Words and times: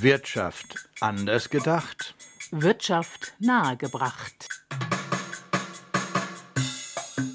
Wirtschaft 0.00 0.88
anders 1.00 1.50
gedacht. 1.50 2.14
Wirtschaft 2.50 3.32
nahegebracht. 3.38 4.48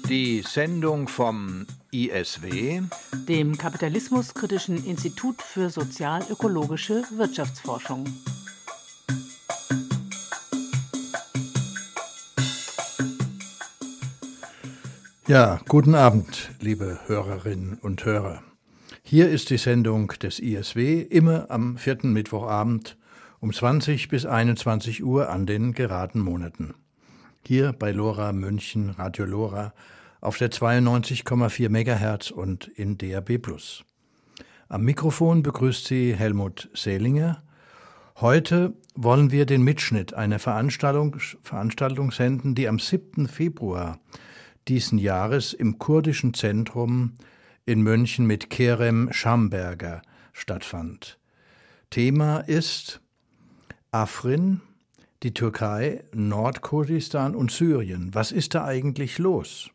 Die 0.08 0.42
Sendung 0.42 1.08
vom 1.08 1.66
ISW, 1.90 2.82
dem 3.28 3.56
Kapitalismuskritischen 3.56 4.84
Institut 4.84 5.40
für 5.40 5.70
sozial-ökologische 5.70 7.04
Wirtschaftsforschung. 7.16 8.04
Ja, 15.26 15.60
guten 15.68 15.94
Abend, 15.94 16.50
liebe 16.60 17.00
Hörerinnen 17.06 17.78
und 17.78 18.04
Hörer. 18.04 18.42
Hier 19.10 19.28
ist 19.28 19.50
die 19.50 19.58
Sendung 19.58 20.12
des 20.22 20.38
ISW 20.38 21.00
immer 21.00 21.50
am 21.50 21.76
vierten 21.78 22.12
Mittwochabend 22.12 22.96
um 23.40 23.52
20 23.52 24.06
bis 24.06 24.24
21 24.24 25.02
Uhr 25.02 25.30
an 25.30 25.46
den 25.46 25.72
geraden 25.72 26.20
Monaten. 26.20 26.74
Hier 27.44 27.72
bei 27.72 27.90
Lora 27.90 28.32
München, 28.32 28.90
Radio 28.90 29.24
Lora 29.24 29.74
auf 30.20 30.38
der 30.38 30.52
92,4 30.52 31.68
MHz 31.70 32.30
und 32.30 32.68
in 32.68 32.98
DAB+. 32.98 33.40
Am 34.68 34.84
Mikrofon 34.84 35.42
begrüßt 35.42 35.88
Sie 35.88 36.14
Helmut 36.14 36.70
Seelinger. 36.72 37.42
Heute 38.20 38.74
wollen 38.94 39.32
wir 39.32 39.44
den 39.44 39.64
Mitschnitt 39.64 40.14
einer 40.14 40.38
Veranstaltung, 40.38 41.16
Veranstaltung 41.42 42.12
senden, 42.12 42.54
die 42.54 42.68
am 42.68 42.78
7. 42.78 43.26
Februar 43.26 43.98
diesen 44.68 44.98
Jahres 44.98 45.52
im 45.52 45.80
kurdischen 45.80 46.32
Zentrum 46.32 47.14
in 47.70 47.82
München 47.82 48.26
mit 48.26 48.50
Kerem 48.50 49.12
Schamberger 49.12 50.02
stattfand. 50.32 51.20
Thema 51.88 52.40
ist 52.40 53.00
Afrin, 53.92 54.60
die 55.22 55.32
Türkei, 55.32 56.02
Nordkurdistan 56.12 57.36
und 57.36 57.52
Syrien. 57.52 58.12
Was 58.12 58.32
ist 58.32 58.56
da 58.56 58.64
eigentlich 58.64 59.18
los? 59.18 59.70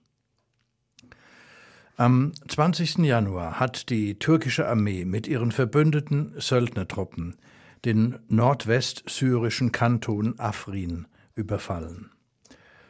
Am 1.95 2.33
20. 2.49 2.97
Januar 2.97 3.61
hat 3.61 3.89
die 3.89 4.19
türkische 4.19 4.67
Armee 4.67 5.05
mit 5.05 5.25
ihren 5.25 5.53
verbündeten 5.53 6.33
Söldnertruppen 6.37 7.37
den 7.85 8.19
nordwestsyrischen 8.27 9.71
Kanton 9.71 10.37
Afrin 10.37 11.07
überfallen. 11.33 12.11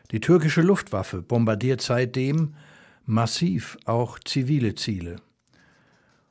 Die 0.10 0.20
türkische 0.20 0.64
Luftwaffe 0.64 1.22
bombardiert 1.22 1.82
seitdem 1.82 2.56
massiv 3.06 3.78
auch 3.86 4.20
zivile 4.20 4.76
Ziele. 4.76 5.18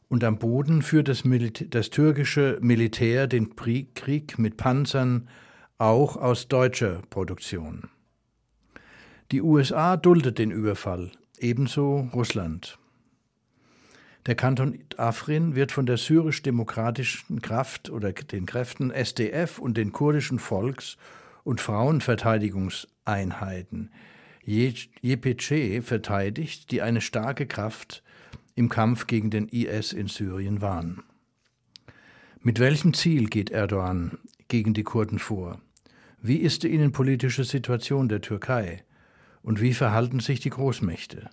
Und 0.08 0.24
am 0.24 0.38
Boden 0.38 0.82
führt 0.82 1.08
das, 1.08 1.24
das, 1.70 1.90
türkische 1.90 2.58
Militär 2.60 3.26
den 3.26 3.56
Krieg 3.56 4.38
mit 4.38 4.56
Panzern 4.56 5.28
auch 5.78 6.16
aus 6.16 6.48
deutscher 6.48 7.02
Produktion. 7.10 7.88
Die 9.32 9.42
USA 9.42 9.96
duldet 9.96 10.38
den 10.38 10.50
Überfall, 10.50 11.10
ebenso 11.38 12.08
Russland. 12.12 12.78
Der 14.26 14.34
Kanton 14.34 14.78
Afrin 14.96 15.54
wird 15.54 15.72
von 15.72 15.86
der 15.86 15.96
syrisch-demokratischen 15.96 17.40
Kraft 17.42 17.90
oder 17.90 18.12
den 18.12 18.46
Kräften 18.46 18.90
SDF 18.90 19.58
und 19.58 19.76
den 19.76 19.92
kurdischen 19.92 20.38
Volks- 20.38 20.96
und 21.42 21.60
Frauenverteidigungseinheiten 21.60 23.90
JPC 24.46 25.82
verteidigt, 25.82 26.70
die 26.70 26.82
eine 26.82 27.00
starke 27.00 27.46
Kraft 27.46 28.02
im 28.54 28.68
Kampf 28.68 29.06
gegen 29.06 29.30
den 29.30 29.48
IS 29.48 29.92
in 29.92 30.08
Syrien 30.08 30.60
waren. 30.60 31.02
Mit 32.40 32.58
welchem 32.58 32.92
Ziel 32.92 33.28
geht 33.28 33.50
Erdogan 33.50 34.18
gegen 34.48 34.74
die 34.74 34.82
Kurden 34.84 35.18
vor? 35.18 35.60
Wie 36.20 36.36
ist 36.36 36.62
die 36.62 36.72
innenpolitische 36.72 37.44
Situation 37.44 38.08
der 38.08 38.20
Türkei? 38.20 38.84
Und 39.42 39.60
wie 39.60 39.74
verhalten 39.74 40.20
sich 40.20 40.40
die 40.40 40.50
Großmächte? 40.50 41.30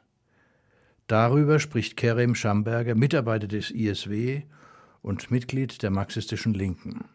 Darüber 1.08 1.60
spricht 1.60 1.98
Kerem 1.98 2.36
Schamberger, 2.36 2.96
Mitarbeiter 2.96 3.48
des 3.48 3.72
ISW 3.72 4.44
und 5.02 5.32
Mitglied 5.32 5.84
der 5.84 5.92
marxistischen 5.92 6.54
Linken. 6.54 7.06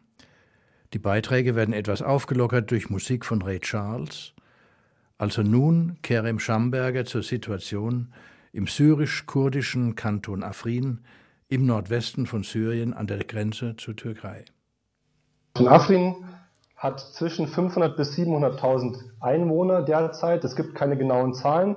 Die 0.93 0.99
Beiträge 0.99 1.55
werden 1.55 1.73
etwas 1.75 2.03
aufgelockert 2.03 2.71
durch 2.71 2.91
Musik 2.91 3.25
von 3.25 3.43
Ray 3.43 3.61
Charles. 3.61 4.35
Also 5.19 5.43
nun 5.43 5.97
Kerem 6.03 6.39
Schamberger 6.39 7.05
zur 7.05 7.23
Situation 7.23 8.13
im 8.53 8.67
syrisch-kurdischen 8.67 9.95
Kanton 9.95 10.43
Afrin 10.43 11.01
im 11.49 11.67
Nordwesten 11.67 12.27
von 12.27 12.43
Syrien 12.43 12.93
an 12.93 13.07
der 13.07 13.25
Grenze 13.25 13.77
zur 13.77 13.97
Türkei. 13.97 14.45
Afrin 15.55 16.17
hat 16.77 17.01
zwischen 17.01 17.49
500 17.49 17.97
bis 17.97 18.15
700.000 18.17 18.99
Einwohner 19.21 19.83
derzeit. 19.83 20.45
Es 20.45 20.55
gibt 20.57 20.75
keine 20.75 20.97
genauen 20.99 21.33
Zahlen. 21.33 21.77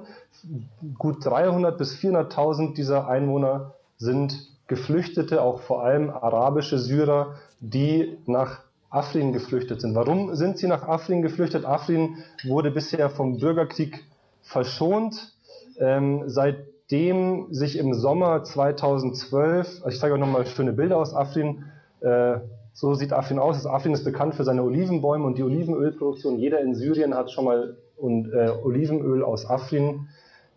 Gut 0.97 1.25
300 1.25 1.77
bis 1.77 1.95
400.000 1.95 2.75
dieser 2.75 3.07
Einwohner 3.07 3.75
sind 3.97 4.49
Geflüchtete, 4.67 5.41
auch 5.41 5.61
vor 5.61 5.83
allem 5.83 6.09
arabische 6.09 6.77
Syrer, 6.77 7.35
die 7.59 8.17
nach 8.25 8.61
Afrin 8.89 9.33
geflüchtet 9.33 9.81
sind. 9.81 9.95
Warum 9.95 10.35
sind 10.35 10.57
sie 10.57 10.67
nach 10.67 10.87
Afrin 10.87 11.21
geflüchtet? 11.21 11.65
Afrin 11.65 12.17
wurde 12.43 12.71
bisher 12.71 13.09
vom 13.09 13.37
Bürgerkrieg 13.37 14.03
verschont. 14.41 15.33
Ähm, 15.79 16.23
seitdem 16.25 17.53
sich 17.53 17.77
im 17.77 17.93
Sommer 17.93 18.43
2012, 18.43 19.67
also 19.83 19.89
ich 19.89 19.99
zeige 19.99 20.15
euch 20.15 20.19
nochmal 20.19 20.45
schöne 20.45 20.73
Bilder 20.73 20.97
aus 20.97 21.13
Afrin, 21.13 21.65
äh, 22.01 22.39
so 22.73 22.95
sieht 22.95 23.13
Afrin 23.13 23.39
aus. 23.39 23.65
Afrin 23.65 23.93
ist 23.93 24.03
bekannt 24.03 24.35
für 24.35 24.43
seine 24.43 24.63
Olivenbäume 24.63 25.25
und 25.25 25.37
die 25.37 25.43
Olivenölproduktion. 25.43 26.39
Jeder 26.39 26.59
in 26.61 26.75
Syrien 26.75 27.13
hat 27.13 27.31
schon 27.31 27.45
mal 27.45 27.77
und, 27.97 28.31
äh, 28.31 28.49
Olivenöl 28.63 29.23
aus 29.23 29.45
Afrin 29.45 30.07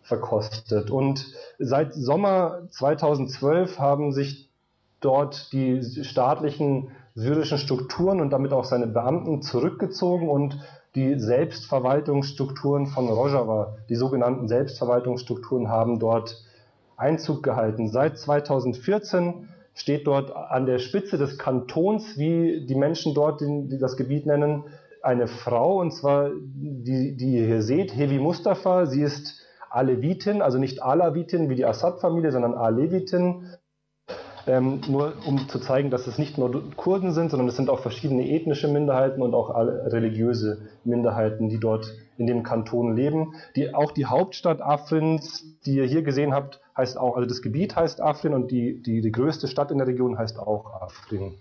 verkostet. 0.01 0.89
Und 0.89 1.33
seit 1.59 1.93
Sommer 1.93 2.61
2012 2.69 3.79
haben 3.79 4.11
sich 4.11 4.49
dort 5.01 5.51
die 5.51 5.83
staatlichen 6.03 6.89
syrischen 7.15 7.57
Strukturen 7.57 8.21
und 8.21 8.31
damit 8.31 8.53
auch 8.53 8.65
seine 8.65 8.87
Beamten 8.87 9.41
zurückgezogen 9.41 10.29
und 10.29 10.59
die 10.95 11.19
Selbstverwaltungsstrukturen 11.19 12.87
von 12.87 13.07
Rojava, 13.07 13.77
die 13.89 13.95
sogenannten 13.95 14.47
Selbstverwaltungsstrukturen, 14.47 15.69
haben 15.69 15.99
dort 15.99 16.43
Einzug 16.97 17.43
gehalten. 17.43 17.89
Seit 17.89 18.17
2014 18.17 19.49
steht 19.73 20.05
dort 20.05 20.35
an 20.35 20.65
der 20.65 20.77
Spitze 20.79 21.17
des 21.17 21.37
Kantons, 21.37 22.17
wie 22.17 22.65
die 22.65 22.75
Menschen 22.75 23.13
dort 23.15 23.41
die 23.41 23.77
das 23.79 23.97
Gebiet 23.97 24.25
nennen, 24.25 24.65
eine 25.01 25.27
Frau, 25.27 25.79
und 25.79 25.91
zwar 25.91 26.29
die, 26.55 27.17
die 27.17 27.35
ihr 27.35 27.45
hier 27.45 27.61
seht, 27.61 27.95
Hevi 27.95 28.19
Mustafa. 28.19 28.85
Sie 28.85 29.01
ist 29.01 29.41
Alevitin, 29.69 30.41
also 30.41 30.57
nicht 30.59 30.81
Alavitin 30.81 31.49
wie 31.49 31.55
die 31.55 31.65
Assad-Familie, 31.65 32.31
sondern 32.31 32.53
Alevitin. 32.53 33.49
Ähm, 34.45 34.81
nur 34.89 35.13
um 35.25 35.47
zu 35.47 35.59
zeigen, 35.59 35.89
dass 35.89 36.05
es 36.05 36.17
nicht 36.17 36.37
nur 36.37 36.63
Kurden 36.75 37.13
sind, 37.13 37.31
sondern 37.31 37.47
es 37.47 37.55
sind 37.55 37.69
auch 37.69 37.79
verschiedene 37.79 38.29
ethnische 38.29 38.67
Minderheiten 38.67 39.21
und 39.21 39.33
auch 39.33 39.49
religiöse 39.55 40.67
Minderheiten, 40.83 41.47
die 41.47 41.59
dort 41.59 41.93
in 42.17 42.27
dem 42.27 42.43
Kanton 42.43 42.95
leben. 42.95 43.35
Die, 43.55 43.73
auch 43.73 43.91
die 43.91 44.05
Hauptstadt 44.05 44.61
Afrins, 44.61 45.45
die 45.65 45.75
ihr 45.75 45.85
hier 45.85 46.03
gesehen 46.03 46.33
habt, 46.33 46.59
heißt 46.77 46.97
auch, 46.97 47.15
also 47.15 47.27
das 47.27 47.41
Gebiet 47.41 47.75
heißt 47.75 48.01
Afrin 48.01 48.33
und 48.33 48.51
die, 48.51 48.81
die, 48.81 49.01
die 49.01 49.11
größte 49.11 49.47
Stadt 49.47 49.71
in 49.71 49.77
der 49.77 49.87
Region 49.87 50.17
heißt 50.17 50.39
auch 50.39 50.81
Afrin. 50.81 51.35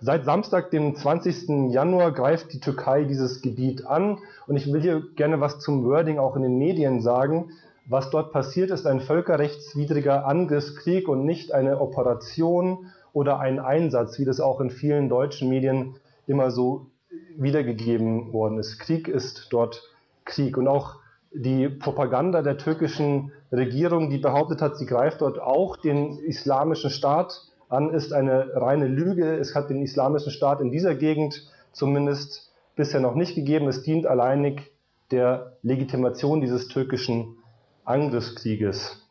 Seit 0.00 0.24
Samstag, 0.24 0.70
dem 0.70 0.94
20. 0.94 1.72
Januar, 1.72 2.12
greift 2.12 2.52
die 2.52 2.60
Türkei 2.60 3.04
dieses 3.04 3.42
Gebiet 3.42 3.86
an 3.86 4.18
und 4.46 4.56
ich 4.56 4.70
will 4.72 4.80
hier 4.80 5.02
gerne 5.16 5.40
was 5.40 5.60
zum 5.60 5.84
Wording 5.84 6.18
auch 6.18 6.36
in 6.36 6.42
den 6.42 6.58
Medien 6.58 7.00
sagen. 7.00 7.50
Was 7.90 8.10
dort 8.10 8.32
passiert, 8.32 8.70
ist 8.70 8.86
ein 8.86 9.00
völkerrechtswidriger 9.00 10.26
Angriffskrieg 10.26 11.08
und 11.08 11.24
nicht 11.24 11.52
eine 11.52 11.80
Operation 11.80 12.90
oder 13.14 13.40
ein 13.40 13.58
Einsatz, 13.58 14.18
wie 14.18 14.26
das 14.26 14.40
auch 14.40 14.60
in 14.60 14.68
vielen 14.68 15.08
deutschen 15.08 15.48
Medien 15.48 15.96
immer 16.26 16.50
so 16.50 16.90
wiedergegeben 17.38 18.34
worden 18.34 18.58
ist. 18.58 18.78
Krieg 18.78 19.08
ist 19.08 19.46
dort 19.50 19.82
Krieg. 20.26 20.58
Und 20.58 20.68
auch 20.68 20.96
die 21.32 21.70
Propaganda 21.70 22.42
der 22.42 22.58
türkischen 22.58 23.32
Regierung, 23.50 24.10
die 24.10 24.18
behauptet 24.18 24.60
hat, 24.60 24.76
sie 24.76 24.84
greift 24.84 25.22
dort 25.22 25.40
auch 25.40 25.78
den 25.78 26.18
islamischen 26.18 26.90
Staat 26.90 27.46
an, 27.70 27.94
ist 27.94 28.12
eine 28.12 28.50
reine 28.54 28.86
Lüge. 28.86 29.34
Es 29.38 29.54
hat 29.54 29.70
den 29.70 29.82
islamischen 29.82 30.30
Staat 30.30 30.60
in 30.60 30.70
dieser 30.70 30.94
Gegend 30.94 31.50
zumindest 31.72 32.52
bisher 32.76 33.00
noch 33.00 33.14
nicht 33.14 33.34
gegeben. 33.34 33.66
Es 33.66 33.82
dient 33.82 34.06
alleinig 34.06 34.70
der 35.10 35.56
Legitimation 35.62 36.42
dieses 36.42 36.68
türkischen 36.68 37.37
Angriffskrieges. 37.88 39.02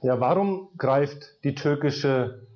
Ja, 0.00 0.20
warum 0.20 0.68
greift 0.78 1.44
die 1.44 1.54
türkische 1.54 2.46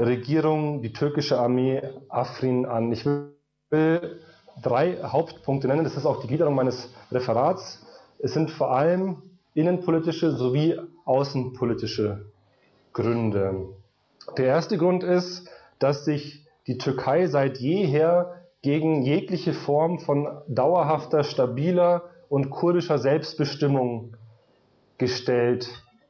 Regierung, 0.00 0.82
die 0.82 0.92
türkische 0.92 1.38
Armee 1.38 1.80
Afrin 2.08 2.66
an? 2.66 2.90
Ich 2.90 3.06
will 3.06 4.20
drei 4.62 4.96
Hauptpunkte 5.02 5.68
nennen. 5.68 5.84
Das 5.84 5.96
ist 5.96 6.06
auch 6.06 6.20
die 6.20 6.26
Gliederung 6.26 6.56
meines 6.56 6.92
Referats. 7.12 7.86
Es 8.18 8.34
sind 8.34 8.50
vor 8.50 8.72
allem 8.72 9.22
innenpolitische 9.54 10.32
sowie 10.32 10.80
außenpolitische 11.04 12.26
Gründe. 12.92 13.68
Der 14.36 14.46
erste 14.46 14.76
Grund 14.76 15.04
ist, 15.04 15.48
dass 15.78 16.04
sich 16.04 16.46
die 16.66 16.78
Türkei 16.78 17.28
seit 17.28 17.58
jeher 17.58 18.40
gegen 18.62 19.02
jegliche 19.02 19.52
Form 19.52 20.00
von 20.00 20.26
dauerhafter, 20.48 21.22
stabiler 21.22 22.10
und 22.28 22.50
kurdischer 22.50 22.98
Selbstbestimmung 22.98 24.16
gestellt 24.98 25.68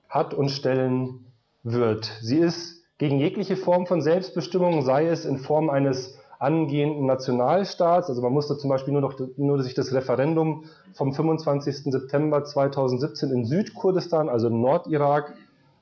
hat 0.09 0.35
und 0.35 0.51
stellen 0.51 1.27
wird. 1.63 2.13
Sie 2.21 2.39
ist 2.39 2.83
gegen 2.99 3.19
jegliche 3.19 3.57
Form 3.57 3.87
von 3.87 4.01
Selbstbestimmung, 4.03 4.83
sei 4.83 5.07
es 5.07 5.25
in 5.25 5.39
Form 5.39 5.71
eines 5.71 6.19
angehenden 6.39 7.07
Nationalstaats. 7.07 8.09
Also 8.09 8.23
man 8.23 8.33
musste 8.33 8.57
zum 8.57 8.71
Beispiel 8.71 8.93
nur 8.93 9.03
noch 9.03 9.19
nur 9.37 9.63
sich 9.63 9.75
das 9.75 9.93
Referendum 9.93 10.65
vom 10.93 11.13
25. 11.13 11.93
September 11.93 12.45
2017 12.45 13.31
in 13.31 13.45
Südkurdistan, 13.45 14.29
also 14.29 14.49
im 14.49 14.61
Nordirak, 14.61 15.35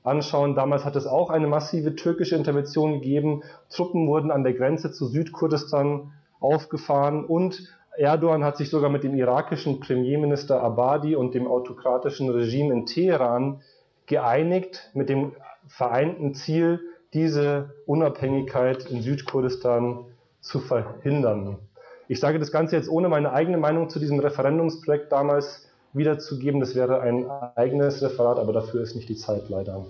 anschauen. 0.03 0.55
Damals 0.55 0.85
hat 0.85 0.95
es 0.95 1.07
auch 1.07 1.29
eine 1.29 1.47
massive 1.47 1.95
türkische 1.95 2.35
Intervention 2.35 2.93
gegeben. 2.93 3.43
Truppen 3.69 4.07
wurden 4.07 4.31
an 4.31 4.43
der 4.43 4.53
Grenze 4.53 4.91
zu 4.91 5.07
Südkurdistan 5.07 6.11
aufgefahren 6.39 7.23
und 7.25 7.69
Erdogan 7.97 8.43
hat 8.43 8.57
sich 8.57 8.69
sogar 8.69 8.89
mit 8.89 9.03
dem 9.03 9.15
irakischen 9.15 9.79
Premierminister 9.79 10.61
Abadi 10.61 11.15
und 11.15 11.35
dem 11.35 11.47
autokratischen 11.47 12.29
Regime 12.29 12.73
in 12.73 12.85
Teheran 12.85 13.61
geeinigt 14.07 14.89
mit 14.93 15.09
dem 15.09 15.33
vereinten 15.67 16.33
Ziel, 16.33 16.79
diese 17.13 17.73
Unabhängigkeit 17.85 18.89
in 18.89 19.01
Südkurdistan 19.01 20.05
zu 20.41 20.59
verhindern. 20.59 21.59
Ich 22.07 22.19
sage 22.19 22.39
das 22.39 22.51
Ganze 22.51 22.75
jetzt 22.75 22.89
ohne 22.89 23.07
meine 23.07 23.31
eigene 23.31 23.57
Meinung 23.57 23.89
zu 23.89 23.99
diesem 23.99 24.19
Referendumsprojekt 24.19 25.11
damals 25.11 25.69
wiederzugeben. 25.93 26.59
Das 26.59 26.75
wäre 26.75 27.01
ein 27.01 27.29
eigenes 27.55 28.01
Referat, 28.01 28.39
aber 28.39 28.51
dafür 28.51 28.81
ist 28.81 28.95
nicht 28.95 29.09
die 29.09 29.15
Zeit 29.15 29.49
leider. 29.49 29.85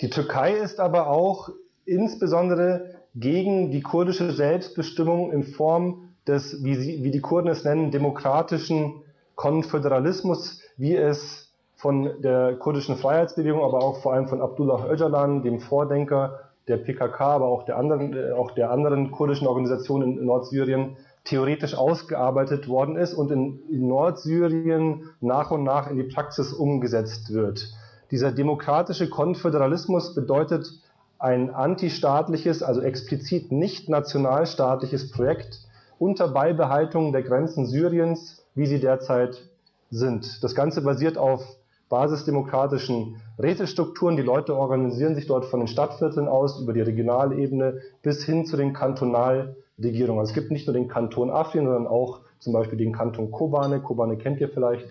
Die 0.00 0.10
Türkei 0.10 0.54
ist 0.54 0.80
aber 0.80 1.08
auch 1.08 1.50
insbesondere 1.84 2.94
gegen 3.14 3.70
die 3.70 3.82
kurdische 3.82 4.32
Selbstbestimmung 4.32 5.32
in 5.32 5.44
Form 5.44 6.07
des, 6.28 6.62
wie, 6.62 6.74
sie, 6.76 7.02
wie 7.02 7.10
die 7.10 7.20
Kurden 7.20 7.48
es 7.48 7.64
nennen, 7.64 7.90
demokratischen 7.90 9.02
Konföderalismus, 9.34 10.60
wie 10.76 10.96
es 10.96 11.52
von 11.76 12.20
der 12.22 12.56
kurdischen 12.56 12.96
Freiheitsbewegung, 12.96 13.62
aber 13.62 13.82
auch 13.82 14.02
vor 14.02 14.12
allem 14.12 14.26
von 14.26 14.42
Abdullah 14.42 14.86
Öcalan, 14.90 15.42
dem 15.42 15.60
Vordenker 15.60 16.40
der 16.66 16.76
PKK, 16.76 17.20
aber 17.20 17.46
auch 17.46 17.64
der 17.64 17.78
anderen, 17.78 18.14
äh, 18.14 18.32
auch 18.32 18.50
der 18.50 18.70
anderen 18.70 19.10
kurdischen 19.10 19.46
Organisationen 19.46 20.18
in 20.18 20.26
Nordsyrien, 20.26 20.96
theoretisch 21.24 21.74
ausgearbeitet 21.74 22.68
worden 22.68 22.96
ist 22.96 23.14
und 23.14 23.30
in, 23.30 23.60
in 23.70 23.86
Nordsyrien 23.86 25.10
nach 25.20 25.50
und 25.50 25.62
nach 25.62 25.90
in 25.90 25.96
die 25.96 26.04
Praxis 26.04 26.52
umgesetzt 26.52 27.32
wird. 27.32 27.68
Dieser 28.10 28.32
demokratische 28.32 29.10
Konföderalismus 29.10 30.14
bedeutet 30.14 30.72
ein 31.18 31.50
antistaatliches, 31.50 32.62
also 32.62 32.80
explizit 32.80 33.52
nicht 33.52 33.88
nationalstaatliches 33.88 35.10
Projekt 35.10 35.60
unter 35.98 36.28
Beibehaltung 36.28 37.12
der 37.12 37.22
Grenzen 37.22 37.66
Syriens, 37.66 38.44
wie 38.54 38.66
sie 38.66 38.80
derzeit 38.80 39.42
sind. 39.90 40.42
Das 40.42 40.54
Ganze 40.54 40.82
basiert 40.82 41.18
auf 41.18 41.42
basisdemokratischen 41.88 43.16
Rätestrukturen. 43.38 44.16
Die 44.16 44.22
Leute 44.22 44.54
organisieren 44.54 45.14
sich 45.14 45.26
dort 45.26 45.46
von 45.46 45.60
den 45.60 45.68
Stadtvierteln 45.68 46.28
aus 46.28 46.60
über 46.60 46.72
die 46.72 46.82
Regionalebene 46.82 47.80
bis 48.02 48.24
hin 48.24 48.44
zu 48.44 48.56
den 48.56 48.72
Kantonalregierungen. 48.72 50.20
Also 50.20 50.30
es 50.30 50.34
gibt 50.34 50.50
nicht 50.50 50.66
nur 50.66 50.74
den 50.74 50.88
Kanton 50.88 51.30
Afrin, 51.30 51.64
sondern 51.64 51.86
auch 51.86 52.20
zum 52.38 52.52
Beispiel 52.52 52.78
den 52.78 52.92
Kanton 52.92 53.30
Kobane. 53.30 53.80
Kobane 53.80 54.18
kennt 54.18 54.40
ihr 54.40 54.48
vielleicht 54.48 54.86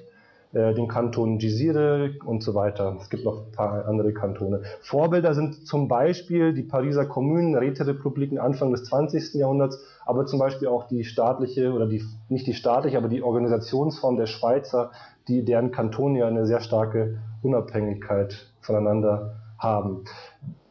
äh, 0.53 0.73
den 0.73 0.87
Kanton 0.87 1.39
Jizire 1.39 2.15
und 2.25 2.41
so 2.41 2.55
weiter. 2.55 2.97
Es 2.99 3.09
gibt 3.09 3.25
noch 3.25 3.45
ein 3.45 3.51
paar 3.51 3.85
andere 3.85 4.13
Kantone. 4.13 4.61
Vorbilder 4.81 5.33
sind 5.33 5.67
zum 5.67 5.87
Beispiel 5.87 6.53
die 6.53 6.63
Pariser 6.63 7.05
Kommunen, 7.05 7.55
Räterepubliken 7.55 8.39
Anfang 8.39 8.71
des 8.71 8.85
20. 8.85 9.35
Jahrhunderts, 9.35 9.83
aber 10.07 10.25
zum 10.25 10.39
Beispiel 10.39 10.69
auch 10.69 10.87
die 10.87 11.03
staatliche 11.03 11.73
oder 11.73 11.85
die, 11.85 12.01
nicht 12.29 12.47
die 12.47 12.53
staatliche, 12.53 12.97
aber 12.97 13.09
die 13.09 13.21
Organisationsform 13.21 14.15
der 14.15 14.25
Schweizer, 14.25 14.91
die, 15.27 15.43
deren 15.43 15.71
Kantone 15.71 16.19
ja 16.19 16.27
eine 16.27 16.45
sehr 16.45 16.61
starke 16.61 17.19
Unabhängigkeit 17.43 18.47
voneinander 18.61 19.35
haben. 19.57 20.05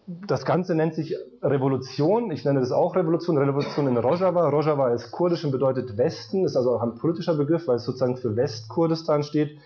Das 0.07 0.47
Ganze 0.47 0.75
nennt 0.75 0.95
sich 0.95 1.17
Revolution. 1.43 2.31
Ich 2.31 2.45
nenne 2.47 2.61
das 2.61 2.73
auch 2.73 2.97
Revolution. 2.97 3.37
Revolution 3.37 3.89
in 3.89 3.99
Rojava. 3.99 4.49
Rojava 4.49 4.95
ist 4.95 5.11
kurdisch 5.11 5.45
und 5.45 5.51
bedeutet 5.51 5.99
Westen, 5.99 6.45
ist 6.45 6.57
also 6.57 6.75
auch 6.75 6.83
ein 6.83 6.95
politischer 6.95 7.35
Begriff, 7.35 7.69
weil 7.69 7.77
es 7.77 7.85
sozusagen 7.85 8.17
für 8.17 8.37
Westkurdistan 8.37 9.23
steht. 9.23 9.59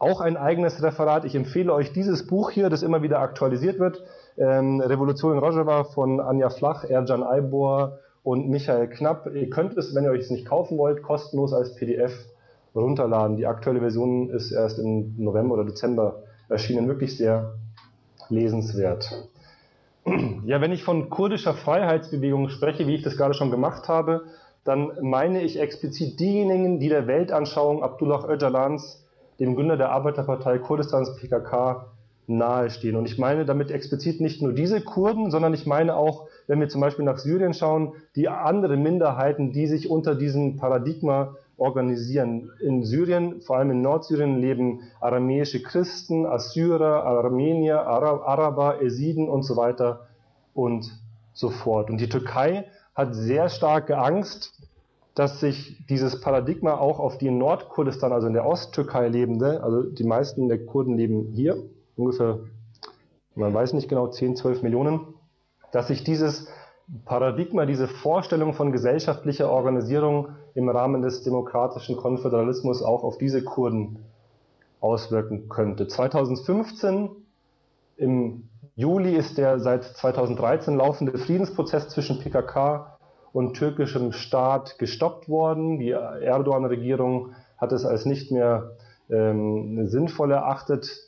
Auch 0.00 0.20
ein 0.20 0.36
eigenes 0.36 0.82
Referat. 0.82 1.24
Ich 1.24 1.36
empfehle 1.36 1.72
euch 1.72 1.92
dieses 1.92 2.26
Buch 2.26 2.50
hier, 2.50 2.70
das 2.70 2.82
immer 2.82 3.02
wieder 3.02 3.20
aktualisiert 3.20 3.78
wird. 3.78 4.02
Ähm, 4.38 4.80
Revolution 4.80 5.34
in 5.34 5.38
Rojava 5.38 5.84
von 5.84 6.18
Anja 6.18 6.50
Flach, 6.50 6.84
Erjan 6.84 7.22
Aybor 7.22 7.98
und 8.28 8.46
Michael 8.50 8.88
Knapp. 8.88 9.26
Ihr 9.34 9.48
könnt 9.48 9.78
es, 9.78 9.94
wenn 9.94 10.04
ihr 10.04 10.10
euch 10.10 10.24
es 10.24 10.30
nicht 10.30 10.44
kaufen 10.44 10.76
wollt, 10.76 11.02
kostenlos 11.02 11.54
als 11.54 11.74
PDF 11.76 12.12
runterladen. 12.74 13.38
Die 13.38 13.46
aktuelle 13.46 13.80
Version 13.80 14.28
ist 14.28 14.52
erst 14.52 14.78
im 14.78 15.14
November 15.16 15.54
oder 15.54 15.64
Dezember 15.64 16.24
erschienen. 16.50 16.88
Wirklich 16.88 17.16
sehr 17.16 17.54
lesenswert. 18.28 19.30
Ja, 20.44 20.60
wenn 20.60 20.72
ich 20.72 20.84
von 20.84 21.08
kurdischer 21.08 21.54
Freiheitsbewegung 21.54 22.50
spreche, 22.50 22.86
wie 22.86 22.96
ich 22.96 23.02
das 23.02 23.16
gerade 23.16 23.32
schon 23.32 23.50
gemacht 23.50 23.88
habe, 23.88 24.24
dann 24.62 24.92
meine 25.00 25.40
ich 25.40 25.58
explizit 25.58 26.20
diejenigen, 26.20 26.80
die 26.80 26.90
der 26.90 27.06
Weltanschauung 27.06 27.82
Abdullah 27.82 28.28
Öcalans, 28.28 29.06
dem 29.40 29.54
Gründer 29.54 29.78
der 29.78 29.90
Arbeiterpartei 29.90 30.58
Kurdistans 30.58 31.16
PKK, 31.16 31.86
nahestehen. 32.28 32.96
Und 32.96 33.06
ich 33.06 33.18
meine 33.18 33.44
damit 33.44 33.70
explizit 33.70 34.20
nicht 34.20 34.42
nur 34.42 34.52
diese 34.52 34.80
Kurden, 34.80 35.30
sondern 35.30 35.54
ich 35.54 35.66
meine 35.66 35.96
auch, 35.96 36.28
wenn 36.46 36.60
wir 36.60 36.68
zum 36.68 36.80
Beispiel 36.80 37.04
nach 37.04 37.18
Syrien 37.18 37.54
schauen, 37.54 37.94
die 38.16 38.28
anderen 38.28 38.82
Minderheiten, 38.82 39.52
die 39.52 39.66
sich 39.66 39.90
unter 39.90 40.14
diesem 40.14 40.56
Paradigma 40.56 41.34
organisieren. 41.56 42.50
In 42.60 42.84
Syrien, 42.84 43.40
vor 43.40 43.56
allem 43.56 43.70
in 43.70 43.82
Nordsyrien, 43.82 44.40
leben 44.40 44.82
aramäische 45.00 45.62
Christen, 45.62 46.26
Assyrer, 46.26 47.04
Armenier, 47.04 47.80
Araber, 47.80 48.80
Esiden 48.82 49.28
und 49.28 49.42
so 49.42 49.56
weiter 49.56 50.06
und 50.54 50.90
so 51.32 51.50
fort. 51.50 51.90
Und 51.90 52.00
die 52.00 52.08
Türkei 52.08 52.66
hat 52.94 53.14
sehr 53.14 53.48
starke 53.48 53.98
Angst, 53.98 54.52
dass 55.14 55.40
sich 55.40 55.84
dieses 55.88 56.20
Paradigma 56.20 56.74
auch 56.74 57.00
auf 57.00 57.18
die 57.18 57.26
in 57.26 57.38
Nordkurdistan, 57.38 58.12
also 58.12 58.28
in 58.28 58.34
der 58.34 58.46
Osttürkei 58.46 59.08
lebende, 59.08 59.62
also 59.64 59.82
die 59.82 60.04
meisten 60.04 60.48
der 60.48 60.64
Kurden 60.64 60.96
leben 60.96 61.32
hier, 61.32 61.56
ungefähr, 61.98 62.38
man 63.34 63.52
weiß 63.52 63.72
nicht 63.74 63.88
genau, 63.88 64.08
10, 64.08 64.36
12 64.36 64.62
Millionen, 64.62 65.00
dass 65.72 65.88
sich 65.88 66.04
dieses 66.04 66.48
Paradigma, 67.04 67.66
diese 67.66 67.86
Vorstellung 67.86 68.54
von 68.54 68.72
gesellschaftlicher 68.72 69.50
Organisierung 69.50 70.28
im 70.54 70.68
Rahmen 70.70 71.02
des 71.02 71.22
demokratischen 71.22 71.96
Konföderalismus 71.96 72.82
auch 72.82 73.04
auf 73.04 73.18
diese 73.18 73.44
Kurden 73.44 74.04
auswirken 74.80 75.48
könnte. 75.48 75.86
2015 75.86 77.10
im 77.96 78.48
Juli 78.74 79.16
ist 79.16 79.38
der 79.38 79.58
seit 79.58 79.84
2013 79.84 80.76
laufende 80.76 81.18
Friedensprozess 81.18 81.88
zwischen 81.88 82.20
PKK 82.20 82.96
und 83.32 83.54
türkischem 83.54 84.12
Staat 84.12 84.78
gestoppt 84.78 85.28
worden. 85.28 85.78
Die 85.78 85.90
Erdogan-Regierung 85.90 87.34
hat 87.58 87.72
es 87.72 87.84
als 87.84 88.06
nicht 88.06 88.30
mehr 88.30 88.76
ähm, 89.10 89.88
sinnvoll 89.88 90.30
erachtet, 90.30 91.07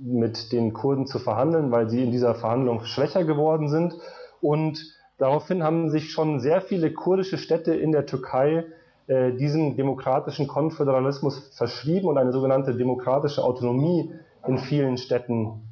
mit 0.00 0.52
den 0.52 0.72
Kurden 0.72 1.06
zu 1.06 1.18
verhandeln, 1.18 1.70
weil 1.70 1.88
sie 1.88 2.02
in 2.02 2.10
dieser 2.10 2.34
Verhandlung 2.34 2.84
schwächer 2.84 3.24
geworden 3.24 3.68
sind. 3.68 3.94
Und 4.40 4.98
Daraufhin 5.18 5.64
haben 5.64 5.90
sich 5.90 6.12
schon 6.12 6.38
sehr 6.38 6.60
viele 6.60 6.92
kurdische 6.92 7.38
Städte 7.38 7.74
in 7.74 7.90
der 7.90 8.06
Türkei 8.06 8.64
äh, 9.08 9.32
diesem 9.32 9.76
demokratischen 9.76 10.46
Konföderalismus 10.46 11.50
verschrieben 11.56 12.06
und 12.06 12.18
eine 12.18 12.32
sogenannte 12.32 12.76
demokratische 12.76 13.42
Autonomie 13.42 14.12
in 14.46 14.58
vielen 14.58 14.96
Städten 14.96 15.62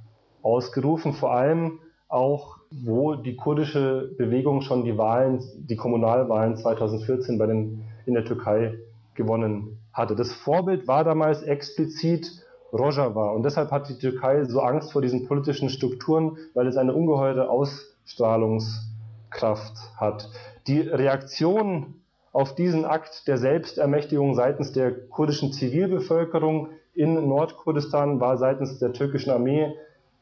ausgerufen, 0.42 1.12
vor 1.12 1.32
allem 1.32 1.78
auch, 2.08 2.58
wo 2.70 3.14
die 3.14 3.36
kurdische 3.36 4.10
Bewegung 4.18 4.62
schon 4.62 4.84
die 4.84 4.98
Wahlen, 4.98 5.44
die 5.56 5.76
Kommunalwahlen 5.76 6.56
2014 6.56 7.38
bei 7.38 7.46
den, 7.46 7.84
in 8.04 8.14
der 8.14 8.24
Türkei 8.24 8.74
gewonnen 9.14 9.78
hatte. 9.92 10.16
Das 10.16 10.32
Vorbild 10.32 10.88
war 10.88 11.04
damals 11.04 11.42
explizit 11.42 12.44
Rojava 12.76 13.30
und 13.30 13.42
deshalb 13.42 13.70
hat 13.70 13.88
die 13.88 13.98
Türkei 13.98 14.44
so 14.44 14.60
Angst 14.60 14.92
vor 14.92 15.02
diesen 15.02 15.26
politischen 15.26 15.68
Strukturen, 15.68 16.36
weil 16.54 16.66
es 16.66 16.76
eine 16.76 16.94
ungeheure 16.94 17.48
Ausstrahlungs 17.48 18.86
Kraft 19.30 19.76
hat. 19.96 20.28
Die 20.66 20.80
Reaktion 20.80 21.94
auf 22.32 22.54
diesen 22.54 22.84
Akt 22.84 23.26
der 23.28 23.38
Selbstermächtigung 23.38 24.34
seitens 24.34 24.72
der 24.72 24.92
kurdischen 25.08 25.52
Zivilbevölkerung 25.52 26.68
in 26.94 27.28
Nordkurdistan 27.28 28.20
war 28.20 28.38
seitens 28.38 28.78
der 28.78 28.92
türkischen 28.92 29.30
Armee 29.30 29.74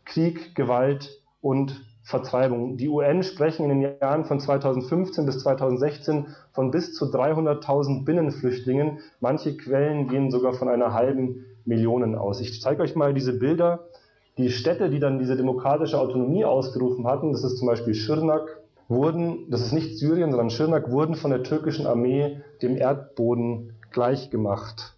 Krieg, 0.04 0.54
Gewalt 0.54 1.20
und 1.40 1.84
Vertreibung. 2.02 2.76
Die 2.76 2.88
UN 2.88 3.23
sprechen 3.23 3.70
in 3.70 3.80
den 3.80 3.96
Jahren 4.00 4.26
von 4.26 4.38
2015 4.38 5.25
bis 5.25 5.38
2016 5.40 6.26
von 6.52 6.70
bis 6.70 6.94
zu 6.94 7.06
300.000 7.06 8.04
Binnenflüchtlingen. 8.04 8.99
Manche 9.20 9.56
Quellen 9.56 10.08
gehen 10.08 10.30
sogar 10.30 10.52
von 10.52 10.68
einer 10.68 10.92
halben 10.92 11.46
Million 11.64 12.14
aus. 12.14 12.40
Ich 12.40 12.61
zeige 12.61 12.83
euch 12.83 12.94
mal 12.94 13.14
diese 13.14 13.33
Bilder. 13.38 13.80
Die 14.37 14.50
Städte, 14.50 14.90
die 14.90 14.99
dann 14.99 15.18
diese 15.18 15.37
demokratische 15.37 15.99
Autonomie 15.99 16.44
ausgerufen 16.44 17.06
hatten, 17.06 17.33
das 17.33 17.44
ist 17.44 17.59
zum 17.59 17.68
Beispiel 17.68 17.94
Schirnak, 17.94 18.61
wurden, 18.88 19.50
das 19.50 19.62
ist 19.62 19.73
nicht 19.73 19.97
Syrien, 19.97 20.30
sondern 20.30 20.50
Schirnak, 20.50 20.90
wurden 20.90 21.14
von 21.14 21.30
der 21.30 21.42
türkischen 21.42 21.87
Armee 21.87 22.40
dem 22.61 22.76
Erdboden 22.76 23.75
gleichgemacht. 23.92 24.94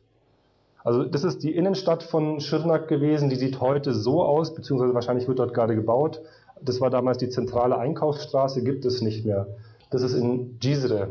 Also 0.82 1.04
das 1.04 1.24
ist 1.24 1.42
die 1.42 1.54
Innenstadt 1.54 2.02
von 2.02 2.40
Schirnak 2.40 2.88
gewesen, 2.88 3.28
die 3.28 3.36
sieht 3.36 3.60
heute 3.60 3.92
so 3.92 4.22
aus, 4.22 4.54
beziehungsweise 4.54 4.94
wahrscheinlich 4.94 5.28
wird 5.28 5.38
dort 5.38 5.52
gerade 5.52 5.74
gebaut. 5.74 6.22
Das 6.62 6.80
war 6.80 6.90
damals 6.90 7.18
die 7.18 7.28
zentrale 7.28 7.76
Einkaufsstraße, 7.76 8.62
gibt 8.62 8.84
es 8.84 9.02
nicht 9.02 9.26
mehr. 9.26 9.48
Das 9.90 10.02
ist 10.02 10.14
in 10.14 10.58
Cizre. 10.62 11.08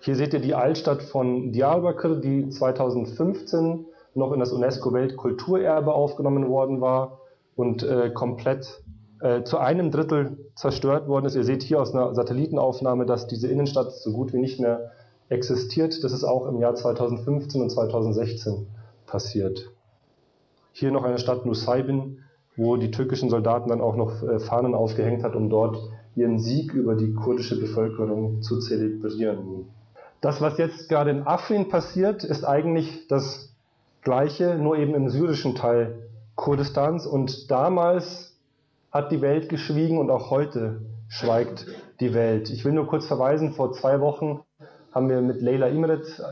Hier 0.00 0.16
seht 0.16 0.34
ihr 0.34 0.40
die 0.40 0.54
Altstadt 0.54 1.02
von 1.02 1.52
Diyarbakir, 1.52 2.16
die 2.16 2.48
2015 2.48 3.86
noch 4.14 4.32
in 4.32 4.40
das 4.40 4.52
UNESCO-Weltkulturerbe 4.52 5.92
aufgenommen 5.92 6.48
worden 6.48 6.80
war 6.80 7.18
und 7.56 7.82
äh, 7.82 8.10
komplett 8.10 8.82
äh, 9.20 9.42
zu 9.44 9.58
einem 9.58 9.90
Drittel 9.90 10.50
zerstört 10.54 11.08
worden 11.08 11.26
ist. 11.26 11.36
Ihr 11.36 11.44
seht 11.44 11.62
hier 11.62 11.80
aus 11.80 11.94
einer 11.94 12.14
Satellitenaufnahme, 12.14 13.06
dass 13.06 13.26
diese 13.26 13.48
Innenstadt 13.48 13.92
so 13.92 14.12
gut 14.12 14.32
wie 14.32 14.38
nicht 14.38 14.60
mehr 14.60 14.92
existiert. 15.28 16.02
Das 16.04 16.12
ist 16.12 16.24
auch 16.24 16.46
im 16.46 16.58
Jahr 16.58 16.74
2015 16.74 17.62
und 17.62 17.70
2016 17.70 18.66
passiert. 19.06 19.70
Hier 20.72 20.90
noch 20.90 21.04
eine 21.04 21.18
Stadt 21.18 21.46
Nusaybin, 21.46 22.18
wo 22.56 22.76
die 22.76 22.90
türkischen 22.90 23.30
Soldaten 23.30 23.68
dann 23.68 23.80
auch 23.80 23.96
noch 23.96 24.22
äh, 24.22 24.38
Fahnen 24.38 24.74
aufgehängt 24.74 25.22
hat, 25.22 25.34
um 25.34 25.50
dort 25.50 25.78
ihren 26.16 26.38
Sieg 26.38 26.72
über 26.72 26.94
die 26.94 27.14
kurdische 27.14 27.58
Bevölkerung 27.58 28.42
zu 28.42 28.58
zelebrieren. 28.58 29.66
Das, 30.20 30.40
was 30.40 30.58
jetzt 30.58 30.88
gerade 30.88 31.10
in 31.10 31.26
Afrin 31.26 31.68
passiert, 31.68 32.24
ist 32.24 32.44
eigentlich 32.44 33.08
das 33.08 33.53
Gleiche, 34.04 34.56
nur 34.56 34.76
eben 34.76 34.94
im 34.94 35.08
syrischen 35.08 35.54
Teil 35.54 36.08
Kurdistans. 36.36 37.06
Und 37.06 37.50
damals 37.50 38.36
hat 38.92 39.10
die 39.10 39.20
Welt 39.20 39.48
geschwiegen 39.48 39.98
und 39.98 40.10
auch 40.10 40.30
heute 40.30 40.82
schweigt 41.08 41.66
die 42.00 42.14
Welt. 42.14 42.50
Ich 42.50 42.64
will 42.64 42.72
nur 42.72 42.86
kurz 42.86 43.06
verweisen, 43.06 43.52
vor 43.52 43.72
zwei 43.72 44.00
Wochen 44.00 44.40
haben 44.92 45.08
wir 45.08 45.20
mit 45.20 45.40
Leila 45.42 45.66
Imret, 45.66 46.22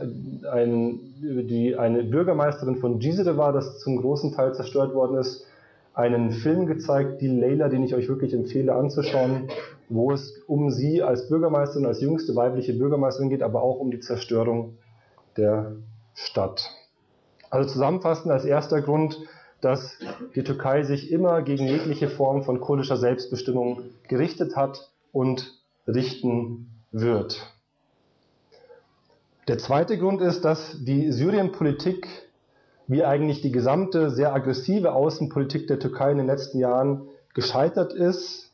ein, 0.49 0.99
die 1.21 1.75
eine 1.75 2.03
Bürgermeisterin 2.03 2.77
von 2.77 3.01
Cizre 3.01 3.37
war, 3.37 3.51
das 3.51 3.79
zum 3.79 3.97
großen 3.97 4.33
Teil 4.33 4.53
zerstört 4.53 4.93
worden 4.93 5.17
ist, 5.17 5.45
einen 5.93 6.31
Film 6.31 6.65
gezeigt, 6.65 7.21
die 7.21 7.27
Leila, 7.27 7.67
den 7.69 7.83
ich 7.83 7.93
euch 7.93 8.07
wirklich 8.07 8.33
empfehle 8.33 8.73
anzuschauen, 8.73 9.49
wo 9.89 10.11
es 10.11 10.37
um 10.47 10.71
sie 10.71 11.03
als 11.03 11.27
Bürgermeisterin, 11.27 11.85
als 11.85 12.01
jüngste 12.01 12.35
weibliche 12.35 12.73
Bürgermeisterin 12.73 13.29
geht, 13.29 13.43
aber 13.43 13.61
auch 13.61 13.79
um 13.79 13.91
die 13.91 13.99
Zerstörung 13.99 14.77
der 15.37 15.73
Stadt. 16.13 16.71
Also 17.53 17.69
zusammenfassend 17.69 18.31
als 18.31 18.45
erster 18.45 18.81
Grund, 18.81 19.19
dass 19.61 19.99
die 20.35 20.43
Türkei 20.43 20.81
sich 20.81 21.11
immer 21.11 21.43
gegen 21.43 21.67
jegliche 21.67 22.09
Form 22.09 22.41
von 22.41 22.59
kurdischer 22.59 22.97
Selbstbestimmung 22.97 23.83
gerichtet 24.07 24.55
hat 24.55 24.89
und 25.11 25.53
richten 25.87 26.71
wird. 26.91 27.45
Der 29.47 29.59
zweite 29.59 29.99
Grund 29.99 30.19
ist, 30.19 30.43
dass 30.43 30.83
die 30.83 31.11
Syrienpolitik, 31.11 32.07
wie 32.87 33.05
eigentlich 33.05 33.41
die 33.41 33.51
gesamte 33.51 34.09
sehr 34.09 34.33
aggressive 34.33 34.91
Außenpolitik 34.91 35.67
der 35.67 35.77
Türkei 35.77 36.09
in 36.09 36.17
den 36.17 36.25
letzten 36.25 36.57
Jahren, 36.57 37.03
gescheitert 37.35 37.93
ist 37.93 38.51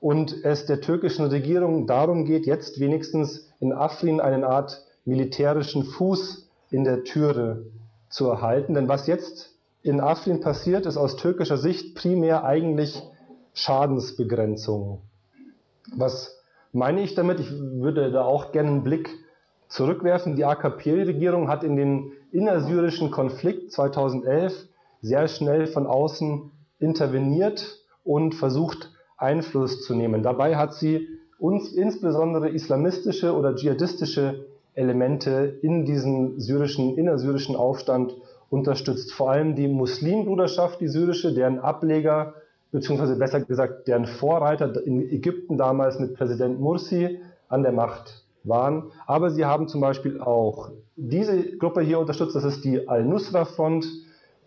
und 0.00 0.44
es 0.44 0.66
der 0.66 0.80
türkischen 0.80 1.26
Regierung 1.26 1.86
darum 1.86 2.24
geht, 2.24 2.46
jetzt 2.46 2.80
wenigstens 2.80 3.48
in 3.60 3.72
Afrin 3.72 4.20
eine 4.20 4.44
Art 4.44 4.84
militärischen 5.04 5.84
Fuß 5.84 6.48
in 6.72 6.82
der 6.82 7.04
Türe 7.04 7.64
zu 8.10 8.28
erhalten. 8.28 8.74
Denn 8.74 8.88
was 8.88 9.06
jetzt 9.06 9.54
in 9.82 10.00
Afrin 10.00 10.40
passiert, 10.40 10.84
ist 10.84 10.98
aus 10.98 11.16
türkischer 11.16 11.56
Sicht 11.56 11.94
primär 11.94 12.44
eigentlich 12.44 13.02
Schadensbegrenzung. 13.54 15.00
Was 15.96 16.38
meine 16.72 17.00
ich 17.02 17.14
damit? 17.14 17.40
Ich 17.40 17.50
würde 17.50 18.12
da 18.12 18.24
auch 18.24 18.52
gerne 18.52 18.68
einen 18.68 18.84
Blick 18.84 19.08
zurückwerfen. 19.68 20.36
Die 20.36 20.44
AKP-Regierung 20.44 21.48
hat 21.48 21.64
in 21.64 21.76
den 21.76 22.12
innersyrischen 22.32 23.10
Konflikt 23.10 23.72
2011 23.72 24.68
sehr 25.00 25.26
schnell 25.28 25.66
von 25.66 25.86
außen 25.86 26.50
interveniert 26.78 27.78
und 28.04 28.34
versucht, 28.34 28.90
Einfluss 29.16 29.82
zu 29.82 29.94
nehmen. 29.94 30.22
Dabei 30.22 30.56
hat 30.56 30.74
sie 30.74 31.06
uns 31.38 31.72
insbesondere 31.72 32.48
islamistische 32.48 33.34
oder 33.34 33.54
dschihadistische 33.54 34.46
Elemente 34.74 35.58
in 35.62 35.84
diesem 35.84 36.38
syrischen, 36.40 36.96
innersyrischen 36.96 37.56
Aufstand 37.56 38.14
unterstützt. 38.50 39.12
Vor 39.12 39.30
allem 39.30 39.54
die 39.54 39.68
Muslimbruderschaft, 39.68 40.80
die 40.80 40.88
syrische, 40.88 41.34
deren 41.34 41.58
Ableger, 41.58 42.34
beziehungsweise 42.72 43.16
besser 43.16 43.40
gesagt, 43.40 43.88
deren 43.88 44.06
Vorreiter 44.06 44.84
in 44.84 45.00
Ägypten 45.10 45.56
damals 45.56 45.98
mit 45.98 46.14
Präsident 46.14 46.60
Mursi 46.60 47.20
an 47.48 47.62
der 47.62 47.72
Macht 47.72 48.24
waren. 48.44 48.90
Aber 49.06 49.30
sie 49.30 49.44
haben 49.44 49.68
zum 49.68 49.80
Beispiel 49.80 50.20
auch 50.20 50.70
diese 50.96 51.56
Gruppe 51.58 51.82
hier 51.82 51.98
unterstützt, 51.98 52.34
das 52.34 52.44
ist 52.44 52.64
die 52.64 52.88
Al-Nusra-Front, 52.88 53.86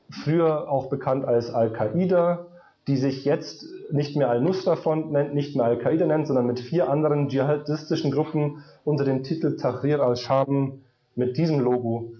früher 0.09 0.69
auch 0.69 0.87
bekannt 0.87 1.25
als 1.25 1.53
Al-Qaida, 1.53 2.45
die 2.87 2.97
sich 2.97 3.23
jetzt 3.23 3.65
nicht 3.91 4.15
mehr 4.15 4.29
Al-Nusra-Front 4.29 5.11
nennt, 5.11 5.33
nicht 5.33 5.55
mehr 5.55 5.65
Al-Qaida 5.65 6.05
nennt, 6.05 6.27
sondern 6.27 6.45
mit 6.45 6.59
vier 6.59 6.89
anderen 6.89 7.29
dschihadistischen 7.29 8.11
Gruppen 8.11 8.63
unter 8.83 9.05
dem 9.05 9.23
Titel 9.23 9.55
Tahrir 9.55 10.01
al-Sham 10.01 10.81
mit 11.15 11.37
diesem 11.37 11.59
Logo 11.59 12.11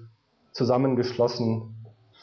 zusammengeschlossen 0.52 1.76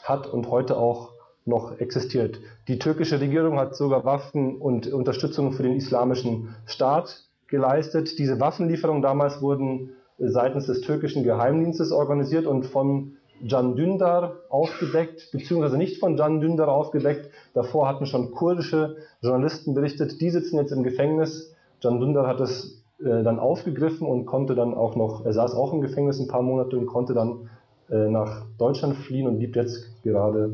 hat 0.03 0.25
und 0.27 0.49
heute 0.49 0.77
auch 0.77 1.13
noch 1.45 1.79
existiert. 1.79 2.39
Die 2.67 2.79
türkische 2.79 3.19
Regierung 3.19 3.59
hat 3.59 3.75
sogar 3.75 4.05
Waffen 4.05 4.57
und 4.57 4.87
Unterstützung 4.91 5.53
für 5.53 5.63
den 5.63 5.75
islamischen 5.75 6.55
Staat 6.65 7.25
geleistet. 7.47 8.17
Diese 8.17 8.39
Waffenlieferungen 8.39 9.01
damals 9.01 9.41
wurden 9.41 9.91
seitens 10.17 10.67
des 10.67 10.81
türkischen 10.81 11.23
Geheimdienstes 11.23 11.91
organisiert 11.91 12.45
und 12.45 12.65
von 12.65 13.17
Can 13.49 13.75
Dündar 13.75 14.35
aufgedeckt, 14.49 15.29
beziehungsweise 15.31 15.77
nicht 15.77 15.99
von 15.99 16.15
Can 16.15 16.41
Dündar 16.41 16.69
aufgedeckt. 16.69 17.29
Davor 17.53 17.87
hatten 17.87 18.05
schon 18.05 18.31
kurdische 18.31 18.97
Journalisten 19.21 19.73
berichtet, 19.73 20.21
die 20.21 20.29
sitzen 20.29 20.57
jetzt 20.57 20.71
im 20.71 20.83
Gefängnis. 20.83 21.55
Can 21.81 21.99
Dündar 21.99 22.27
hat 22.27 22.39
es 22.39 22.83
äh, 22.99 23.23
dann 23.23 23.39
aufgegriffen 23.39 24.07
und 24.07 24.25
konnte 24.25 24.55
dann 24.55 24.73
auch 24.73 24.95
noch, 24.95 25.25
er 25.25 25.33
saß 25.33 25.55
auch 25.55 25.73
im 25.73 25.81
Gefängnis 25.81 26.19
ein 26.19 26.27
paar 26.27 26.43
Monate 26.43 26.77
und 26.77 26.85
konnte 26.85 27.13
dann 27.13 27.49
äh, 27.89 28.09
nach 28.09 28.45
Deutschland 28.57 28.95
fliehen 28.95 29.27
und 29.27 29.39
lebt 29.39 29.55
jetzt 29.55 30.01
gerade 30.03 30.51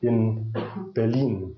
in 0.00 0.52
Berlin. 0.94 1.56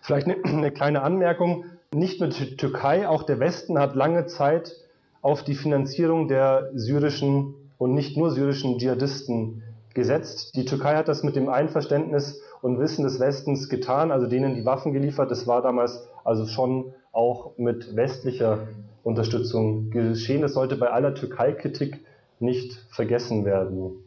Vielleicht 0.00 0.26
eine, 0.26 0.36
eine 0.44 0.70
kleine 0.70 1.02
Anmerkung. 1.02 1.64
Nicht 1.94 2.20
nur 2.20 2.30
die 2.30 2.56
Türkei, 2.56 3.08
auch 3.08 3.24
der 3.24 3.40
Westen 3.40 3.78
hat 3.78 3.94
lange 3.94 4.26
Zeit 4.26 4.74
auf 5.20 5.44
die 5.44 5.54
Finanzierung 5.54 6.28
der 6.28 6.70
syrischen 6.74 7.54
und 7.78 7.94
nicht 7.94 8.16
nur 8.16 8.30
syrischen 8.30 8.78
Dschihadisten 8.78 9.62
gesetzt. 9.94 10.54
Die 10.56 10.64
Türkei 10.64 10.96
hat 10.96 11.08
das 11.08 11.22
mit 11.22 11.36
dem 11.36 11.48
Einverständnis 11.48 12.40
und 12.60 12.78
Wissen 12.78 13.04
des 13.04 13.20
Westens 13.20 13.68
getan, 13.68 14.10
also 14.10 14.26
denen 14.26 14.54
die 14.54 14.64
Waffen 14.64 14.92
geliefert. 14.92 15.30
Das 15.30 15.46
war 15.46 15.62
damals 15.62 16.08
also 16.24 16.46
schon 16.46 16.94
auch 17.12 17.58
mit 17.58 17.96
westlicher 17.96 18.68
Unterstützung 19.02 19.90
geschehen. 19.90 20.42
Das 20.42 20.54
sollte 20.54 20.76
bei 20.76 20.90
aller 20.90 21.14
Türkei-Kritik 21.14 22.04
nicht 22.40 22.78
vergessen 22.90 23.44
werden. 23.44 24.04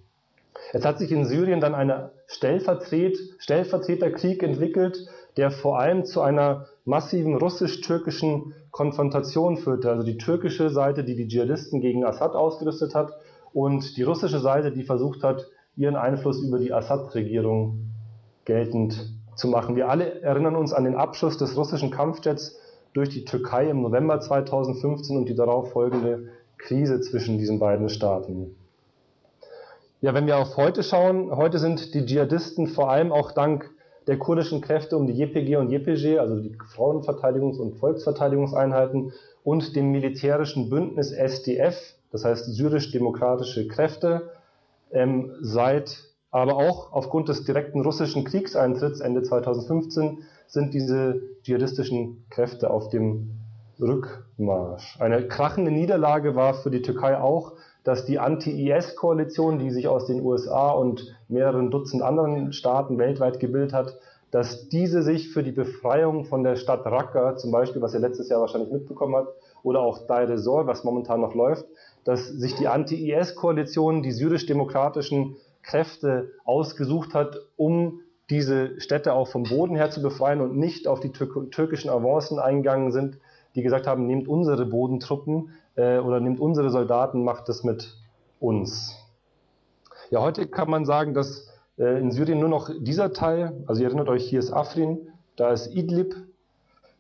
Es 0.74 0.86
hat 0.86 1.00
sich 1.00 1.12
in 1.12 1.26
Syrien 1.26 1.62
dann 1.62 1.76
ein 1.76 2.10
Stellvertret, 2.28 3.18
Stellvertreterkrieg 3.40 4.42
entwickelt, 4.42 5.08
der 5.38 5.52
vor 5.52 5.80
allem 5.80 6.06
zu 6.06 6.22
einer 6.22 6.68
massiven 6.86 7.36
russisch-türkischen 7.36 8.54
Konfrontation 8.72 9.58
führte. 9.58 9.90
Also 9.90 10.04
die 10.04 10.18
türkische 10.18 10.70
Seite, 10.70 11.04
die 11.04 11.16
die 11.16 11.28
Dschihadisten 11.28 11.82
gegen 11.82 12.06
Assad 12.06 12.36
ausgerüstet 12.36 12.96
hat, 12.96 13.12
und 13.54 13.96
die 13.96 14.04
russische 14.04 14.40
Seite, 14.40 14.72
die 14.72 14.84
versucht 14.84 15.24
hat, 15.24 15.48
ihren 15.78 15.96
Einfluss 15.96 16.42
über 16.42 16.60
die 16.60 16.74
Assad-Regierung 16.74 17.92
geltend 18.46 19.12
zu 19.36 19.48
machen. 19.48 19.76
Wir 19.76 19.90
alle 19.90 20.22
erinnern 20.22 20.56
uns 20.56 20.74
an 20.74 20.86
den 20.86 20.96
Abschuss 20.96 21.38
des 21.38 21.58
russischen 21.58 21.92
Kampfjets 21.92 22.60
durch 22.94 23.10
die 23.10 23.26
Türkei 23.26 23.70
im 23.70 23.82
November 23.82 24.20
2015 24.20 25.18
und 25.18 25.28
die 25.28 25.36
darauf 25.36 25.72
folgende 25.72 26.30
Krise 26.58 27.02
zwischen 27.02 27.38
diesen 27.38 27.60
beiden 27.60 27.90
Staaten. 27.90 28.56
Ja, 30.02 30.14
wenn 30.14 30.28
wir 30.28 30.38
auf 30.38 30.56
heute 30.56 30.84
schauen, 30.84 31.36
heute 31.36 31.60
sind 31.60 31.94
die 31.94 32.06
Dschihadisten 32.06 32.68
vor 32.68 32.90
allem 32.90 33.12
auch 33.12 33.32
dank 33.32 33.72
der 34.08 34.18
kurdischen 34.18 34.62
Kräfte 34.62 34.98
um 34.98 35.08
die 35.08 35.14
JPG 35.14 35.58
und 35.58 35.72
JPG, 35.72 36.20
also 36.20 36.40
die 36.40 36.56
Frauenverteidigungs- 36.76 37.60
und 37.60 37.76
Volksverteidigungseinheiten 37.78 39.14
und 39.44 39.76
dem 39.76 39.92
militärischen 39.92 40.70
Bündnis 40.70 41.12
SDF, 41.12 41.96
das 42.12 42.24
heißt 42.24 42.46
syrisch-demokratische 42.46 43.68
Kräfte, 43.68 44.30
ähm, 44.92 45.32
seit 45.42 46.04
aber 46.32 46.58
auch 46.58 46.92
aufgrund 46.92 47.30
des 47.30 47.46
direkten 47.46 47.82
russischen 47.82 48.26
Kriegseintritts 48.26 49.00
Ende 49.00 49.24
2015 49.24 50.24
sind 50.48 50.74
diese 50.74 51.22
dschihadistischen 51.44 52.26
Kräfte 52.30 52.70
auf 52.70 52.90
dem 52.90 53.32
Rückmarsch. 53.80 55.00
Eine 55.00 55.28
krachende 55.28 55.72
Niederlage 55.72 56.36
war 56.36 56.54
für 56.56 56.72
die 56.72 56.82
Türkei 56.82 57.18
auch, 57.18 57.54
dass 57.86 58.06
die 58.06 58.20
Anti-IS-Koalition, 58.20 59.60
die 59.60 59.72
sich 59.72 59.88
aus 59.88 60.08
den 60.08 60.22
USA 60.22 60.72
und 60.72 61.16
mehreren 61.28 61.72
Dutzend 61.72 62.02
anderen 62.02 62.52
Staaten 62.52 62.98
weltweit 62.98 63.40
gebildet 63.40 63.74
hat, 63.74 63.98
dass 64.32 64.68
diese 64.70 65.04
sich 65.04 65.30
für 65.30 65.44
die 65.44 65.52
Befreiung 65.52 66.26
von 66.26 66.44
der 66.44 66.56
Stadt 66.58 66.86
Raqqa, 66.86 67.38
zum 67.38 67.52
Beispiel, 67.52 67.82
was 67.82 67.94
ihr 67.94 68.00
letztes 68.02 68.28
Jahr 68.28 68.42
wahrscheinlich 68.42 68.72
mitbekommen 68.72 69.16
habt, 69.16 69.30
oder 69.64 69.82
auch 69.82 70.08
Deir 70.08 70.36
Zor, 70.38 70.68
was 70.68 70.84
momentan 70.84 71.22
noch 71.22 71.36
läuft, 71.36 71.66
dass 72.06 72.28
sich 72.28 72.56
die 72.56 72.70
Anti-IS-Koalition 72.70 74.02
die 74.02 74.12
syrisch-demokratischen 74.12 75.36
Kräfte 75.64 76.32
ausgesucht 76.46 77.14
hat, 77.14 77.42
um 77.58 78.00
diese 78.30 78.80
Städte 78.80 79.14
auch 79.14 79.28
vom 79.28 79.44
Boden 79.44 79.76
her 79.76 79.90
zu 79.90 80.02
befreien 80.02 80.40
und 80.40 80.56
nicht 80.56 80.88
auf 80.88 81.00
die 81.00 81.12
tür 81.12 81.50
türkischen 81.50 81.90
Avancen 81.90 82.40
eingegangen 82.40 82.92
sind, 82.92 83.20
die 83.56 83.64
gesagt 83.64 83.88
haben, 83.88 84.06
nehmt 84.06 84.28
unsere 84.28 84.66
Bodentruppen 84.66 85.50
äh, 85.76 85.98
oder 85.98 86.20
nehmt 86.20 86.40
unsere 86.40 86.70
Soldaten, 86.70 87.24
macht 87.24 87.50
das 87.50 87.64
mit 87.64 87.96
uns. 88.40 88.96
Ja, 90.12 90.22
heute 90.22 90.48
kann 90.48 90.70
man 90.70 90.86
sagen, 90.86 91.14
dass 91.14 91.48
äh, 91.78 92.00
in 92.00 92.12
Syrien 92.12 92.40
nur 92.40 92.50
noch 92.50 92.70
dieser 92.80 93.14
Teil, 93.14 93.64
also 93.66 93.82
ihr 93.82 93.88
erinnert 93.88 94.10
euch, 94.10 94.28
hier 94.28 94.40
ist 94.40 94.52
Afrin, 94.52 95.08
da 95.36 95.52
ist 95.52 95.74
Idlib, 95.74 96.16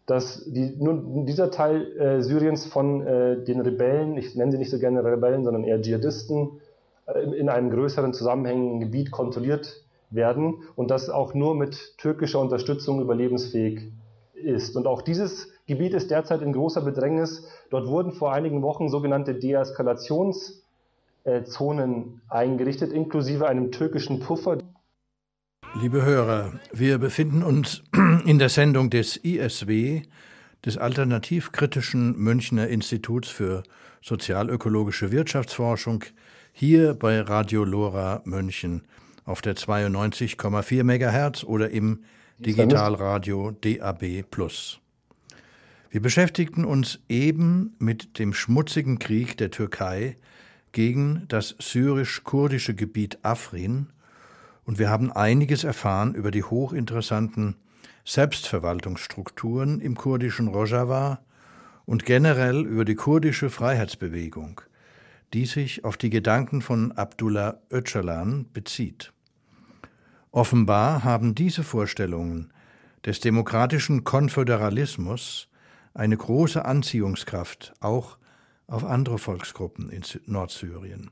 dass 0.05 0.43
die, 0.45 0.75
nur 0.77 1.25
dieser 1.25 1.51
Teil 1.51 1.97
äh, 1.97 2.21
Syriens 2.21 2.65
von 2.65 3.05
äh, 3.05 3.43
den 3.43 3.61
Rebellen, 3.61 4.17
ich 4.17 4.35
nenne 4.35 4.51
sie 4.51 4.57
nicht 4.57 4.69
so 4.69 4.77
gerne 4.77 5.03
Rebellen, 5.03 5.43
sondern 5.43 5.63
eher 5.63 5.81
Dschihadisten, 5.81 6.61
äh, 7.07 7.21
in 7.21 7.49
einem 7.49 7.71
größeren 7.71 8.13
zusammenhängenden 8.13 8.79
Gebiet 8.79 9.11
kontrolliert 9.11 9.83
werden 10.11 10.55
und 10.75 10.91
das 10.91 11.09
auch 11.09 11.33
nur 11.33 11.55
mit 11.55 11.97
türkischer 11.97 12.39
Unterstützung 12.39 13.01
überlebensfähig 13.01 13.91
ist. 14.35 14.75
Und 14.75 14.85
auch 14.85 15.01
dieses 15.01 15.49
Gebiet 15.65 15.93
ist 15.93 16.11
derzeit 16.11 16.41
in 16.41 16.53
großer 16.53 16.81
Bedrängnis. 16.81 17.47
Dort 17.71 17.87
wurden 17.87 18.11
vor 18.11 18.31
einigen 18.31 18.61
Wochen 18.61 18.89
sogenannte 18.89 19.33
Deeskalations- 19.33 20.61
Zonen 21.45 22.21
eingerichtet, 22.29 22.93
inklusive 22.93 23.47
einem 23.47 23.71
türkischen 23.71 24.19
Puffer. 24.19 24.59
Liebe 25.81 26.03
Hörer, 26.03 26.53
wir 26.71 26.97
befinden 26.99 27.43
uns 27.43 27.83
in 28.25 28.39
der 28.39 28.47
Sendung 28.47 28.89
des 28.89 29.17
ISW, 29.17 30.03
des 30.65 30.77
Alternativkritischen 30.77 32.17
Münchner 32.17 32.69
Instituts 32.69 33.27
für 33.27 33.63
sozialökologische 34.01 35.11
Wirtschaftsforschung, 35.11 36.05
hier 36.53 36.93
bei 36.93 37.19
Radio 37.19 37.65
Lora 37.65 38.21
München 38.23 38.83
auf 39.25 39.41
der 39.41 39.57
92,4 39.57 40.83
MHz 40.83 41.43
oder 41.43 41.69
im 41.69 42.05
Digitalradio 42.37 43.51
DAB+. 43.51 44.23
Wir 45.89 46.01
beschäftigten 46.01 46.63
uns 46.63 46.99
eben 47.09 47.75
mit 47.79 48.17
dem 48.17 48.33
schmutzigen 48.33 48.97
Krieg 48.97 49.35
der 49.37 49.51
Türkei 49.51 50.15
gegen 50.71 51.25
das 51.27 51.55
syrisch-kurdische 51.59 52.75
Gebiet 52.75 53.19
Afrin 53.23 53.87
und 54.65 54.79
wir 54.79 54.89
haben 54.89 55.11
einiges 55.11 55.63
erfahren 55.63 56.15
über 56.15 56.31
die 56.31 56.43
hochinteressanten 56.43 57.55
Selbstverwaltungsstrukturen 58.03 59.79
im 59.79 59.95
kurdischen 59.95 60.47
Rojava 60.47 61.19
und 61.85 62.05
generell 62.05 62.65
über 62.65 62.85
die 62.85 62.95
kurdische 62.95 63.49
Freiheitsbewegung, 63.49 64.61
die 65.33 65.45
sich 65.45 65.83
auf 65.85 65.97
die 65.97 66.09
Gedanken 66.09 66.61
von 66.61 66.91
Abdullah 66.91 67.59
Öcalan 67.71 68.47
bezieht. 68.53 69.11
Offenbar 70.31 71.03
haben 71.03 71.35
diese 71.35 71.63
Vorstellungen 71.63 72.51
des 73.05 73.19
demokratischen 73.19 74.03
Konföderalismus 74.03 75.47
eine 75.93 76.17
große 76.17 76.65
Anziehungskraft 76.65 77.73
auch 77.79 78.17
auf 78.67 78.83
andere 78.83 79.19
Volksgruppen 79.19 79.89
in 79.89 80.03
Nordsyrien, 80.25 81.11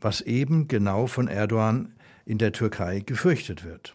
was 0.00 0.20
eben 0.20 0.68
genau 0.68 1.06
von 1.06 1.26
Erdogan 1.26 1.94
in 2.24 2.38
der 2.38 2.52
Türkei 2.52 3.00
gefürchtet 3.00 3.64
wird. 3.64 3.94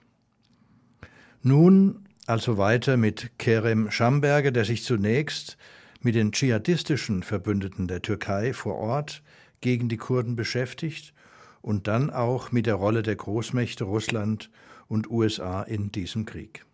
Nun 1.41 2.07
also 2.25 2.57
weiter 2.57 2.98
mit 2.98 3.31
Kerem 3.38 3.89
Schamberger, 3.89 4.51
der 4.51 4.65
sich 4.65 4.84
zunächst 4.84 5.57
mit 6.01 6.15
den 6.15 6.31
dschihadistischen 6.31 7.24
Verbündeten 7.24 7.88
der 7.88 8.01
Türkei 8.01 8.53
vor 8.53 8.75
Ort 8.75 9.24
gegen 9.62 9.88
die 9.88 9.98
Kurden 9.98 10.36
beschäftigt 10.36 11.13
und 11.62 11.88
dann 11.88 12.10
auch 12.10 12.52
mit 12.52 12.65
der 12.65 12.75
Rolle 12.75 13.02
der 13.02 13.15
Großmächte 13.15 13.86
Russland 13.86 14.49
und 14.88 15.10
USA 15.10 15.63
in 15.63 15.91
diesem 15.91 16.25
Krieg. 16.25 16.65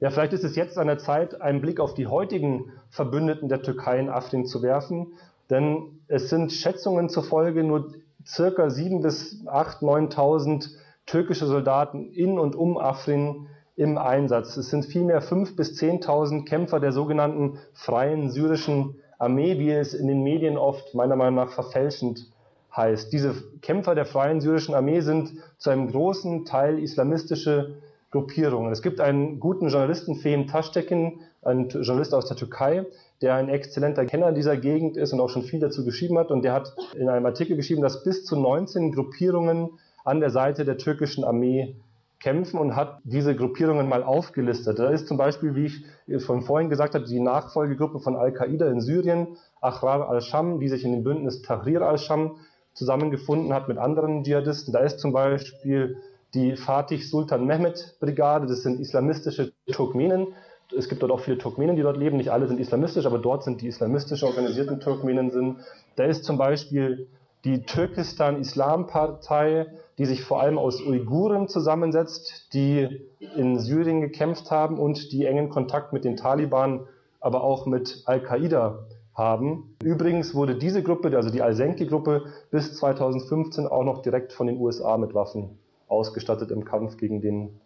Ja, 0.00 0.10
vielleicht 0.10 0.32
ist 0.32 0.44
es 0.44 0.56
jetzt 0.56 0.76
an 0.76 0.88
der 0.88 0.98
Zeit, 0.98 1.40
einen 1.40 1.60
Blick 1.60 1.80
auf 1.80 1.94
die 1.94 2.08
heutigen 2.08 2.72
Verbündeten 2.90 3.48
der 3.48 3.62
Türkei 3.62 4.00
in 4.00 4.08
Afrin 4.08 4.44
zu 4.44 4.62
werfen 4.62 5.06
denn 5.50 6.00
es 6.08 6.30
sind 6.30 6.52
Schätzungen 6.52 7.08
zufolge 7.08 7.64
nur 7.64 7.94
circa 8.26 8.64
7.000 8.64 9.02
bis 9.02 9.44
8.000, 9.46 10.12
9.000 10.12 10.70
türkische 11.06 11.46
Soldaten 11.46 12.10
in 12.12 12.38
und 12.38 12.56
um 12.56 12.78
Afrin 12.78 13.46
im 13.76 13.98
Einsatz. 13.98 14.56
Es 14.56 14.70
sind 14.70 14.84
vielmehr 14.84 15.22
5.000 15.22 15.56
bis 15.56 15.80
10.000 15.80 16.44
Kämpfer 16.44 16.80
der 16.80 16.92
sogenannten 16.92 17.58
Freien 17.72 18.30
Syrischen 18.30 18.96
Armee, 19.18 19.58
wie 19.58 19.70
es 19.70 19.94
in 19.94 20.06
den 20.06 20.22
Medien 20.22 20.56
oft 20.56 20.94
meiner 20.94 21.16
Meinung 21.16 21.36
nach 21.36 21.52
verfälschend 21.52 22.26
heißt. 22.74 23.12
Diese 23.12 23.34
Kämpfer 23.62 23.94
der 23.94 24.06
Freien 24.06 24.40
Syrischen 24.40 24.74
Armee 24.74 25.00
sind 25.00 25.32
zu 25.58 25.70
einem 25.70 25.90
großen 25.90 26.44
Teil 26.44 26.78
islamistische 26.78 27.74
Gruppierungen. 28.10 28.72
Es 28.72 28.82
gibt 28.82 29.00
einen 29.00 29.40
guten 29.40 29.68
Journalisten, 29.68 30.16
Fehim 30.16 30.46
Taschtekin, 30.46 31.20
ein 31.42 31.68
Journalist 31.68 32.14
aus 32.14 32.26
der 32.26 32.36
Türkei, 32.36 32.86
der 33.22 33.34
ein 33.34 33.48
exzellenter 33.48 34.04
Kenner 34.04 34.32
dieser 34.32 34.56
Gegend 34.56 34.96
ist 34.96 35.12
und 35.12 35.20
auch 35.20 35.30
schon 35.30 35.42
viel 35.42 35.60
dazu 35.60 35.84
geschrieben 35.84 36.18
hat. 36.18 36.30
Und 36.30 36.42
der 36.42 36.52
hat 36.52 36.74
in 36.94 37.08
einem 37.08 37.26
Artikel 37.26 37.56
geschrieben, 37.56 37.82
dass 37.82 38.04
bis 38.04 38.24
zu 38.24 38.36
19 38.36 38.92
Gruppierungen 38.92 39.70
an 40.04 40.20
der 40.20 40.30
Seite 40.30 40.64
der 40.64 40.76
türkischen 40.76 41.24
Armee 41.24 41.76
kämpfen 42.20 42.58
und 42.58 42.74
hat 42.74 43.00
diese 43.04 43.36
Gruppierungen 43.36 43.88
mal 43.88 44.02
aufgelistet. 44.02 44.78
Da 44.78 44.88
ist 44.88 45.08
zum 45.08 45.18
Beispiel, 45.18 45.54
wie 45.54 45.66
ich 45.66 46.24
von 46.24 46.42
vorhin 46.42 46.70
gesagt 46.70 46.94
habe, 46.94 47.04
die 47.04 47.20
Nachfolgegruppe 47.20 48.00
von 48.00 48.16
Al-Qaida 48.16 48.66
in 48.70 48.80
Syrien, 48.80 49.36
Ahrar 49.60 50.08
al-Sham, 50.08 50.58
die 50.58 50.68
sich 50.68 50.84
in 50.84 50.92
dem 50.92 51.04
Bündnis 51.04 51.42
Tahrir 51.42 51.82
al-Sham 51.82 52.36
zusammengefunden 52.72 53.52
hat 53.52 53.68
mit 53.68 53.78
anderen 53.78 54.24
Dschihadisten. 54.24 54.72
Da 54.72 54.80
ist 54.80 55.00
zum 55.00 55.12
Beispiel 55.12 55.98
die 56.34 56.56
Fatih 56.56 56.98
Sultan 56.98 57.46
Mehmet 57.46 57.96
Brigade, 58.00 58.46
das 58.46 58.62
sind 58.62 58.80
islamistische 58.80 59.52
Turkmenen, 59.70 60.28
es 60.76 60.88
gibt 60.88 61.02
dort 61.02 61.12
auch 61.12 61.20
viele 61.20 61.38
Turkmenen, 61.38 61.76
die 61.76 61.82
dort 61.82 61.96
leben. 61.96 62.16
Nicht 62.16 62.30
alle 62.30 62.46
sind 62.46 62.60
islamistisch, 62.60 63.06
aber 63.06 63.18
dort 63.18 63.44
sind 63.44 63.60
die 63.60 63.66
islamistisch 63.66 64.22
organisierten 64.22 64.80
Turkmenen 64.80 65.30
sind. 65.30 65.58
Da 65.96 66.04
ist 66.04 66.24
zum 66.24 66.38
Beispiel 66.38 67.08
die 67.44 67.66
Türkistan-Islam-Partei, 67.66 69.66
die 69.98 70.06
sich 70.06 70.22
vor 70.22 70.40
allem 70.40 70.58
aus 70.58 70.80
Uiguren 70.80 71.48
zusammensetzt, 71.48 72.54
die 72.54 73.02
in 73.36 73.58
Syrien 73.58 74.00
gekämpft 74.00 74.50
haben 74.50 74.78
und 74.78 75.12
die 75.12 75.26
engen 75.26 75.50
Kontakt 75.50 75.92
mit 75.92 76.04
den 76.04 76.16
Taliban, 76.16 76.86
aber 77.20 77.44
auch 77.44 77.66
mit 77.66 78.02
Al-Qaida 78.06 78.86
haben. 79.14 79.76
Übrigens 79.82 80.34
wurde 80.34 80.56
diese 80.56 80.82
Gruppe, 80.82 81.14
also 81.16 81.30
die 81.30 81.42
Al-Senki-Gruppe, 81.42 82.24
bis 82.50 82.74
2015 82.76 83.66
auch 83.66 83.84
noch 83.84 84.02
direkt 84.02 84.32
von 84.32 84.46
den 84.46 84.58
USA 84.58 84.96
mit 84.96 85.14
Waffen 85.14 85.58
ausgestattet 85.86 86.50
im 86.50 86.64
Kampf 86.64 86.96
gegen 86.96 87.20
den 87.20 87.60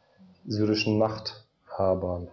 syrischen 0.46 0.98
Machthabern. 0.98 2.28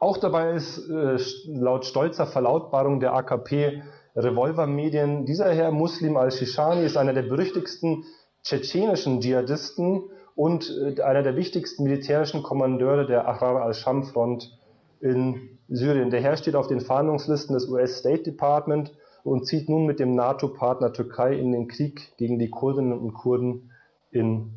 Auch 0.00 0.16
dabei 0.16 0.52
ist 0.52 0.78
äh, 0.88 1.18
laut 1.46 1.84
stolzer 1.84 2.26
Verlautbarung 2.26 3.00
der 3.00 3.14
AKP 3.14 3.82
Revolvermedien, 4.18 5.26
dieser 5.26 5.52
Herr 5.52 5.70
Muslim 5.70 6.16
al-Shishani 6.16 6.84
ist 6.84 6.96
einer 6.96 7.12
der 7.12 7.22
berüchtigsten 7.22 8.04
tschetschenischen 8.42 9.20
Dschihadisten 9.20 10.04
und 10.34 10.70
äh, 10.70 11.00
einer 11.02 11.22
der 11.22 11.36
wichtigsten 11.36 11.84
militärischen 11.84 12.42
Kommandeure 12.42 13.06
der 13.06 13.28
Ahrar 13.28 13.62
al-Sham-Front 13.62 14.58
in 15.00 15.58
Syrien. 15.68 16.10
Der 16.10 16.20
Herr 16.20 16.36
steht 16.36 16.56
auf 16.56 16.66
den 16.66 16.80
Fahndungslisten 16.80 17.54
des 17.54 17.68
US 17.68 17.98
State 17.98 18.24
Department 18.24 18.92
und 19.22 19.46
zieht 19.46 19.68
nun 19.68 19.86
mit 19.86 20.00
dem 20.00 20.14
NATO-Partner 20.14 20.92
Türkei 20.92 21.34
in 21.34 21.52
den 21.52 21.68
Krieg 21.68 22.16
gegen 22.16 22.38
die 22.38 22.50
Kurdinnen 22.50 22.98
und 22.98 23.14
Kurden 23.14 23.70
in 24.10 24.50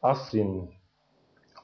Afrin. 0.00 0.70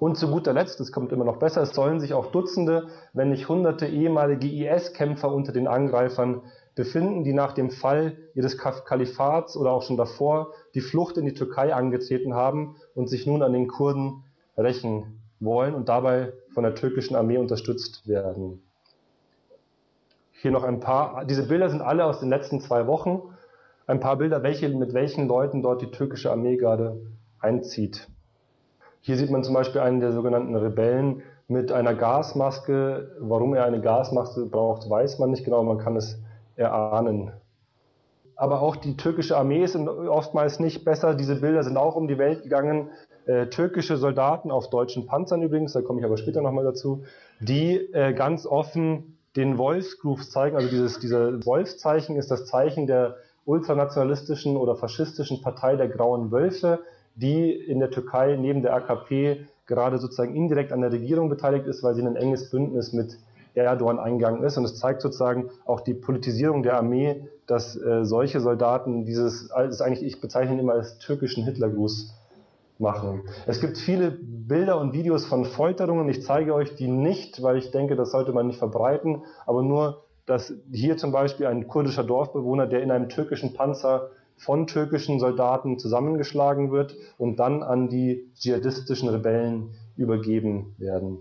Und 0.00 0.16
zu 0.16 0.30
guter 0.30 0.54
Letzt, 0.54 0.80
es 0.80 0.92
kommt 0.92 1.12
immer 1.12 1.26
noch 1.26 1.36
besser, 1.36 1.60
es 1.60 1.74
sollen 1.74 2.00
sich 2.00 2.14
auch 2.14 2.32
Dutzende, 2.32 2.86
wenn 3.12 3.28
nicht 3.28 3.50
hunderte 3.50 3.86
ehemalige 3.86 4.48
IS-Kämpfer 4.48 5.30
unter 5.30 5.52
den 5.52 5.68
Angreifern 5.68 6.40
befinden, 6.74 7.22
die 7.22 7.34
nach 7.34 7.52
dem 7.52 7.70
Fall 7.70 8.16
ihres 8.34 8.56
Kalifats 8.56 9.58
oder 9.58 9.72
auch 9.72 9.82
schon 9.82 9.98
davor 9.98 10.54
die 10.74 10.80
Flucht 10.80 11.18
in 11.18 11.26
die 11.26 11.34
Türkei 11.34 11.74
angetreten 11.74 12.32
haben 12.32 12.76
und 12.94 13.10
sich 13.10 13.26
nun 13.26 13.42
an 13.42 13.52
den 13.52 13.68
Kurden 13.68 14.24
rächen 14.56 15.20
wollen 15.38 15.74
und 15.74 15.90
dabei 15.90 16.32
von 16.54 16.64
der 16.64 16.74
türkischen 16.74 17.14
Armee 17.14 17.36
unterstützt 17.36 18.08
werden. 18.08 18.62
Hier 20.32 20.50
noch 20.50 20.64
ein 20.64 20.80
paar, 20.80 21.26
diese 21.26 21.46
Bilder 21.46 21.68
sind 21.68 21.82
alle 21.82 22.06
aus 22.06 22.20
den 22.20 22.30
letzten 22.30 22.62
zwei 22.62 22.86
Wochen. 22.86 23.20
Ein 23.86 24.00
paar 24.00 24.16
Bilder, 24.16 24.42
welche, 24.42 24.66
mit 24.70 24.94
welchen 24.94 25.28
Leuten 25.28 25.62
dort 25.62 25.82
die 25.82 25.90
türkische 25.90 26.30
Armee 26.30 26.56
gerade 26.56 26.98
einzieht. 27.38 28.08
Hier 29.00 29.16
sieht 29.16 29.30
man 29.30 29.42
zum 29.42 29.54
Beispiel 29.54 29.80
einen 29.80 30.00
der 30.00 30.12
sogenannten 30.12 30.54
Rebellen 30.54 31.22
mit 31.48 31.72
einer 31.72 31.94
Gasmaske. 31.94 33.16
Warum 33.18 33.54
er 33.54 33.64
eine 33.64 33.80
Gasmaske 33.80 34.46
braucht, 34.46 34.88
weiß 34.88 35.18
man 35.18 35.30
nicht 35.30 35.44
genau, 35.44 35.62
man 35.62 35.78
kann 35.78 35.96
es 35.96 36.18
erahnen. 36.56 37.32
Aber 38.36 38.62
auch 38.62 38.76
die 38.76 38.96
türkische 38.96 39.36
Armee 39.36 39.62
ist 39.62 39.76
oftmals 39.76 40.60
nicht 40.60 40.84
besser. 40.84 41.14
Diese 41.14 41.40
Bilder 41.40 41.62
sind 41.62 41.76
auch 41.76 41.96
um 41.96 42.08
die 42.08 42.18
Welt 42.18 42.42
gegangen. 42.42 42.88
Äh, 43.26 43.46
türkische 43.46 43.96
Soldaten 43.96 44.50
auf 44.50 44.70
deutschen 44.70 45.06
Panzern 45.06 45.42
übrigens, 45.42 45.72
da 45.72 45.82
komme 45.82 46.00
ich 46.00 46.06
aber 46.06 46.16
später 46.16 46.40
nochmal 46.40 46.64
dazu, 46.64 47.04
die 47.38 47.76
äh, 47.92 48.14
ganz 48.14 48.46
offen 48.46 49.18
den 49.36 49.58
Wolfsgrooves 49.58 50.30
zeigen. 50.30 50.56
Also 50.56 50.68
dieses, 50.68 50.98
dieser 51.00 51.44
Wolfszeichen 51.44 52.16
ist 52.16 52.30
das 52.30 52.46
Zeichen 52.46 52.86
der 52.86 53.16
ultranationalistischen 53.44 54.56
oder 54.56 54.76
faschistischen 54.76 55.42
Partei 55.42 55.76
der 55.76 55.88
Grauen 55.88 56.30
Wölfe, 56.30 56.80
die 57.14 57.52
in 57.52 57.80
der 57.80 57.90
Türkei 57.90 58.36
neben 58.36 58.62
der 58.62 58.74
AKP 58.74 59.46
gerade 59.66 59.98
sozusagen 59.98 60.34
indirekt 60.34 60.72
an 60.72 60.80
der 60.80 60.92
Regierung 60.92 61.28
beteiligt 61.28 61.66
ist, 61.66 61.82
weil 61.82 61.94
sie 61.94 62.00
in 62.00 62.08
ein 62.08 62.16
enges 62.16 62.50
Bündnis 62.50 62.92
mit 62.92 63.18
Erdogan 63.54 63.98
eingegangen 63.98 64.42
ist. 64.42 64.56
Und 64.56 64.64
es 64.64 64.76
zeigt 64.76 65.00
sozusagen 65.02 65.50
auch 65.64 65.80
die 65.80 65.94
Politisierung 65.94 66.62
der 66.62 66.76
Armee, 66.76 67.28
dass 67.46 67.76
äh, 67.76 68.04
solche 68.04 68.40
Soldaten 68.40 69.04
dieses, 69.04 69.48
das 69.48 69.80
eigentlich, 69.80 70.04
ich 70.04 70.20
bezeichne 70.20 70.54
ihn 70.54 70.60
immer 70.60 70.74
als 70.74 70.98
türkischen 70.98 71.44
Hitlergruß 71.44 72.14
machen. 72.78 73.22
Es 73.46 73.60
gibt 73.60 73.78
viele 73.78 74.10
Bilder 74.10 74.80
und 74.80 74.92
Videos 74.92 75.26
von 75.26 75.44
Folterungen. 75.44 76.08
Ich 76.08 76.22
zeige 76.22 76.54
euch 76.54 76.74
die 76.76 76.88
nicht, 76.88 77.42
weil 77.42 77.56
ich 77.56 77.70
denke, 77.70 77.94
das 77.94 78.10
sollte 78.10 78.32
man 78.32 78.46
nicht 78.46 78.58
verbreiten, 78.58 79.22
aber 79.46 79.62
nur, 79.62 80.04
dass 80.26 80.52
hier 80.72 80.96
zum 80.96 81.12
Beispiel 81.12 81.46
ein 81.46 81.68
kurdischer 81.68 82.04
Dorfbewohner, 82.04 82.66
der 82.66 82.82
in 82.82 82.90
einem 82.90 83.08
türkischen 83.08 83.52
Panzer 83.52 84.10
von 84.40 84.66
türkischen 84.66 85.20
Soldaten 85.20 85.78
zusammengeschlagen 85.78 86.70
wird 86.72 86.96
und 87.18 87.38
dann 87.38 87.62
an 87.62 87.88
die 87.88 88.26
dschihadistischen 88.38 89.08
Rebellen 89.10 89.70
übergeben 89.96 90.74
werden. 90.78 91.18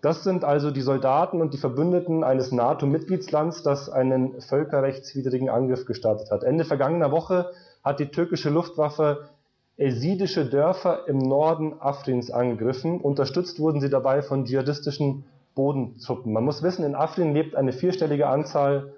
Das 0.00 0.22
sind 0.22 0.44
also 0.44 0.70
die 0.70 0.80
Soldaten 0.80 1.40
und 1.40 1.54
die 1.54 1.58
Verbündeten 1.58 2.24
eines 2.24 2.52
NATO-Mitgliedslands, 2.52 3.62
das 3.62 3.88
einen 3.88 4.40
völkerrechtswidrigen 4.40 5.48
Angriff 5.48 5.86
gestartet 5.86 6.30
hat. 6.30 6.44
Ende 6.44 6.64
vergangener 6.64 7.10
Woche 7.10 7.50
hat 7.82 7.98
die 7.98 8.06
türkische 8.06 8.50
Luftwaffe 8.50 9.28
esidische 9.76 10.46
Dörfer 10.46 11.08
im 11.08 11.18
Norden 11.18 11.80
Afrins 11.80 12.30
angegriffen. 12.30 13.00
Unterstützt 13.00 13.58
wurden 13.58 13.80
sie 13.80 13.90
dabei 13.90 14.22
von 14.22 14.44
dschihadistischen 14.44 15.24
Bodentruppen. 15.54 16.32
Man 16.32 16.44
muss 16.44 16.62
wissen, 16.62 16.84
in 16.84 16.94
Afrin 16.94 17.34
lebt 17.34 17.56
eine 17.56 17.72
vierstellige 17.72 18.28
Anzahl 18.28 18.92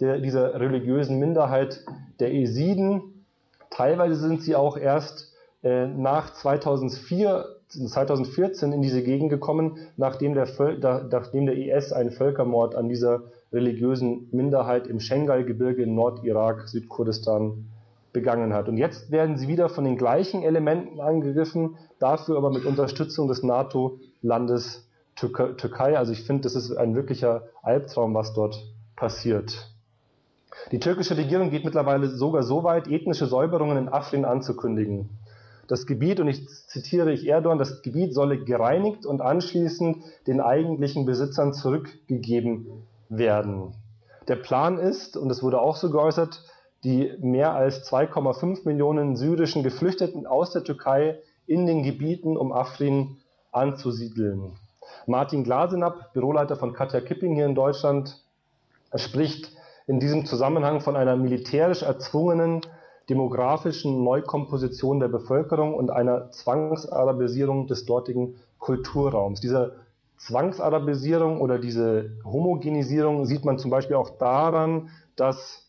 der, 0.00 0.18
dieser 0.18 0.58
religiösen 0.58 1.18
Minderheit 1.18 1.84
der 2.18 2.32
Esiden. 2.32 3.24
Teilweise 3.70 4.16
sind 4.16 4.42
sie 4.42 4.56
auch 4.56 4.76
erst 4.76 5.32
äh, 5.62 5.86
nach 5.86 6.32
2004, 6.32 7.44
2014 7.68 8.72
in 8.72 8.82
diese 8.82 9.02
Gegend 9.02 9.30
gekommen, 9.30 9.78
nachdem 9.96 10.34
der, 10.34 10.48
nachdem 11.10 11.46
der 11.46 11.56
IS 11.56 11.92
einen 11.92 12.10
Völkermord 12.10 12.74
an 12.74 12.88
dieser 12.88 13.22
religiösen 13.52 14.28
Minderheit 14.32 14.86
im 14.86 15.00
Schengal-Gebirge 15.00 15.82
in 15.82 15.94
Nordirak, 15.94 16.68
Südkurdistan 16.68 17.66
begangen 18.12 18.52
hat. 18.52 18.68
Und 18.68 18.76
jetzt 18.76 19.10
werden 19.10 19.36
sie 19.36 19.46
wieder 19.46 19.68
von 19.68 19.84
den 19.84 19.96
gleichen 19.96 20.42
Elementen 20.42 21.00
angegriffen, 21.00 21.76
dafür 21.98 22.36
aber 22.38 22.50
mit 22.50 22.64
Unterstützung 22.64 23.28
des 23.28 23.42
NATO-Landes 23.42 24.88
Türkei. 25.14 25.96
Also 25.98 26.12
ich 26.12 26.22
finde, 26.22 26.42
das 26.42 26.54
ist 26.54 26.72
ein 26.72 26.94
wirklicher 26.94 27.44
Albtraum, 27.62 28.14
was 28.14 28.32
dort 28.32 28.64
passiert. 28.96 29.69
Die 30.72 30.80
türkische 30.80 31.16
Regierung 31.16 31.50
geht 31.50 31.64
mittlerweile 31.64 32.08
sogar 32.08 32.42
so 32.42 32.64
weit, 32.64 32.88
ethnische 32.88 33.26
Säuberungen 33.26 33.76
in 33.76 33.88
Afrin 33.88 34.24
anzukündigen. 34.24 35.10
Das 35.68 35.86
Gebiet, 35.86 36.18
und 36.18 36.28
ich 36.28 36.48
zitiere 36.48 37.12
ich 37.12 37.28
Erdogan, 37.28 37.58
das 37.58 37.82
Gebiet 37.82 38.12
solle 38.12 38.42
gereinigt 38.42 39.06
und 39.06 39.20
anschließend 39.20 39.98
den 40.26 40.40
eigentlichen 40.40 41.06
Besitzern 41.06 41.52
zurückgegeben 41.52 42.66
werden. 43.08 43.74
Der 44.26 44.36
Plan 44.36 44.78
ist, 44.78 45.16
und 45.16 45.30
es 45.30 45.42
wurde 45.42 45.60
auch 45.60 45.76
so 45.76 45.90
geäußert, 45.90 46.42
die 46.82 47.12
mehr 47.20 47.52
als 47.54 47.88
2,5 47.90 48.64
Millionen 48.64 49.16
syrischen 49.16 49.62
Geflüchteten 49.62 50.26
aus 50.26 50.50
der 50.52 50.64
Türkei 50.64 51.18
in 51.46 51.66
den 51.66 51.82
Gebieten 51.82 52.36
um 52.36 52.52
Afrin 52.52 53.18
anzusiedeln. 53.52 54.52
Martin 55.06 55.44
Glasenapp, 55.44 56.12
Büroleiter 56.12 56.56
von 56.56 56.72
Katja 56.72 57.00
Kipping 57.00 57.34
hier 57.34 57.46
in 57.46 57.54
Deutschland, 57.54 58.24
spricht 58.94 59.52
in 59.90 59.98
diesem 59.98 60.24
Zusammenhang 60.24 60.80
von 60.80 60.94
einer 60.94 61.16
militärisch 61.16 61.82
erzwungenen 61.82 62.60
demografischen 63.08 64.04
Neukomposition 64.04 65.00
der 65.00 65.08
Bevölkerung 65.08 65.74
und 65.74 65.90
einer 65.90 66.30
Zwangsarabisierung 66.30 67.66
des 67.66 67.86
dortigen 67.86 68.36
Kulturraums. 68.60 69.40
Diese 69.40 69.80
Zwangsarabisierung 70.16 71.40
oder 71.40 71.58
diese 71.58 72.12
Homogenisierung 72.24 73.26
sieht 73.26 73.44
man 73.44 73.58
zum 73.58 73.72
Beispiel 73.72 73.96
auch 73.96 74.10
daran, 74.10 74.90
dass 75.16 75.68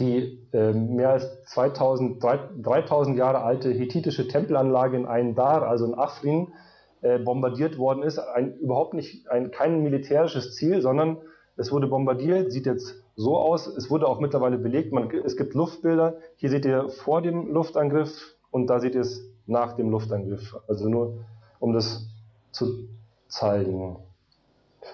die 0.00 0.38
äh, 0.54 0.72
mehr 0.72 1.10
als 1.10 1.44
2000, 1.44 2.24
3000 2.24 3.18
Jahre 3.18 3.42
alte 3.42 3.70
hethitische 3.70 4.28
Tempelanlage 4.28 4.96
in 4.96 5.04
Ain-Dar, 5.04 5.68
also 5.68 5.84
in 5.84 5.94
Afrin, 5.94 6.54
äh, 7.02 7.18
bombardiert 7.18 7.76
worden 7.76 8.02
ist. 8.02 8.18
Ein, 8.18 8.54
überhaupt 8.60 8.94
nicht 8.94 9.28
ein, 9.28 9.50
kein 9.50 9.82
militärisches 9.82 10.54
Ziel, 10.54 10.80
sondern 10.80 11.18
es 11.58 11.70
wurde 11.70 11.86
bombardiert, 11.86 12.50
sieht 12.50 12.64
jetzt 12.64 13.01
so 13.16 13.36
aus. 13.38 13.66
Es 13.66 13.90
wurde 13.90 14.06
auch 14.06 14.20
mittlerweile 14.20 14.58
belegt. 14.58 14.92
Man, 14.92 15.10
es 15.24 15.36
gibt 15.36 15.54
Luftbilder. 15.54 16.16
Hier 16.36 16.50
seht 16.50 16.64
ihr 16.64 16.88
vor 16.88 17.22
dem 17.22 17.52
Luftangriff 17.52 18.36
und 18.50 18.68
da 18.68 18.80
seht 18.80 18.94
ihr 18.94 19.02
es 19.02 19.22
nach 19.46 19.74
dem 19.74 19.90
Luftangriff. 19.90 20.56
Also 20.68 20.88
nur, 20.88 21.18
um 21.60 21.72
das 21.72 22.06
zu 22.52 22.88
zeigen. 23.28 23.96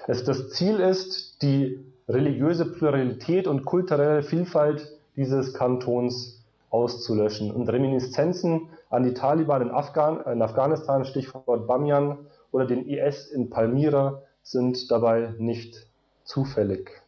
Es, 0.06 0.24
das 0.24 0.50
Ziel 0.50 0.80
ist, 0.80 1.42
die 1.42 1.84
religiöse 2.08 2.72
Pluralität 2.72 3.46
und 3.46 3.64
kulturelle 3.64 4.22
Vielfalt 4.22 4.98
dieses 5.16 5.54
Kantons 5.54 6.42
auszulöschen. 6.70 7.50
Und 7.50 7.68
Reminiszenzen 7.68 8.68
an 8.90 9.02
die 9.02 9.14
Taliban 9.14 9.62
in, 9.62 9.70
Afghan, 9.70 10.20
in 10.32 10.42
Afghanistan, 10.42 11.04
Stichwort 11.04 11.66
Bamiyan, 11.66 12.18
oder 12.50 12.66
den 12.66 12.86
IS 12.86 13.26
in 13.26 13.50
Palmyra 13.50 14.22
sind 14.42 14.90
dabei 14.90 15.34
nicht 15.38 15.86
zufällig. 16.24 17.02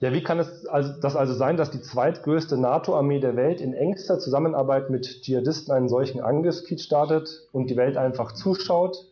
Ja, 0.00 0.12
wie 0.12 0.22
kann 0.22 0.38
es 0.38 0.66
also, 0.66 0.92
das 1.00 1.16
also 1.16 1.32
sein, 1.32 1.56
dass 1.56 1.70
die 1.70 1.80
zweitgrößte 1.80 2.58
NATO-Armee 2.58 3.20
der 3.20 3.34
Welt 3.36 3.60
in 3.60 3.72
engster 3.72 4.18
Zusammenarbeit 4.18 4.90
mit 4.90 5.22
Dschihadisten 5.22 5.72
einen 5.72 5.88
solchen 5.88 6.20
Angriffskrieg 6.20 6.80
startet 6.80 7.48
und 7.52 7.70
die 7.70 7.76
Welt 7.76 7.96
einfach 7.96 8.32
zuschaut 8.32 9.06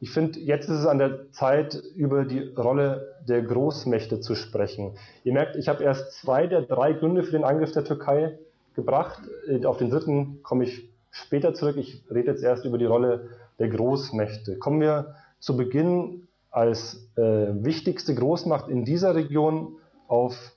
ich 0.00 0.10
finde, 0.10 0.38
jetzt 0.38 0.68
ist 0.68 0.80
es 0.80 0.86
an 0.86 0.98
der 0.98 1.32
Zeit, 1.32 1.74
über 1.96 2.24
die 2.24 2.52
Rolle 2.56 3.16
der 3.26 3.42
Großmächte 3.42 4.20
zu 4.20 4.36
sprechen. 4.36 4.96
Ihr 5.24 5.32
merkt, 5.32 5.56
ich 5.56 5.68
habe 5.68 5.82
erst 5.82 6.12
zwei 6.12 6.46
der 6.46 6.62
drei 6.62 6.92
Gründe 6.92 7.24
für 7.24 7.32
den 7.32 7.44
Angriff 7.44 7.72
der 7.72 7.84
Türkei 7.84 8.38
gebracht. 8.74 9.22
Auf 9.64 9.78
den 9.78 9.90
dritten 9.90 10.42
komme 10.42 10.64
ich 10.64 10.88
später 11.10 11.52
zurück. 11.52 11.76
Ich 11.76 12.04
rede 12.10 12.30
jetzt 12.30 12.44
erst 12.44 12.64
über 12.64 12.78
die 12.78 12.84
Rolle 12.84 13.28
der 13.58 13.68
Großmächte. 13.68 14.56
Kommen 14.58 14.80
wir 14.80 15.16
zu 15.40 15.56
Beginn 15.56 16.28
als 16.50 17.10
äh, 17.16 17.20
wichtigste 17.20 18.14
Großmacht 18.14 18.68
in 18.68 18.84
dieser 18.84 19.16
Region 19.16 19.76
auf 20.08 20.52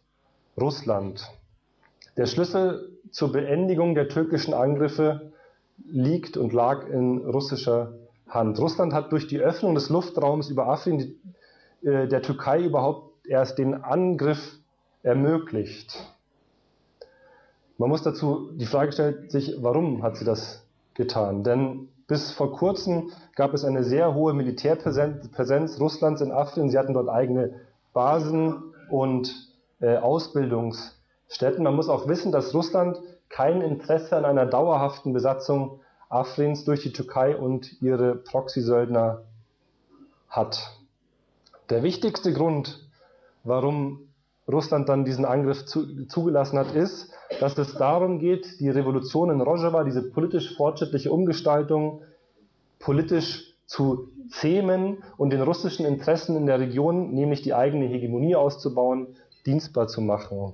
Russland. 0.59 1.29
Der 2.17 2.25
Schlüssel 2.25 2.97
zur 3.11 3.31
Beendigung 3.31 3.95
der 3.95 4.09
türkischen 4.09 4.53
Angriffe 4.53 5.31
liegt 5.85 6.37
und 6.37 6.53
lag 6.53 6.87
in 6.87 7.19
russischer 7.19 7.93
Hand. 8.27 8.59
Russland 8.59 8.93
hat 8.93 9.11
durch 9.11 9.27
die 9.27 9.39
Öffnung 9.39 9.75
des 9.75 9.89
Luftraums 9.89 10.49
über 10.49 10.67
Afrin 10.67 10.97
die, 10.99 11.87
äh, 11.87 12.07
der 12.07 12.21
Türkei 12.21 12.63
überhaupt 12.63 13.27
erst 13.27 13.57
den 13.57 13.83
Angriff 13.83 14.57
ermöglicht. 15.03 15.97
Man 17.77 17.89
muss 17.89 18.03
dazu 18.03 18.51
die 18.53 18.65
Frage 18.65 18.91
stellen 18.91 19.29
sich, 19.29 19.55
warum 19.61 20.03
hat 20.03 20.15
sie 20.15 20.25
das 20.25 20.65
getan? 20.93 21.43
Denn 21.43 21.89
bis 22.07 22.31
vor 22.31 22.53
kurzem 22.53 23.09
gab 23.35 23.53
es 23.53 23.65
eine 23.65 23.83
sehr 23.83 24.13
hohe 24.13 24.33
Militärpräsenz 24.33 25.79
Russlands 25.79 26.21
in 26.21 26.31
Afrin. 26.31 26.69
Sie 26.69 26.77
hatten 26.77 26.93
dort 26.93 27.09
eigene 27.09 27.53
Basen 27.93 28.70
und 28.91 29.49
äh, 29.79 29.97
Ausbildungsstätten. 29.97 31.63
Man 31.63 31.75
muss 31.75 31.89
auch 31.89 32.07
wissen, 32.07 32.31
dass 32.31 32.53
Russland 32.53 32.99
kein 33.29 33.61
Interesse 33.61 34.17
an 34.17 34.25
einer 34.25 34.45
dauerhaften 34.45 35.13
Besatzung 35.13 35.79
Afrins 36.09 36.65
durch 36.65 36.83
die 36.83 36.91
Türkei 36.91 37.35
und 37.35 37.81
ihre 37.81 38.15
Proxy-Söldner 38.15 39.21
hat. 40.27 40.77
Der 41.69 41.83
wichtigste 41.83 42.33
Grund, 42.33 42.85
warum 43.45 44.09
Russland 44.51 44.89
dann 44.89 45.05
diesen 45.05 45.23
Angriff 45.23 45.65
zu, 45.65 46.05
zugelassen 46.07 46.59
hat, 46.59 46.73
ist, 46.75 47.11
dass 47.39 47.57
es 47.57 47.75
darum 47.75 48.19
geht, 48.19 48.59
die 48.59 48.69
Revolution 48.69 49.29
in 49.29 49.39
Rojava, 49.39 49.85
diese 49.85 50.03
politisch 50.11 50.55
fortschrittliche 50.57 51.11
Umgestaltung, 51.11 52.01
politisch 52.79 53.55
zu 53.65 54.10
zähmen 54.31 55.03
und 55.17 55.31
den 55.31 55.41
russischen 55.41 55.85
Interessen 55.85 56.35
in 56.35 56.45
der 56.45 56.59
Region, 56.59 57.13
nämlich 57.13 57.41
die 57.41 57.53
eigene 57.53 57.85
Hegemonie 57.85 58.35
auszubauen, 58.35 59.15
dienstbar 59.45 59.87
zu 59.87 60.01
machen. 60.01 60.53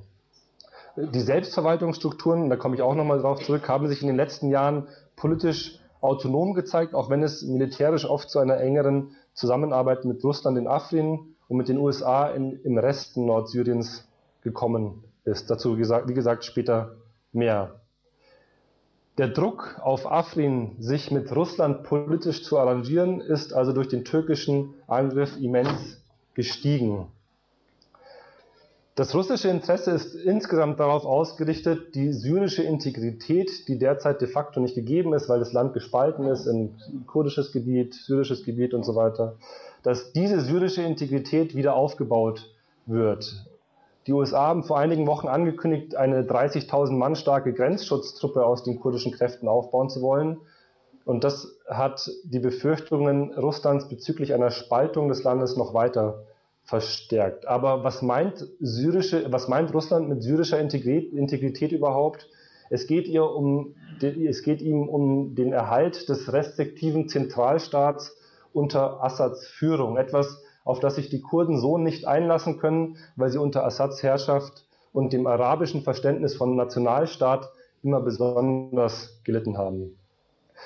Die 0.96 1.20
Selbstverwaltungsstrukturen, 1.20 2.50
da 2.50 2.56
komme 2.56 2.76
ich 2.76 2.82
auch 2.82 2.96
nochmal 2.96 3.20
drauf 3.20 3.40
zurück, 3.44 3.70
haben 3.70 3.88
sich 3.88 4.02
in 4.02 4.08
den 4.08 4.16
letzten 4.16 4.50
Jahren 4.50 4.88
politisch 5.16 5.80
autonom 6.02 6.54
gezeigt, 6.54 6.96
auch 6.96 7.10
wenn 7.10 7.24
es 7.24 7.44
militärisch 7.44 8.06
oft 8.06 8.30
zu 8.30 8.40
einer 8.40 8.58
engeren 8.58 9.16
Zusammenarbeit 9.34 10.06
mit 10.06 10.24
Russland 10.24 10.58
in 10.58 10.68
Afrin 10.68 11.36
und 11.48 11.58
mit 11.58 11.70
den 11.70 11.78
USA 11.78 12.30
in, 12.30 12.60
im 12.63 12.78
Resten 12.78 13.26
Nordsyriens 13.26 14.08
gekommen 14.42 15.04
ist. 15.24 15.50
Dazu, 15.50 15.78
wie 15.78 16.13
gesagt, 16.13 16.46
später 16.46 16.96
mehr. 17.32 17.82
Der 19.18 19.30
Druck 19.30 19.80
auf 19.82 20.12
Afrin, 20.12 20.76
sich 20.80 21.10
mit 21.10 21.36
Russland 21.36 21.84
politisch 21.84 22.44
zu 22.44 22.60
arrangieren, 22.60 23.20
ist 23.20 23.52
also 23.52 23.74
durch 23.74 23.88
den 23.88 24.06
türkischen 24.06 24.76
Angriff 24.88 25.36
immens 25.42 26.00
gestiegen. 26.36 27.08
Das 28.94 29.16
russische 29.16 29.50
Interesse 29.50 29.92
ist 29.92 30.14
insgesamt 30.14 30.80
darauf 30.80 31.06
ausgerichtet, 31.06 31.96
die 31.96 32.14
syrische 32.14 32.64
Integrität, 32.64 33.68
die 33.68 33.80
derzeit 33.80 34.22
de 34.22 34.28
facto 34.28 34.60
nicht 34.60 34.76
gegeben 34.76 35.14
ist, 35.14 35.30
weil 35.30 35.40
das 35.40 35.54
Land 35.54 35.74
gespalten 35.74 36.28
ist 36.28 36.46
in 36.46 36.76
kurdisches 37.08 37.52
Gebiet, 37.52 37.96
syrisches 37.96 38.44
Gebiet 38.44 38.76
und 38.76 38.84
so 38.84 38.96
weiter, 38.96 39.36
dass 39.82 40.14
diese 40.14 40.42
syrische 40.42 40.84
Integrität 40.84 41.56
wieder 41.56 41.76
aufgebaut 41.76 42.52
wird. 42.86 43.46
Die 44.08 44.13
USA 44.13 44.48
haben 44.48 44.63
vor 44.63 44.80
einigen 44.80 45.06
Wochen 45.06 45.28
angekündigt, 45.28 45.98
eine 45.98 46.24
30.000 46.24 46.93
Mann 46.93 47.17
starke 47.17 47.54
Grenzschutztruppe 47.54 48.46
aus 48.46 48.63
den 48.63 48.80
kurdischen 48.80 49.12
Kräften 49.12 49.50
aufbauen 49.50 49.89
zu 49.89 50.02
wollen. 50.02 50.38
Und 51.04 51.26
das 51.26 51.58
hat 51.67 52.10
die 52.24 52.39
Befürchtungen 52.39 53.34
Russlands 53.34 53.89
bezüglich 53.89 54.34
einer 54.34 54.52
Spaltung 54.52 55.10
des 55.10 55.24
Landes 55.24 55.58
noch 55.58 55.74
weiter 55.74 56.24
verstärkt. 56.63 57.48
Aber 57.48 57.84
was 57.84 58.02
meint 58.02 58.48
syrische, 58.60 59.26
was 59.30 59.50
meint 59.50 59.74
Russland 59.74 60.08
mit 60.08 60.24
syrischer 60.24 60.60
Integrität 60.60 61.74
überhaupt? 61.74 62.30
Es 62.70 62.88
geht 62.88 63.08
ihr 63.08 63.24
um, 63.24 63.76
es 64.02 64.43
geht 64.43 64.62
ihm 64.62 64.88
um 64.88 65.36
den 65.36 65.52
Erhalt 65.54 66.08
des 66.08 66.32
restriktiven 66.32 67.10
Zentralstaats 67.10 68.15
unter 68.54 69.04
Assads 69.04 69.48
Führung. 69.48 69.98
Etwas, 69.98 70.43
auf 70.68 70.82
das 70.82 70.96
sich 70.96 71.10
die 71.10 71.22
Kurden 71.22 71.58
so 71.58 71.78
nicht 71.78 72.06
einlassen 72.08 72.60
können, 72.60 72.98
weil 73.16 73.30
sie 73.30 73.40
unter 73.40 73.66
Assads 73.66 74.04
Herrschaft 74.04 74.66
und 74.92 75.14
dem 75.14 75.26
arabischen 75.26 75.82
Verständnis 75.82 76.36
von 76.36 76.58
Nationalstaat 76.58 77.50
immer 77.84 78.02
besonders 78.02 79.22
gelitten 79.24 79.58
haben. 79.58 79.98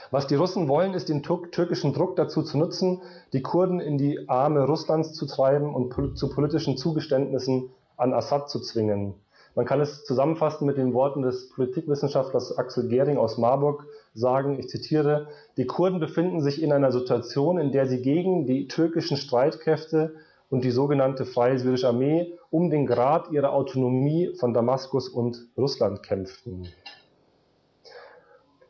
Was 0.09 0.25
die 0.25 0.35
Russen 0.35 0.67
wollen, 0.67 0.95
ist 0.95 1.09
den 1.09 1.21
türkischen 1.21 1.93
Druck 1.93 2.15
dazu 2.15 2.41
zu 2.41 2.57
nutzen, 2.57 3.01
die 3.33 3.43
Kurden 3.43 3.79
in 3.79 3.99
die 3.99 4.27
Arme 4.27 4.65
Russlands 4.65 5.13
zu 5.13 5.27
treiben 5.27 5.75
und 5.75 6.17
zu 6.17 6.29
politischen 6.29 6.77
Zugeständnissen 6.77 7.69
an 7.97 8.13
Assad 8.13 8.49
zu 8.49 8.59
zwingen. 8.59 9.13
Man 9.53 9.65
kann 9.65 9.81
es 9.81 10.03
zusammenfassen 10.05 10.65
mit 10.65 10.77
den 10.77 10.93
Worten 10.93 11.21
des 11.21 11.49
Politikwissenschaftlers 11.49 12.57
Axel 12.57 12.87
Gering 12.87 13.17
aus 13.17 13.37
Marburg 13.37 13.85
sagen, 14.13 14.59
ich 14.59 14.67
zitiere, 14.67 15.27
die 15.57 15.65
Kurden 15.65 15.99
befinden 15.99 16.41
sich 16.41 16.61
in 16.61 16.73
einer 16.73 16.91
Situation, 16.91 17.57
in 17.57 17.71
der 17.71 17.87
sie 17.87 18.01
gegen 18.01 18.45
die 18.45 18.67
türkischen 18.67 19.17
Streitkräfte 19.17 20.15
und 20.49 20.63
die 20.63 20.71
sogenannte 20.71 21.25
Freie 21.25 21.57
Syrische 21.57 21.87
Armee 21.87 22.33
um 22.49 22.69
den 22.69 22.85
Grad 22.85 23.31
ihrer 23.31 23.53
Autonomie 23.53 24.35
von 24.37 24.53
Damaskus 24.53 25.07
und 25.07 25.47
Russland 25.57 26.03
kämpften. 26.03 26.67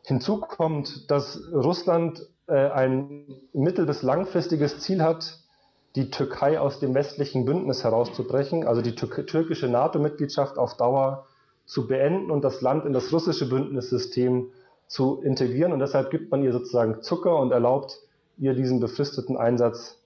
Hinzu 0.03 0.39
kommt, 0.39 1.09
dass 1.09 1.41
Russland 1.51 2.27
äh, 2.47 2.69
ein 2.69 3.25
mittel- 3.53 3.85
bis 3.85 4.03
langfristiges 4.03 4.79
Ziel 4.79 5.01
hat, 5.01 5.39
die 5.95 6.09
Türkei 6.09 6.59
aus 6.59 6.79
dem 6.79 6.93
westlichen 6.93 7.45
Bündnis 7.45 7.83
herauszubrechen, 7.83 8.67
also 8.67 8.81
die 8.81 8.95
tür 8.95 9.25
türkische 9.25 9.67
NATO-Mitgliedschaft 9.67 10.57
auf 10.57 10.77
Dauer 10.77 11.25
zu 11.65 11.87
beenden 11.87 12.31
und 12.31 12.43
das 12.43 12.61
Land 12.61 12.85
in 12.85 12.93
das 12.93 13.11
russische 13.11 13.49
Bündnissystem 13.49 14.51
zu 14.91 15.21
integrieren. 15.21 15.71
Und 15.71 15.79
deshalb 15.79 16.11
gibt 16.11 16.31
man 16.31 16.43
ihr 16.43 16.51
sozusagen 16.51 17.01
Zucker 17.01 17.39
und 17.39 17.51
erlaubt 17.51 17.97
ihr 18.37 18.53
diesen 18.53 18.81
befristeten 18.81 19.37
Einsatz 19.37 19.97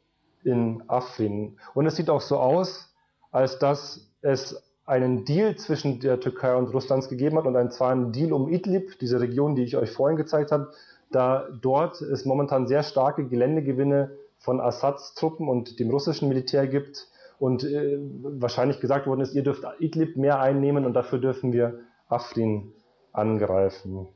in 0.44 0.84
Afrin. 0.88 1.58
Und 1.74 1.88
es 1.88 1.96
sieht 1.96 2.10
auch 2.10 2.22
so 2.22 2.38
aus, 2.38 2.94
als 3.32 3.58
dass 3.58 4.12
es 4.22 4.64
einen 4.86 5.26
Deal 5.26 5.56
zwischen 5.56 6.00
der 6.00 6.20
Türkei 6.20 6.56
und 6.56 6.72
Russlands 6.72 7.10
gegeben 7.10 7.38
hat 7.38 7.46
und 7.46 7.56
ein, 7.56 7.72
zwar 7.72 7.92
einen 7.92 8.12
Deal 8.12 8.32
um 8.32 8.48
Idlib, 8.48 9.00
diese 9.00 9.20
Region, 9.20 9.56
die 9.56 9.64
ich 9.64 9.76
euch 9.76 9.90
vorhin 9.90 10.18
gezeigt 10.18 10.52
habe, 10.52 10.72
da 11.12 11.48
dort 11.62 12.02
es 12.02 12.26
momentan 12.26 12.68
sehr 12.68 12.84
starke 12.84 13.28
Geländegewinne 13.28 14.12
von 14.38 14.62
Assads 14.62 15.16
Truppen 15.16 15.50
und 15.50 15.80
dem 15.80 15.90
russischen 15.90 16.30
Militär 16.30 16.68
gibt 16.68 17.08
und 17.40 17.64
äh, 17.64 17.98
wahrscheinlich 18.22 18.80
gesagt 18.80 19.08
worden 19.08 19.22
ist, 19.22 19.34
ihr 19.34 19.44
dürft 19.44 19.64
Idlib 19.80 20.16
mehr 20.16 20.40
einnehmen 20.40 20.86
und 20.86 20.94
dafür 20.94 21.18
dürfen 21.18 21.54
wir 21.54 21.80
Afrin 22.08 22.72
angreifen. 23.12 24.10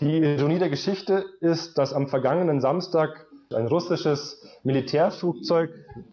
Die 0.00 0.18
Ironie 0.18 0.58
der 0.58 0.68
Geschichte 0.68 1.24
ist, 1.40 1.78
dass 1.78 1.94
am 1.94 2.08
vergangenen 2.08 2.60
Samstag 2.60 3.26
ein 3.54 3.66
russisches 3.66 4.42
Militärflugzeug, 4.62 5.70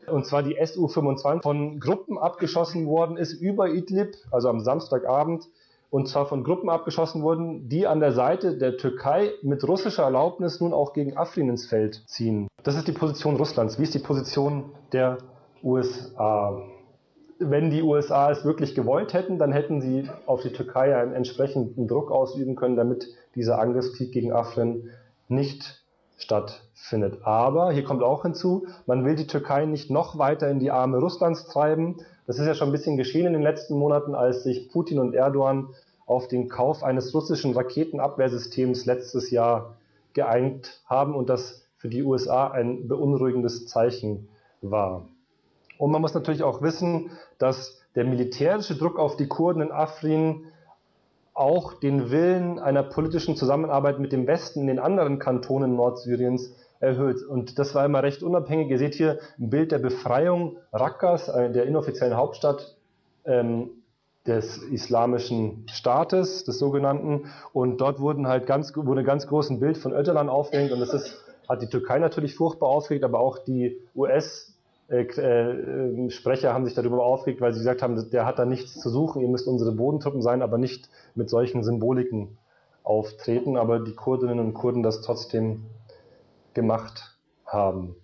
und 0.07 0.25
zwar 0.25 0.41
die 0.41 0.55
Su-25, 0.63 1.41
von 1.41 1.79
Gruppen 1.81 2.17
abgeschossen 2.17 2.85
worden 2.85 3.17
ist 3.17 3.33
über 3.33 3.69
Idlib, 3.69 4.15
also 4.31 4.47
am 4.47 4.61
Samstagabend, 4.61 5.49
und 5.89 6.07
zwar 6.07 6.27
von 6.27 6.45
Gruppen 6.45 6.69
abgeschossen 6.69 7.23
wurden, 7.23 7.67
die 7.67 7.85
an 7.85 7.99
der 7.99 8.13
Seite 8.13 8.57
der 8.57 8.77
Türkei 8.77 9.31
mit 9.41 9.67
russischer 9.67 10.03
Erlaubnis 10.03 10.61
nun 10.61 10.73
auch 10.73 10.93
gegen 10.93 11.17
Afrin 11.17 11.49
ins 11.49 11.65
Feld 11.65 12.03
ziehen. 12.07 12.47
Das 12.63 12.77
ist 12.77 12.87
die 12.87 12.93
Position 12.93 13.35
Russlands. 13.35 13.79
Wie 13.79 13.83
ist 13.83 13.93
die 13.93 13.99
Position 13.99 14.71
der 14.93 15.17
USA? 15.61 16.61
Wenn 17.39 17.71
die 17.71 17.81
USA 17.81 18.31
es 18.31 18.45
wirklich 18.45 18.75
gewollt 18.75 19.13
hätten, 19.13 19.37
dann 19.37 19.51
hätten 19.51 19.81
sie 19.81 20.09
auf 20.25 20.41
die 20.41 20.51
Türkei 20.51 20.95
einen 20.95 21.13
entsprechenden 21.13 21.87
Druck 21.87 22.11
ausüben 22.11 22.55
können, 22.55 22.75
damit 22.75 23.07
dieser 23.35 23.59
Angriffskrieg 23.59 24.11
gegen 24.11 24.31
Afrin 24.31 24.89
nicht 25.27 25.83
stattfindet. 26.17 27.19
Aber 27.23 27.71
hier 27.71 27.83
kommt 27.83 28.03
auch 28.03 28.23
hinzu, 28.23 28.67
man 28.85 29.03
will 29.03 29.15
die 29.15 29.27
Türkei 29.27 29.65
nicht 29.65 29.89
noch 29.89 30.17
weiter 30.17 30.49
in 30.49 30.59
die 30.59 30.71
Arme 30.71 30.99
Russlands 30.99 31.47
treiben. 31.47 31.97
Das 32.27 32.39
ist 32.39 32.45
ja 32.45 32.53
schon 32.53 32.69
ein 32.69 32.73
bisschen 32.73 32.97
geschehen 32.97 33.27
in 33.27 33.33
den 33.33 33.41
letzten 33.41 33.75
Monaten, 33.75 34.15
als 34.15 34.43
sich 34.43 34.69
Putin 34.69 34.99
und 34.99 35.13
Erdogan 35.13 35.69
auf 36.05 36.27
den 36.27 36.49
Kauf 36.49 36.83
eines 36.83 37.13
russischen 37.13 37.53
Raketenabwehrsystems 37.53 38.85
letztes 38.85 39.31
Jahr 39.31 39.75
geeinigt 40.13 40.81
haben 40.85 41.15
und 41.15 41.29
das 41.29 41.65
für 41.77 41.89
die 41.89 42.03
USA 42.03 42.51
ein 42.51 42.87
beunruhigendes 42.87 43.65
Zeichen 43.67 44.29
war. 44.61 45.09
Und 45.77 45.91
man 45.91 46.01
muss 46.01 46.13
natürlich 46.13 46.43
auch 46.43 46.61
wissen, 46.61 47.11
dass 47.37 47.81
der 47.95 48.05
militärische 48.05 48.75
Druck 48.75 48.99
auf 48.99 49.17
die 49.17 49.27
Kurden 49.27 49.61
in 49.61 49.71
Afrin 49.71 50.45
auch 51.33 51.73
den 51.73 52.11
Willen 52.11 52.59
einer 52.59 52.83
politischen 52.83 53.35
Zusammenarbeit 53.35 53.99
mit 53.99 54.11
dem 54.11 54.27
Westen 54.27 54.61
in 54.61 54.67
den 54.67 54.79
anderen 54.79 55.19
Kantonen 55.19 55.75
Nordsyriens 55.75 56.53
erhöht. 56.79 57.23
Und 57.23 57.57
das 57.57 57.73
war 57.73 57.85
immer 57.85 58.03
recht 58.03 58.21
unabhängig. 58.21 58.69
Ihr 58.69 58.77
seht 58.77 58.93
hier 58.93 59.19
ein 59.39 59.49
Bild 59.49 59.71
der 59.71 59.79
Befreiung 59.79 60.57
Rakkas, 60.71 61.29
äh, 61.29 61.51
der 61.51 61.65
inoffiziellen 61.65 62.15
Hauptstadt 62.15 62.75
ähm, 63.25 63.69
des 64.27 64.57
islamischen 64.57 65.65
Staates, 65.71 66.43
des 66.43 66.59
sogenannten. 66.59 67.31
Und 67.51 67.81
dort 67.81 67.99
wurden 67.99 68.27
halt 68.27 68.45
ganz, 68.45 68.75
wurde 68.75 69.01
ein 69.01 69.05
ganz 69.05 69.27
großes 69.27 69.59
Bild 69.59 69.77
von 69.77 69.93
Öcalan 69.93 70.29
aufgehängt. 70.29 70.71
Und 70.71 70.79
das 70.79 70.93
ist, 70.93 71.23
hat 71.49 71.61
die 71.61 71.67
Türkei 71.67 71.99
natürlich 71.99 72.35
furchtbar 72.35 72.69
aufgeregt, 72.69 73.03
aber 73.03 73.19
auch 73.19 73.39
die 73.39 73.79
US- 73.95 74.52
äh, 74.93 76.03
äh, 76.03 76.09
Sprecher 76.09 76.53
haben 76.53 76.65
sich 76.65 76.73
darüber 76.73 77.03
aufgeregt, 77.03 77.41
weil 77.41 77.53
sie 77.53 77.59
gesagt 77.59 77.81
haben, 77.81 78.09
der 78.11 78.25
hat 78.25 78.39
da 78.39 78.45
nichts 78.45 78.79
zu 78.79 78.89
suchen, 78.89 79.21
ihr 79.21 79.27
müsst 79.27 79.47
unsere 79.47 79.71
Bodentruppen 79.71 80.21
sein, 80.21 80.41
aber 80.41 80.57
nicht 80.57 80.89
mit 81.15 81.29
solchen 81.29 81.63
Symboliken 81.63 82.37
auftreten, 82.83 83.57
aber 83.57 83.79
die 83.79 83.95
Kurdinnen 83.95 84.39
und 84.39 84.53
Kurden 84.53 84.83
das 84.83 85.01
trotzdem 85.01 85.65
gemacht 86.53 87.17
haben. 87.45 87.95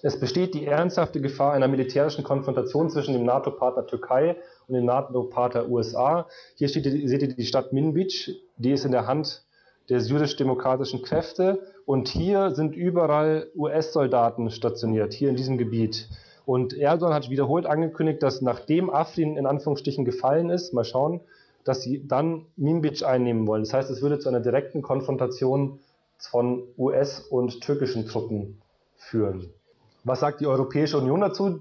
Es 0.00 0.20
besteht 0.20 0.54
die 0.54 0.64
ernsthafte 0.64 1.20
Gefahr 1.20 1.54
einer 1.54 1.66
militärischen 1.66 2.22
Konfrontation 2.22 2.88
zwischen 2.88 3.14
dem 3.14 3.24
NATO-Partner 3.24 3.86
Türkei 3.86 4.36
und 4.68 4.74
dem 4.74 4.84
NATO-Partner 4.84 5.68
USA. 5.68 6.28
Hier 6.54 6.68
steht, 6.68 6.84
seht 6.84 7.22
ihr 7.22 7.34
die 7.34 7.46
Stadt 7.46 7.72
Minbic, 7.72 8.36
die 8.58 8.70
ist 8.70 8.84
in 8.84 8.92
der 8.92 9.08
Hand 9.08 9.44
der 9.88 10.00
syrisch-demokratischen 10.00 11.02
Kräfte 11.02 11.60
und 11.84 12.08
hier 12.08 12.50
sind 12.52 12.76
überall 12.76 13.50
US-Soldaten 13.56 14.50
stationiert, 14.50 15.14
hier 15.14 15.30
in 15.30 15.36
diesem 15.36 15.58
Gebiet. 15.58 16.08
Und 16.48 16.72
Erdogan 16.72 17.12
hat 17.12 17.28
wiederholt 17.28 17.66
angekündigt, 17.66 18.22
dass 18.22 18.40
nachdem 18.40 18.88
Afrin 18.88 19.36
in 19.36 19.44
Anführungsstrichen 19.44 20.06
gefallen 20.06 20.48
ist, 20.48 20.72
mal 20.72 20.82
schauen, 20.82 21.20
dass 21.62 21.82
sie 21.82 22.08
dann 22.08 22.46
Minbic 22.56 23.04
einnehmen 23.04 23.46
wollen. 23.46 23.64
Das 23.64 23.74
heißt, 23.74 23.90
es 23.90 24.00
würde 24.00 24.18
zu 24.18 24.30
einer 24.30 24.40
direkten 24.40 24.80
Konfrontation 24.80 25.78
von 26.16 26.62
US- 26.78 27.20
und 27.20 27.60
türkischen 27.60 28.06
Truppen 28.06 28.62
führen. 28.96 29.50
Was 30.04 30.20
sagt 30.20 30.40
die 30.40 30.46
Europäische 30.46 30.96
Union 30.96 31.20
dazu? 31.20 31.60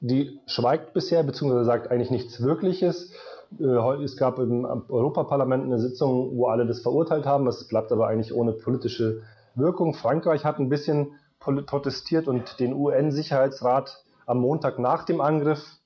Die 0.00 0.40
schweigt 0.48 0.94
bisher, 0.94 1.22
beziehungsweise 1.22 1.64
sagt 1.64 1.92
eigentlich 1.92 2.10
nichts 2.10 2.42
Wirkliches. 2.42 3.12
Äh, 3.60 4.02
es 4.02 4.16
gab 4.16 4.40
im 4.40 4.64
Europaparlament 4.64 5.62
eine 5.62 5.78
Sitzung, 5.78 6.36
wo 6.36 6.48
alle 6.48 6.66
das 6.66 6.80
verurteilt 6.80 7.24
haben. 7.24 7.44
Das 7.44 7.68
bleibt 7.68 7.92
aber 7.92 8.08
eigentlich 8.08 8.34
ohne 8.34 8.50
politische 8.50 9.22
Wirkung. 9.54 9.94
Frankreich 9.94 10.44
hat 10.44 10.58
ein 10.58 10.70
bisschen 10.70 11.12
protestiert 11.38 12.26
und 12.26 12.58
den 12.58 12.74
UN-Sicherheitsrat 12.74 14.04
am 14.26 14.40
Montag 14.40 14.78
nach 14.78 15.04
dem 15.04 15.20
Angriff 15.20 15.78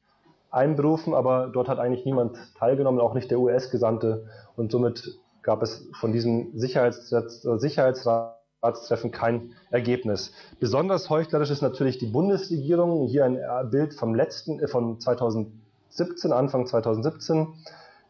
einberufen, 0.51 1.15
aber 1.15 1.49
dort 1.49 1.69
hat 1.69 1.79
eigentlich 1.79 2.05
niemand 2.05 2.37
teilgenommen, 2.59 3.01
auch 3.01 3.15
nicht 3.15 3.31
der 3.31 3.41
US-Gesandte. 3.41 4.27
Und 4.57 4.73
somit 4.73 5.19
gab 5.43 5.63
es 5.63 5.89
von 5.99 6.13
diesem 6.13 6.59
Sicherheits 6.59 7.09
Sicherheitsratstreffen 7.09 9.11
kein 9.11 9.53
Ergebnis. 9.71 10.33
Besonders 10.59 11.11
heuchlerisch 11.11 11.51
ist 11.51 11.63
natürlich 11.63 11.99
die 11.99 12.07
Bundesregierung. 12.07 13.07
Hier 13.07 13.25
ein 13.25 13.39
Bild 13.71 13.95
vom 13.95 14.15
letzten, 14.15 14.61
äh, 14.61 14.69
von 14.69 15.01
2017, 15.01 16.33
Anfang 16.33 16.67
2017. 16.67 17.49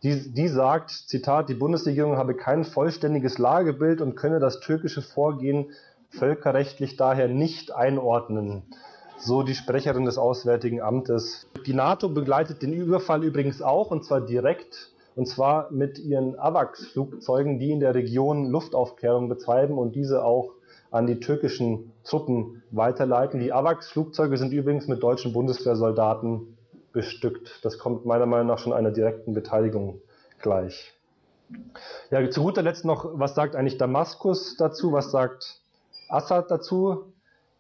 Die, 0.04 0.32
die 0.32 0.48
sagt, 0.48 0.90
Zitat, 0.90 1.48
die 1.48 1.54
Bundesregierung 1.54 2.16
habe 2.16 2.34
kein 2.34 2.64
vollständiges 2.64 3.38
Lagebild 3.38 4.00
und 4.00 4.14
könne 4.14 4.38
das 4.38 4.60
türkische 4.60 5.02
Vorgehen 5.02 5.72
völkerrechtlich 6.10 6.96
daher 6.96 7.26
nicht 7.26 7.74
einordnen. 7.74 8.62
So 9.18 9.42
die 9.42 9.54
Sprecherin 9.54 10.04
des 10.04 10.18
Auswärtigen 10.18 10.80
Amtes. 10.80 11.46
Die 11.66 11.74
NATO 11.74 12.08
begleitet 12.08 12.62
den 12.62 12.72
Überfall 12.72 13.24
übrigens 13.24 13.62
auch, 13.62 13.90
und 13.90 14.04
zwar 14.04 14.20
direkt, 14.20 14.92
und 15.16 15.26
zwar 15.26 15.70
mit 15.70 15.98
ihren 15.98 16.38
AWACS-Flugzeugen, 16.38 17.58
die 17.58 17.72
in 17.72 17.80
der 17.80 17.94
Region 17.94 18.46
Luftaufklärung 18.46 19.28
betreiben 19.28 19.78
und 19.78 19.96
diese 19.96 20.24
auch 20.24 20.52
an 20.90 21.06
die 21.06 21.20
türkischen 21.20 21.92
Truppen 22.04 22.62
weiterleiten. 22.70 23.40
Die 23.40 23.52
AWACS-Flugzeuge 23.52 24.36
sind 24.38 24.52
übrigens 24.52 24.86
mit 24.86 25.02
deutschen 25.02 25.32
Bundeswehrsoldaten 25.32 26.56
bestückt. 26.92 27.60
Das 27.62 27.78
kommt 27.78 28.06
meiner 28.06 28.26
Meinung 28.26 28.46
nach 28.46 28.58
schon 28.58 28.72
einer 28.72 28.90
direkten 28.90 29.34
Beteiligung 29.34 30.00
gleich. 30.40 30.94
Ja, 32.10 32.28
zu 32.30 32.42
guter 32.42 32.62
Letzt 32.62 32.84
noch, 32.84 33.18
was 33.18 33.34
sagt 33.34 33.56
eigentlich 33.56 33.78
Damaskus 33.78 34.56
dazu? 34.56 34.92
Was 34.92 35.10
sagt 35.10 35.60
Assad 36.08 36.50
dazu? 36.50 37.12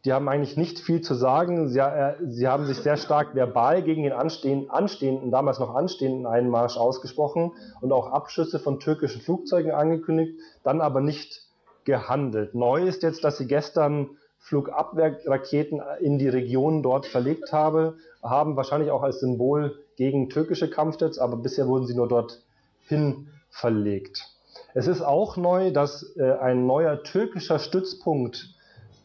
Die 0.04 0.12
haben 0.12 0.28
eigentlich 0.28 0.56
nicht 0.56 0.78
viel 0.78 1.00
zu 1.00 1.14
sagen. 1.14 1.68
Sie, 1.68 1.80
äh, 1.80 2.14
sie 2.26 2.46
haben 2.46 2.66
sich 2.66 2.78
sehr 2.78 2.96
stark 2.96 3.34
verbal 3.34 3.82
gegen 3.82 4.04
den 4.04 4.12
anstehenden, 4.12 4.70
anstehenden, 4.70 5.30
damals 5.30 5.58
noch 5.58 5.74
anstehenden 5.74 6.26
Einmarsch 6.26 6.76
ausgesprochen 6.76 7.52
und 7.80 7.92
auch 7.92 8.12
Abschüsse 8.12 8.58
von 8.58 8.80
türkischen 8.80 9.20
Flugzeugen 9.20 9.72
angekündigt, 9.72 10.38
dann 10.62 10.80
aber 10.80 11.00
nicht 11.00 11.42
gehandelt. 11.84 12.54
Neu 12.54 12.86
ist 12.86 13.02
jetzt, 13.02 13.24
dass 13.24 13.38
sie 13.38 13.46
gestern 13.46 14.10
Flugabwehrraketen 14.38 15.82
in 16.00 16.18
die 16.18 16.28
Region 16.28 16.82
dort 16.82 17.06
verlegt 17.06 17.52
habe, 17.52 17.96
haben, 18.22 18.56
wahrscheinlich 18.56 18.90
auch 18.90 19.02
als 19.02 19.20
Symbol 19.20 19.78
gegen 19.96 20.30
türkische 20.30 20.70
Kampfjets, 20.70 21.18
aber 21.18 21.36
bisher 21.36 21.66
wurden 21.66 21.86
sie 21.86 21.96
nur 21.96 22.08
dorthin 22.08 23.28
verlegt. 23.50 24.26
Es 24.74 24.86
ist 24.86 25.02
auch 25.02 25.36
neu, 25.36 25.72
dass 25.72 26.16
äh, 26.16 26.32
ein 26.40 26.66
neuer 26.66 27.02
türkischer 27.02 27.58
Stützpunkt 27.58 28.54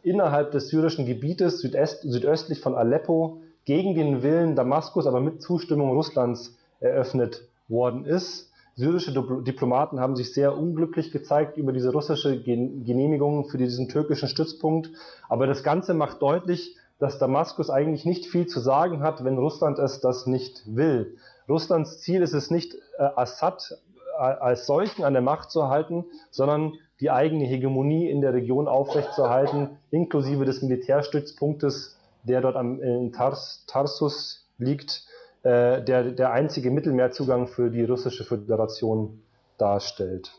innerhalb 0.04 0.52
des 0.52 0.68
syrischen 0.68 1.06
Gebietes 1.06 1.60
südöst, 1.60 2.02
südöstlich 2.04 2.60
von 2.60 2.76
Aleppo 2.76 3.42
gegen 3.66 3.96
den 3.96 4.22
Willen 4.22 4.56
Damaskus, 4.56 5.08
aber 5.08 5.22
mit 5.22 5.42
Zustimmung 5.42 5.92
Russlands 5.92 6.56
eröffnet 6.80 7.48
worden 7.68 8.06
ist. 8.06 8.52
Syrische 8.76 9.14
Diplomaten 9.14 10.00
haben 10.00 10.16
sich 10.16 10.34
sehr 10.34 10.58
unglücklich 10.58 11.12
gezeigt 11.12 11.58
über 11.58 11.72
diese 11.72 11.92
russische 11.92 12.42
Genehmigung 12.42 13.46
für 13.46 13.58
diesen 13.58 13.88
türkischen 13.88 14.28
Stützpunkt. 14.28 14.90
Aber 15.30 15.46
das 15.46 15.64
Ganze 15.64 15.94
macht 15.94 16.22
deutlich, 16.22 16.76
dass 16.98 17.20
Damaskus 17.20 17.70
eigentlich 17.70 18.06
nicht 18.06 18.26
viel 18.26 18.48
zu 18.48 18.60
sagen 18.60 19.02
hat, 19.04 19.24
wenn 19.24 19.38
Russland 19.38 19.78
es 19.78 20.00
das 20.00 20.26
nicht 20.26 20.64
will. 20.66 21.18
Russlands 21.48 22.00
Ziel 22.00 22.22
ist 22.22 22.34
es 22.34 22.50
nicht, 22.50 22.76
äh, 22.98 23.04
Assad 23.16 23.78
äh, 24.18 24.22
als 24.22 24.66
solchen 24.66 25.04
an 25.04 25.14
der 25.14 25.22
Macht 25.22 25.52
zu 25.52 25.70
halten, 25.70 26.06
sondern 26.32 26.74
die 27.04 27.12
eigene 27.12 27.44
Hegemonie 27.44 28.10
in 28.10 28.22
der 28.22 28.34
Region 28.34 28.70
aufrechtzuerhalten, 28.70 29.72
inklusive 29.92 30.46
des 30.46 30.62
Militärstützpunktes, 30.62 31.98
der 32.24 32.40
dort 32.40 32.56
am, 32.56 32.82
in 32.82 33.12
Tars, 33.12 33.66
Tarsus 33.68 34.48
liegt, 34.58 35.06
äh, 35.44 35.84
der 35.84 36.12
der 36.12 36.32
einzige 36.32 36.72
Mittelmeerzugang 36.72 37.48
für 37.48 37.70
die 37.70 37.84
russische 37.84 38.24
Föderation 38.24 39.22
darstellt. 39.58 40.32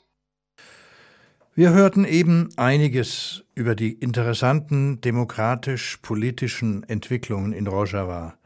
Wir 1.55 1.75
hörten 1.75 2.07
eben 2.07 2.49
einiges 2.57 3.45
über 3.55 3.75
die 3.75 3.93
interessanten 3.93 5.03
demokratisch-politischen 5.03 6.83
Entwicklungen 6.89 7.53
in 7.53 7.67
Rojava, 7.67 8.39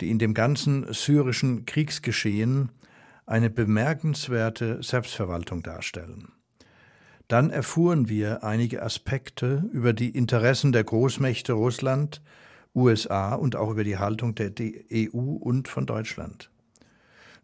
die 0.00 0.08
in 0.08 0.20
dem 0.20 0.34
ganzen 0.34 0.86
syrischen 0.92 1.66
Kriegsgeschehen 1.66 2.70
eine 3.26 3.50
bemerkenswerte 3.50 4.84
Selbstverwaltung 4.84 5.64
darstellen. 5.64 6.28
Dann 7.30 7.50
erfuhren 7.50 8.08
wir 8.08 8.42
einige 8.42 8.82
Aspekte 8.82 9.64
über 9.72 9.92
die 9.92 10.10
Interessen 10.10 10.72
der 10.72 10.82
Großmächte 10.82 11.52
Russland, 11.52 12.22
USA 12.74 13.36
und 13.36 13.54
auch 13.54 13.70
über 13.70 13.84
die 13.84 13.98
Haltung 13.98 14.34
der 14.34 14.50
EU 14.92 15.36
und 15.36 15.68
von 15.68 15.86
Deutschland. 15.86 16.50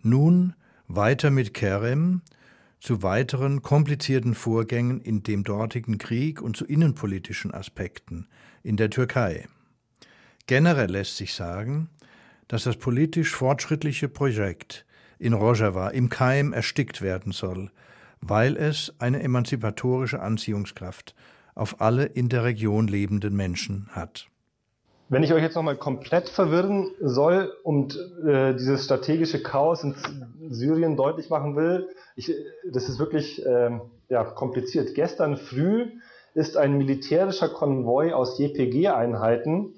Nun 0.03 0.55
weiter 0.88 1.31
mit 1.31 1.55
Kerem 1.55 2.22
zu 2.81 3.05
weiteren 3.05 3.62
komplizierten 3.62 4.35
Vorgängen 4.35 5.01
in 5.01 5.22
dem 5.22 5.44
dortigen 5.44 5.99
Krieg 5.99 6.42
und 6.42 6.57
zu 6.57 6.64
innenpolitischen 6.64 7.55
Aspekten 7.55 8.27
in 8.64 8.77
der 8.77 8.90
Türkei. 8.90 9.46
Generell 10.49 10.90
lässt 10.90 11.16
sich 11.16 11.33
sagen, 11.33 11.90
dass 12.49 12.64
das 12.64 12.77
politisch 12.77 13.31
fortschrittliche 13.31 14.09
Projekt 14.09 14.85
in 15.20 15.33
Rojava 15.33 15.90
im 15.90 16.09
Keim 16.09 16.53
erstickt 16.53 17.03
werden 17.03 17.31
soll, 17.31 17.70
weil 18.20 18.57
es 18.57 18.94
eine 18.98 19.22
emanzipatorische 19.22 20.20
Anziehungskraft 20.20 21.14
auf 21.55 21.81
alle 21.81 22.05
in 22.05 22.29
der 22.29 22.44
Region 22.44 22.87
lebenden 22.87 23.35
Menschen 23.35 23.88
hat. 23.92 24.29
Wenn 25.09 25.22
ich 25.22 25.33
euch 25.33 25.42
jetzt 25.42 25.55
nochmal 25.55 25.76
komplett 25.76 26.29
verwirren 26.29 26.90
soll 27.00 27.52
und 27.62 27.96
äh, 28.26 28.55
dieses 28.55 28.85
strategische 28.85 29.40
Chaos 29.40 29.85
in 29.85 29.94
Syrien 30.50 30.96
deutlich 30.96 31.31
machen 31.31 31.55
will, 31.55 31.88
ich, 32.16 32.33
das 32.68 32.88
ist 32.88 32.98
wirklich 32.98 33.44
äh, 33.46 33.79
ja, 34.09 34.24
kompliziert. 34.24 34.94
Gestern 34.94 35.37
früh 35.37 35.87
ist 36.35 36.57
ein 36.57 36.76
militärischer 36.76 37.48
Konvoi 37.48 38.12
aus 38.12 38.38
JPG-Einheiten 38.38 39.74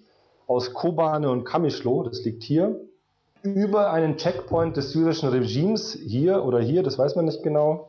aus 0.46 0.72
Kobane 0.72 1.30
und 1.30 1.44
Kamischlo, 1.44 2.02
das 2.04 2.24
liegt 2.24 2.42
hier, 2.42 2.80
über 3.42 3.92
einen 3.92 4.16
Checkpoint 4.16 4.76
des 4.76 4.92
syrischen 4.92 5.28
Regimes, 5.28 5.92
hier 5.92 6.42
oder 6.42 6.58
hier, 6.58 6.82
das 6.82 6.98
weiß 6.98 7.16
man 7.16 7.26
nicht 7.26 7.42
genau, 7.42 7.87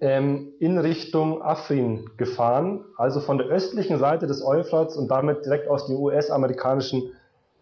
ähm, 0.00 0.52
in 0.58 0.78
Richtung 0.78 1.42
Afrin 1.42 2.10
gefahren, 2.16 2.84
also 2.96 3.20
von 3.20 3.38
der 3.38 3.46
östlichen 3.46 3.98
Seite 3.98 4.26
des 4.26 4.44
Euphrats 4.44 4.96
und 4.96 5.08
damit 5.08 5.44
direkt 5.44 5.68
aus 5.68 5.86
dem 5.86 5.96
US-amerikanischen 5.96 7.12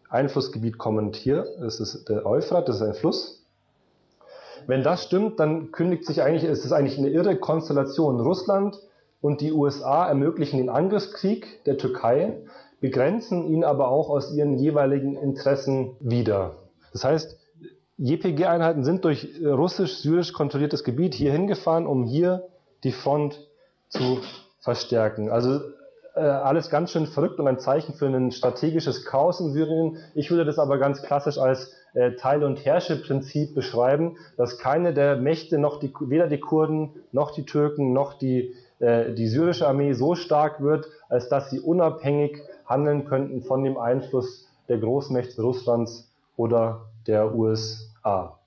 Einflussgebiet 0.09 0.79
kommend. 0.79 1.16
Hier, 1.16 1.47
das 1.61 1.81
ist 1.81 2.09
der 2.09 2.27
Euphrat, 2.27 2.68
das 2.68 2.77
ist 2.77 2.83
ein 2.83 2.94
Fluss. 2.94 3.44
Wenn 4.66 4.83
das 4.83 5.05
stimmt, 5.05 5.38
dann 5.40 5.73
kündigt 5.73 6.07
sich 6.07 6.23
eigentlich, 6.23 6.44
ist 6.44 6.64
es 6.64 6.73
eigentlich 6.73 6.99
eine 6.99 7.11
irre 7.11 7.37
Konstellation. 7.37 8.20
Russland 8.20 8.79
und 9.20 9.40
die 9.40 9.53
USA 9.53 10.07
ermöglichen 10.07 10.59
den 10.59 10.70
Angriffskrieg 10.70 11.64
der 11.64 11.77
Türkei, 11.77 12.38
begrenzen 12.81 13.47
ihn 13.47 13.64
aber 13.64 13.88
auch 13.88 14.11
aus 14.11 14.35
ihren 14.35 14.59
jeweiligen 14.59 15.16
Interessen 15.16 15.97
wieder. 16.01 16.57
Das 16.92 17.05
heißt, 17.05 17.38
JPG-Einheiten 17.99 18.85
sind 18.85 19.05
durch 19.05 19.29
russisch-syrisch 19.45 20.33
kontrolliertes 20.33 20.85
Gebiet 20.85 21.15
hier 21.15 21.33
hingefahren, 21.33 21.87
um 21.87 22.05
hier 22.05 22.45
die 22.83 22.93
Front 22.93 23.41
zu 23.89 24.21
verstärken. 24.61 25.31
Also 25.31 25.61
äh, 26.15 26.21
alles 26.21 26.71
ganz 26.71 26.91
schön 26.91 27.07
verrückt 27.07 27.39
und 27.39 27.49
ein 27.49 27.59
Zeichen 27.59 27.95
für 27.95 28.07
ein 28.07 28.33
strategisches 28.33 29.05
Chaos 29.05 29.41
in 29.41 29.51
Syrien. 29.51 29.99
Ich 30.15 30.31
würde 30.31 30.45
das 30.45 30.59
aber 30.59 30.79
ganz 30.79 31.03
klassisch 31.03 31.39
als 31.39 31.73
äh, 31.95 32.13
Teil- 32.13 32.45
und 32.45 32.65
Herrsche-Prinzip 32.65 33.55
beschreiben, 33.55 34.17
dass 34.37 34.59
keine 34.59 34.95
der 34.95 35.17
Mächte, 35.17 35.59
noch 35.59 35.81
die, 35.81 35.93
weder 36.01 36.29
die 36.29 36.41
Kurden, 36.41 36.91
noch 37.13 37.33
die 37.33 37.45
Türken, 37.45 37.93
noch 37.93 38.15
die, 38.15 38.55
äh, 38.79 39.13
die 39.13 39.29
syrische 39.29 39.67
Armee 39.67 39.93
so 39.93 40.15
stark 40.15 40.61
wird, 40.61 40.87
als 41.09 41.29
dass 41.29 41.51
sie 41.51 41.61
unabhängig 41.61 42.41
handeln 42.67 43.07
könnten 43.07 43.43
von 43.43 43.63
dem 43.63 43.77
Einfluss 43.77 44.49
der 44.69 44.79
Großmächte 44.79 45.43
Russlands 45.43 46.09
oder 46.37 46.87
der 47.07 47.35
USA. 47.35 48.38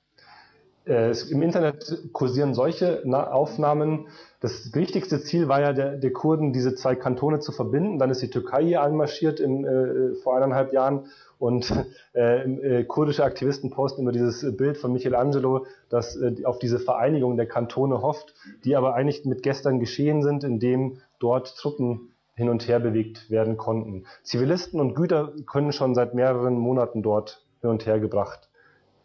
Äh, 0.87 1.13
Im 1.29 1.41
Internet 1.41 2.13
kursieren 2.13 2.53
solche 2.53 3.03
Aufnahmen. 3.05 4.07
Das 4.39 4.73
wichtigste 4.73 5.21
Ziel 5.21 5.47
war 5.47 5.59
ja 5.59 5.73
der, 5.73 5.97
der, 5.97 6.13
Kurden, 6.13 6.53
diese 6.53 6.75
zwei 6.75 6.95
Kantone 6.95 7.39
zu 7.39 7.51
verbinden. 7.51 7.99
Dann 7.99 8.09
ist 8.09 8.21
die 8.21 8.29
Türkei 8.29 8.63
hier 8.63 8.81
einmarschiert 8.81 9.39
im, 9.39 9.65
äh, 9.65 10.15
vor 10.15 10.37
eineinhalb 10.37 10.71
Jahren 10.71 11.07
und 11.39 11.71
äh, 12.13 12.43
äh, 12.43 12.83
kurdische 12.85 13.23
Aktivisten 13.23 13.69
posten 13.69 14.01
immer 14.01 14.11
dieses 14.11 14.55
Bild 14.55 14.77
von 14.77 14.93
Michelangelo, 14.93 15.65
das 15.89 16.15
äh, 16.15 16.45
auf 16.45 16.57
diese 16.59 16.79
Vereinigung 16.79 17.35
der 17.35 17.47
Kantone 17.47 18.01
hofft, 18.01 18.33
die 18.63 18.75
aber 18.75 18.95
eigentlich 18.95 19.25
mit 19.25 19.43
gestern 19.43 19.79
geschehen 19.79 20.23
sind, 20.23 20.43
indem 20.43 20.99
dort 21.19 21.57
Truppen 21.57 22.13
hin 22.35 22.49
und 22.49 22.67
her 22.67 22.79
bewegt 22.79 23.29
werden 23.29 23.57
konnten. 23.57 24.05
Zivilisten 24.23 24.79
und 24.79 24.93
Güter 24.93 25.33
können 25.47 25.73
schon 25.73 25.95
seit 25.95 26.13
mehreren 26.13 26.57
Monaten 26.57 27.01
dort 27.01 27.43
hin 27.61 27.71
und 27.71 27.85
her 27.85 27.99
gebracht 27.99 28.46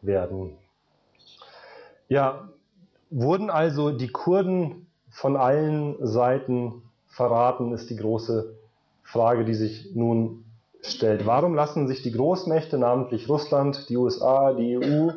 werden. 0.03 0.57
Ja, 2.09 2.48
wurden 3.11 3.50
also 3.50 3.90
die 3.90 4.09
Kurden 4.09 4.86
von 5.11 5.36
allen 5.36 5.96
Seiten 6.05 6.82
verraten, 7.07 7.72
ist 7.72 7.90
die 7.90 7.96
große 7.96 8.55
Frage, 9.03 9.44
die 9.44 9.55
sich 9.55 9.94
nun 9.94 10.44
stellt. 10.82 11.26
Warum 11.26 11.55
lassen 11.55 11.86
sich 11.86 12.03
die 12.03 12.12
Großmächte, 12.12 12.78
namentlich 12.78 13.28
Russland, 13.28 13.88
die 13.88 13.96
USA, 13.96 14.53
die 14.53 14.78
EU, 14.78 15.11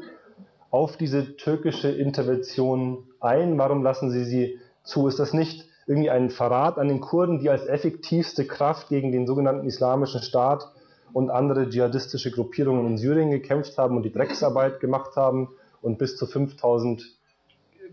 auf 0.69 0.97
diese 0.97 1.37
türkische 1.37 1.89
Intervention 1.89 3.05
ein? 3.19 3.57
Warum 3.57 3.83
lassen 3.83 4.11
sie 4.11 4.25
sie 4.25 4.59
zu? 4.83 5.07
Ist 5.07 5.19
das 5.19 5.33
nicht 5.33 5.65
irgendwie 5.87 6.09
ein 6.09 6.29
Verrat 6.29 6.77
an 6.77 6.87
den 6.87 6.99
Kurden, 6.99 7.39
die 7.39 7.49
als 7.49 7.65
effektivste 7.65 8.45
Kraft 8.45 8.89
gegen 8.89 9.11
den 9.11 9.27
sogenannten 9.27 9.65
Islamischen 9.65 10.21
Staat 10.21 10.71
und 11.15 11.29
andere 11.29 11.69
dschihadistische 11.69 12.29
Gruppierungen 12.29 12.85
in 12.87 12.97
Syrien 12.97 13.31
gekämpft 13.31 13.77
haben 13.77 13.95
und 13.95 14.03
die 14.03 14.11
Drecksarbeit 14.11 14.81
gemacht 14.81 15.15
haben 15.15 15.47
und 15.81 15.97
bis 15.97 16.17
zu 16.17 16.27
5000 16.27 17.05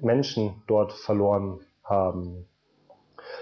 Menschen 0.01 0.61
dort 0.67 0.93
verloren 0.93 1.61
haben. 1.85 2.49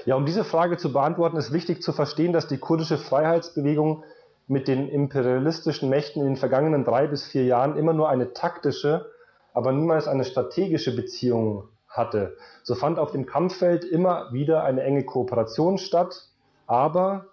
Ja, 0.05 0.17
um 0.17 0.27
diese 0.27 0.45
Frage 0.45 0.77
zu 0.77 0.93
beantworten, 0.93 1.39
ist 1.39 1.51
wichtig 1.51 1.83
zu 1.83 1.93
verstehen, 1.93 2.35
dass 2.35 2.47
die 2.47 2.59
kurdische 2.59 2.99
Freiheitsbewegung 2.99 4.05
mit 4.49 4.69
den 4.69 4.87
imperialistischen 4.87 5.89
Mächten 5.89 6.21
in 6.21 6.29
den 6.29 6.37
vergangenen 6.37 6.85
drei 6.85 7.07
bis 7.07 7.25
vier 7.25 7.47
Jahren 7.47 7.79
immer 7.79 7.95
nur 7.95 8.11
eine 8.11 8.35
taktische, 8.35 9.07
aber 9.55 9.73
niemals 9.73 10.07
eine 10.07 10.25
strategische 10.25 10.95
Beziehung 10.95 11.69
hatte. 11.89 12.37
So 12.65 12.75
fand 12.75 12.99
auf 12.99 13.13
dem 13.13 13.25
Kampffeld 13.25 13.85
immer 13.85 14.31
wieder 14.31 14.63
eine 14.63 14.83
enge 14.83 15.05
Kooperation 15.05 15.79
statt, 15.79 16.29
aber 16.67 17.30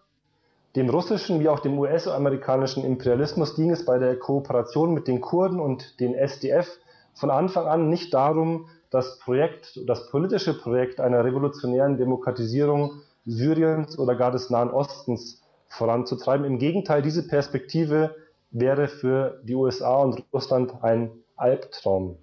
dem 0.75 0.89
russischen 0.89 1.39
wie 1.39 1.49
auch 1.49 1.59
dem 1.59 1.77
US-amerikanischen 1.79 2.83
Imperialismus 2.83 3.55
ging 3.55 3.71
es 3.71 3.85
bei 3.85 3.97
der 3.97 4.17
Kooperation 4.17 4.93
mit 4.93 5.07
den 5.07 5.21
Kurden 5.21 5.59
und 5.59 5.99
den 5.99 6.13
SDF 6.13 6.67
von 7.13 7.31
Anfang 7.31 7.65
an 7.65 7.89
nicht 7.89 8.13
darum, 8.13 8.67
das 8.89 9.19
Projekt, 9.19 9.79
das 9.87 10.09
politische 10.09 10.53
Projekt 10.53 10.99
einer 10.99 11.23
revolutionären 11.25 11.97
Demokratisierung 11.97 13.01
Syriens 13.25 13.97
oder 13.99 14.15
gar 14.15 14.31
des 14.31 14.49
Nahen 14.49 14.69
Ostens 14.69 15.41
voranzutreiben. 15.67 16.45
Im 16.45 16.59
Gegenteil, 16.59 17.01
diese 17.01 17.27
Perspektive 17.27 18.15
wäre 18.51 18.87
für 18.87 19.41
die 19.43 19.55
USA 19.55 19.97
und 19.97 20.23
Russland 20.31 20.81
ein 20.81 21.11
Albtraum. 21.35 22.17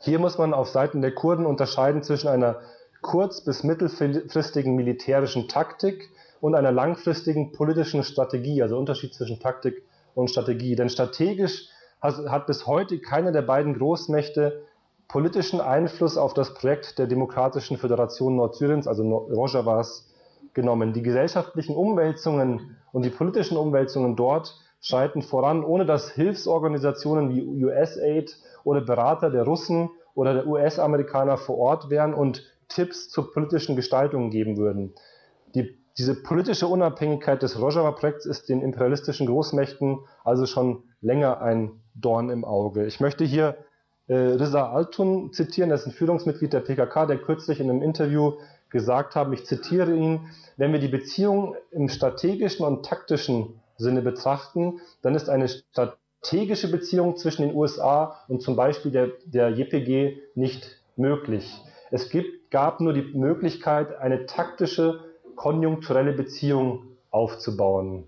Hier 0.00 0.18
muss 0.18 0.38
man 0.38 0.54
auf 0.54 0.68
Seiten 0.68 1.02
der 1.02 1.14
Kurden 1.14 1.44
unterscheiden 1.44 2.02
zwischen 2.02 2.28
einer 2.28 2.60
kurz- 3.02 3.42
bis 3.42 3.62
mittelfristigen 3.64 4.74
militärischen 4.74 5.48
Taktik 5.48 6.10
und 6.40 6.54
einer 6.54 6.72
langfristigen 6.72 7.52
politischen 7.52 8.02
Strategie, 8.02 8.62
also 8.62 8.76
Unterschied 8.78 9.14
zwischen 9.14 9.40
Taktik 9.40 9.82
und 10.14 10.30
Strategie. 10.30 10.76
Denn 10.76 10.88
strategisch 10.88 11.68
hat 12.00 12.46
bis 12.46 12.66
heute 12.66 12.98
keine 12.98 13.32
der 13.32 13.42
beiden 13.42 13.74
Großmächte 13.74 14.62
politischen 15.08 15.60
Einfluss 15.60 16.16
auf 16.16 16.34
das 16.34 16.54
Projekt 16.54 16.98
der 16.98 17.06
Demokratischen 17.06 17.78
Föderation 17.78 18.36
Nordsyriens, 18.36 18.86
also 18.86 19.02
Rojavas, 19.02 20.08
genommen. 20.54 20.92
Die 20.92 21.02
gesellschaftlichen 21.02 21.74
Umwälzungen 21.74 22.76
und 22.92 23.04
die 23.04 23.10
politischen 23.10 23.56
Umwälzungen 23.56 24.16
dort 24.16 24.56
schreiten 24.80 25.22
voran, 25.22 25.64
ohne 25.64 25.84
dass 25.84 26.10
Hilfsorganisationen 26.10 27.30
wie 27.30 27.64
USAID 27.64 28.36
oder 28.62 28.80
Berater 28.80 29.30
der 29.30 29.42
Russen 29.42 29.90
oder 30.14 30.34
der 30.34 30.46
US-Amerikaner 30.46 31.36
vor 31.36 31.58
Ort 31.58 31.90
wären 31.90 32.14
und 32.14 32.44
Tipps 32.68 33.10
zur 33.10 33.32
politischen 33.32 33.76
Gestaltung 33.76 34.30
geben 34.30 34.56
würden. 34.56 34.94
Die, 35.54 35.76
diese 35.96 36.14
politische 36.14 36.66
Unabhängigkeit 36.66 37.42
des 37.42 37.58
Rojava-Projekts 37.60 38.26
ist 38.26 38.48
den 38.48 38.62
imperialistischen 38.62 39.26
Großmächten 39.26 40.00
also 40.24 40.46
schon 40.46 40.82
länger 41.00 41.40
ein 41.40 41.80
Dorn 41.94 42.30
im 42.30 42.44
Auge. 42.44 42.86
Ich 42.86 43.00
möchte 43.00 43.24
hier 43.24 43.56
äh, 44.08 44.14
Riza 44.14 44.70
Altun 44.72 45.32
zitieren, 45.32 45.70
er 45.70 45.76
ist 45.76 45.86
ein 45.86 45.92
Führungsmitglied 45.92 46.52
der 46.52 46.60
PKK, 46.60 47.06
der 47.06 47.18
kürzlich 47.18 47.60
in 47.60 47.70
einem 47.70 47.82
Interview 47.82 48.34
gesagt 48.70 49.14
haben, 49.14 49.32
ich 49.32 49.46
zitiere 49.46 49.94
ihn, 49.94 50.28
wenn 50.56 50.72
wir 50.72 50.80
die 50.80 50.88
Beziehung 50.88 51.54
im 51.70 51.88
strategischen 51.88 52.66
und 52.66 52.84
taktischen 52.84 53.60
Sinne 53.76 54.02
betrachten, 54.02 54.80
dann 55.02 55.14
ist 55.14 55.28
eine 55.28 55.48
strategische 55.48 56.70
Beziehung 56.70 57.16
zwischen 57.16 57.42
den 57.42 57.54
USA 57.54 58.18
und 58.28 58.42
zum 58.42 58.56
Beispiel 58.56 58.90
der, 58.90 59.10
der 59.26 59.50
JPG 59.50 60.18
nicht 60.34 60.80
möglich. 60.96 61.56
Es 61.90 62.10
gibt, 62.10 62.50
gab 62.50 62.80
nur 62.80 62.92
die 62.92 63.16
Möglichkeit, 63.16 63.96
eine 63.96 64.26
taktische, 64.26 65.00
konjunkturelle 65.36 66.12
Beziehung 66.12 66.84
aufzubauen. 67.10 68.04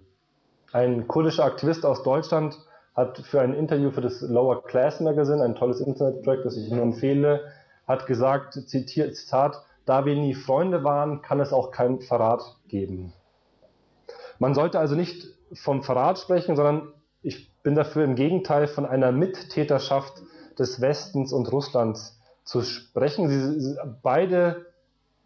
Ein 0.72 1.06
kurdischer 1.08 1.44
Aktivist 1.44 1.86
aus 1.86 2.02
Deutschland 2.02 2.58
hat 2.94 3.18
für 3.18 3.40
ein 3.40 3.54
Interview 3.54 3.90
für 3.90 4.00
das 4.00 4.20
Lower 4.22 4.64
Class 4.64 5.00
Magazine, 5.00 5.42
ein 5.42 5.54
tolles 5.54 5.80
Internetprojekt, 5.80 6.44
das 6.44 6.56
ich 6.56 6.70
nur 6.70 6.82
empfehle, 6.82 7.52
hat 7.86 8.06
gesagt, 8.06 8.54
zitiert, 8.54 9.14
Zitat, 9.14 9.62
da 9.84 10.04
wir 10.04 10.16
nie 10.16 10.34
Freunde 10.34 10.82
waren, 10.82 11.22
kann 11.22 11.40
es 11.40 11.52
auch 11.52 11.70
keinen 11.70 12.00
Verrat 12.00 12.42
geben. 12.68 13.12
Man 14.38 14.54
sollte 14.54 14.78
also 14.78 14.94
nicht 14.94 15.28
vom 15.54 15.82
Verrat 15.82 16.18
sprechen, 16.18 16.56
sondern 16.56 16.92
ich 17.22 17.52
bin 17.62 17.74
dafür 17.74 18.04
im 18.04 18.16
Gegenteil 18.16 18.66
von 18.66 18.86
einer 18.86 19.12
Mittäterschaft 19.12 20.22
des 20.58 20.80
Westens 20.80 21.32
und 21.32 21.50
Russlands 21.52 22.18
zu 22.44 22.62
sprechen. 22.62 23.28
Sie, 23.28 23.76
beide 24.02 24.66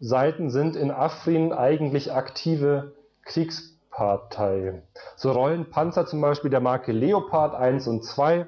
Seiten 0.01 0.49
sind 0.49 0.75
in 0.75 0.89
Afrin 0.89 1.53
eigentlich 1.53 2.11
aktive 2.11 2.93
Kriegspartei. 3.23 4.81
So 5.15 5.31
rollen 5.31 5.69
Panzer 5.69 6.07
zum 6.07 6.19
Beispiel 6.21 6.49
der 6.49 6.59
Marke 6.59 6.91
Leopard 6.91 7.53
1 7.53 7.87
und 7.87 8.03
2. 8.03 8.47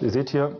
Ihr 0.00 0.10
seht 0.10 0.30
hier, 0.30 0.56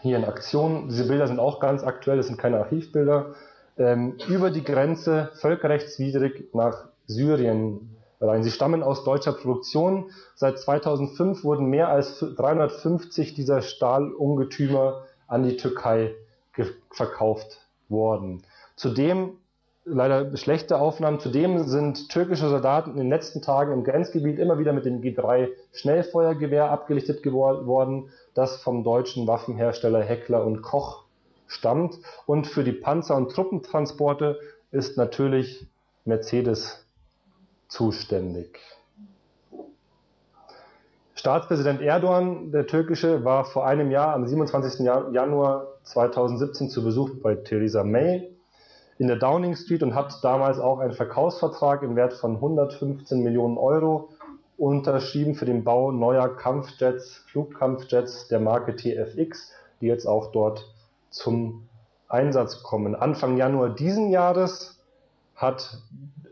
hier 0.00 0.16
in 0.16 0.24
Aktion. 0.24 0.86
Diese 0.88 1.08
Bilder 1.08 1.26
sind 1.26 1.40
auch 1.40 1.58
ganz 1.58 1.82
aktuell, 1.82 2.18
das 2.18 2.28
sind 2.28 2.38
keine 2.38 2.58
Archivbilder. 2.58 3.34
Ähm, 3.78 4.16
über 4.28 4.52
die 4.52 4.62
Grenze 4.62 5.32
völkerrechtswidrig 5.34 6.54
nach 6.54 6.86
Syrien 7.08 7.96
rein. 8.20 8.44
Sie 8.44 8.52
stammen 8.52 8.84
aus 8.84 9.02
deutscher 9.02 9.32
Produktion. 9.32 10.12
Seit 10.36 10.60
2005 10.60 11.42
wurden 11.42 11.66
mehr 11.66 11.88
als 11.88 12.20
350 12.20 13.34
dieser 13.34 13.60
Stahlungetümer 13.60 15.02
an 15.26 15.42
die 15.42 15.56
Türkei 15.56 16.14
verkauft 16.92 17.60
worden. 17.88 18.44
Zudem 18.76 19.38
leider 19.86 20.36
schlechte 20.36 20.78
Aufnahmen. 20.78 21.20
Zudem 21.20 21.66
sind 21.66 22.10
türkische 22.10 22.48
Soldaten 22.48 22.90
in 22.90 22.96
den 22.96 23.08
letzten 23.08 23.40
Tagen 23.40 23.72
im 23.72 23.84
Grenzgebiet 23.84 24.38
immer 24.38 24.58
wieder 24.58 24.72
mit 24.72 24.84
dem 24.84 25.00
G3 25.00 25.48
Schnellfeuergewehr 25.72 26.70
abgelichtet 26.70 27.24
worden, 27.24 28.10
das 28.34 28.62
vom 28.62 28.84
deutschen 28.84 29.26
Waffenhersteller 29.26 30.02
Heckler 30.02 30.44
und 30.44 30.60
Koch 30.62 31.04
stammt. 31.46 31.98
Und 32.26 32.46
für 32.46 32.64
die 32.64 32.72
Panzer- 32.72 33.16
und 33.16 33.30
Truppentransporte 33.30 34.38
ist 34.72 34.98
natürlich 34.98 35.66
Mercedes 36.04 36.84
zuständig. 37.68 38.60
Staatspräsident 41.14 41.80
Erdogan, 41.80 42.52
der 42.52 42.66
türkische, 42.66 43.24
war 43.24 43.44
vor 43.44 43.66
einem 43.66 43.90
Jahr, 43.90 44.14
am 44.14 44.26
27. 44.26 44.80
Januar 44.84 45.68
2017, 45.84 46.68
zu 46.68 46.84
Besuch 46.84 47.10
bei 47.22 47.36
Theresa 47.36 47.82
May 47.82 48.35
in 48.98 49.08
der 49.08 49.16
Downing 49.16 49.56
Street 49.56 49.82
und 49.82 49.94
hat 49.94 50.22
damals 50.22 50.58
auch 50.58 50.78
einen 50.78 50.92
Verkaufsvertrag 50.92 51.82
im 51.82 51.96
Wert 51.96 52.14
von 52.14 52.36
115 52.36 53.22
Millionen 53.22 53.58
Euro 53.58 54.10
unterschrieben 54.56 55.34
für 55.34 55.44
den 55.44 55.64
Bau 55.64 55.92
neuer 55.92 56.34
Kampfjets, 56.34 57.22
Flugkampfjets 57.30 58.28
der 58.28 58.40
Marke 58.40 58.74
TFX, 58.74 59.52
die 59.80 59.86
jetzt 59.86 60.06
auch 60.06 60.32
dort 60.32 60.72
zum 61.10 61.68
Einsatz 62.08 62.62
kommen. 62.62 62.94
Anfang 62.94 63.36
Januar 63.36 63.70
diesen 63.70 64.10
Jahres 64.10 64.80
hat 65.34 65.78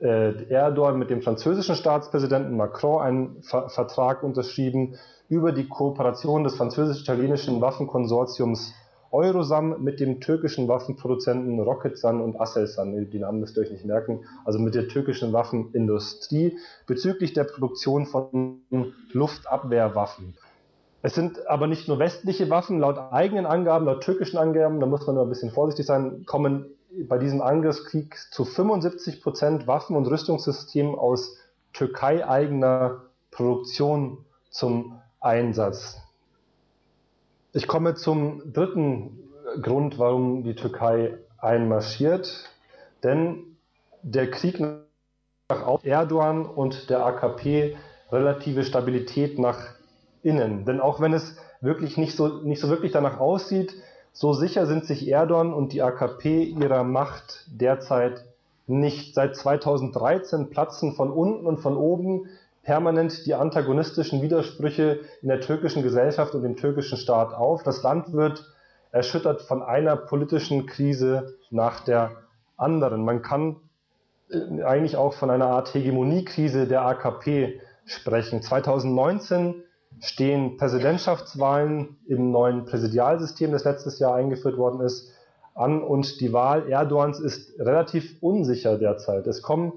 äh, 0.00 0.48
Erdogan 0.48 0.98
mit 0.98 1.10
dem 1.10 1.20
französischen 1.20 1.74
Staatspräsidenten 1.74 2.56
Macron 2.56 3.02
einen 3.02 3.42
Ver 3.42 3.68
Vertrag 3.68 4.22
unterschrieben 4.22 4.96
über 5.28 5.52
die 5.52 5.68
Kooperation 5.68 6.44
des 6.44 6.56
französisch-italienischen 6.56 7.60
Waffenkonsortiums 7.60 8.74
Eurosam 9.14 9.82
mit 9.82 10.00
dem 10.00 10.20
türkischen 10.20 10.66
Waffenproduzenten 10.66 11.60
Roketsan 11.60 12.20
und 12.20 12.40
Aselsan, 12.40 13.08
die 13.10 13.18
Namen 13.20 13.38
müsst 13.38 13.56
ihr 13.56 13.62
euch 13.62 13.70
nicht 13.70 13.84
merken, 13.84 14.24
also 14.44 14.58
mit 14.58 14.74
der 14.74 14.88
türkischen 14.88 15.32
Waffenindustrie 15.32 16.58
bezüglich 16.88 17.32
der 17.32 17.44
Produktion 17.44 18.06
von 18.06 18.60
Luftabwehrwaffen. 19.12 20.34
Es 21.02 21.14
sind 21.14 21.46
aber 21.46 21.68
nicht 21.68 21.86
nur 21.86 22.00
westliche 22.00 22.50
Waffen, 22.50 22.80
laut 22.80 22.98
eigenen 23.12 23.46
Angaben, 23.46 23.86
laut 23.86 24.02
türkischen 24.02 24.36
Angaben, 24.36 24.80
da 24.80 24.86
muss 24.86 25.06
man 25.06 25.14
nur 25.14 25.24
ein 25.24 25.28
bisschen 25.28 25.52
vorsichtig 25.52 25.86
sein, 25.86 26.24
kommen 26.26 26.66
bei 27.08 27.18
diesem 27.18 27.40
Angriffskrieg 27.40 28.16
zu 28.32 28.44
75 28.44 29.22
Prozent 29.22 29.66
Waffen- 29.68 29.96
und 29.96 30.06
Rüstungssystemen 30.06 30.96
aus 30.96 31.36
Türkei-eigener 31.72 33.02
Produktion 33.30 34.24
zum 34.50 34.98
Einsatz. 35.20 36.03
Ich 37.56 37.68
komme 37.68 37.94
zum 37.94 38.52
dritten 38.52 39.16
Grund, 39.62 39.96
warum 40.00 40.42
die 40.42 40.56
Türkei 40.56 41.16
einmarschiert. 41.38 42.50
Denn 43.04 43.44
der 44.02 44.28
Krieg 44.28 44.58
nach 44.58 45.84
Erdogan 45.84 46.46
und 46.46 46.90
der 46.90 47.06
AKP 47.06 47.76
relative 48.10 48.64
Stabilität 48.64 49.38
nach 49.38 49.68
innen. 50.24 50.64
Denn 50.64 50.80
auch 50.80 51.00
wenn 51.00 51.12
es 51.12 51.36
wirklich 51.60 51.96
nicht 51.96 52.16
so, 52.16 52.42
nicht 52.42 52.60
so 52.60 52.70
wirklich 52.70 52.90
danach 52.90 53.20
aussieht, 53.20 53.72
so 54.12 54.32
sicher 54.32 54.66
sind 54.66 54.84
sich 54.84 55.06
Erdogan 55.06 55.54
und 55.54 55.72
die 55.72 55.82
AKP 55.82 56.42
ihrer 56.42 56.82
Macht 56.82 57.46
derzeit 57.46 58.24
nicht. 58.66 59.14
Seit 59.14 59.36
2013 59.36 60.50
platzen 60.50 60.94
von 60.94 61.12
unten 61.12 61.46
und 61.46 61.58
von 61.58 61.76
oben 61.76 62.26
permanent 62.64 63.26
die 63.26 63.34
antagonistischen 63.34 64.22
Widersprüche 64.22 65.00
in 65.22 65.28
der 65.28 65.40
türkischen 65.40 65.82
Gesellschaft 65.82 66.34
und 66.34 66.42
dem 66.42 66.56
türkischen 66.56 66.98
Staat 66.98 67.32
auf. 67.32 67.62
Das 67.62 67.82
Land 67.82 68.12
wird 68.12 68.44
erschüttert 68.90 69.42
von 69.42 69.62
einer 69.62 69.96
politischen 69.96 70.66
Krise 70.66 71.34
nach 71.50 71.80
der 71.80 72.12
anderen. 72.56 73.04
Man 73.04 73.22
kann 73.22 73.56
äh, 74.30 74.62
eigentlich 74.62 74.96
auch 74.96 75.14
von 75.14 75.30
einer 75.30 75.46
Art 75.46 75.74
Hegemoniekrise 75.74 76.66
der 76.66 76.82
AKP 76.82 77.60
sprechen. 77.84 78.42
2019 78.42 79.62
stehen 80.00 80.56
Präsidentschaftswahlen 80.56 81.96
im 82.08 82.30
neuen 82.30 82.64
Präsidialsystem, 82.64 83.52
das 83.52 83.64
letztes 83.64 83.98
Jahr 83.98 84.14
eingeführt 84.14 84.56
worden 84.56 84.80
ist, 84.80 85.12
an 85.54 85.82
und 85.82 86.20
die 86.20 86.32
Wahl 86.32 86.68
Erdogans 86.68 87.20
ist 87.20 87.58
relativ 87.60 88.16
unsicher 88.20 88.76
derzeit. 88.76 89.26
Es 89.26 89.40
kommen 89.40 89.74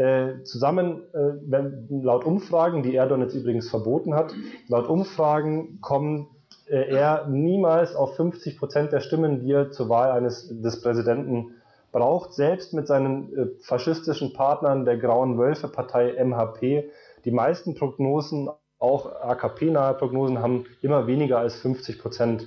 Äh, 0.00 0.44
zusammen, 0.44 1.02
äh, 1.12 1.18
wenn, 1.46 1.86
laut 2.02 2.24
Umfragen, 2.24 2.82
die 2.82 2.94
Erdogan 2.94 3.20
jetzt 3.20 3.34
übrigens 3.34 3.68
verboten 3.68 4.14
hat, 4.14 4.32
laut 4.66 4.88
Umfragen 4.88 5.78
kommen 5.82 6.28
äh, 6.70 6.88
er 6.88 7.26
niemals 7.28 7.94
auf 7.94 8.16
50 8.16 8.58
Prozent 8.58 8.92
der 8.92 9.00
Stimmen, 9.00 9.40
die 9.40 9.52
er 9.52 9.72
zur 9.72 9.90
Wahl 9.90 10.12
eines 10.12 10.48
des 10.48 10.80
Präsidenten 10.80 11.50
braucht, 11.92 12.32
selbst 12.32 12.72
mit 12.72 12.86
seinen 12.86 13.36
äh, 13.36 13.46
faschistischen 13.60 14.32
Partnern 14.32 14.86
der 14.86 14.96
Grauen 14.96 15.36
Wölfe-Partei 15.36 16.14
MHP. 16.24 16.88
Die 17.26 17.30
meisten 17.30 17.74
Prognosen, 17.74 18.48
auch 18.78 19.04
AKP-nahe 19.20 19.92
Prognosen, 19.92 20.38
haben 20.38 20.64
immer 20.80 21.06
weniger 21.06 21.40
als 21.40 21.56
50 21.56 21.98
Prozent 21.98 22.46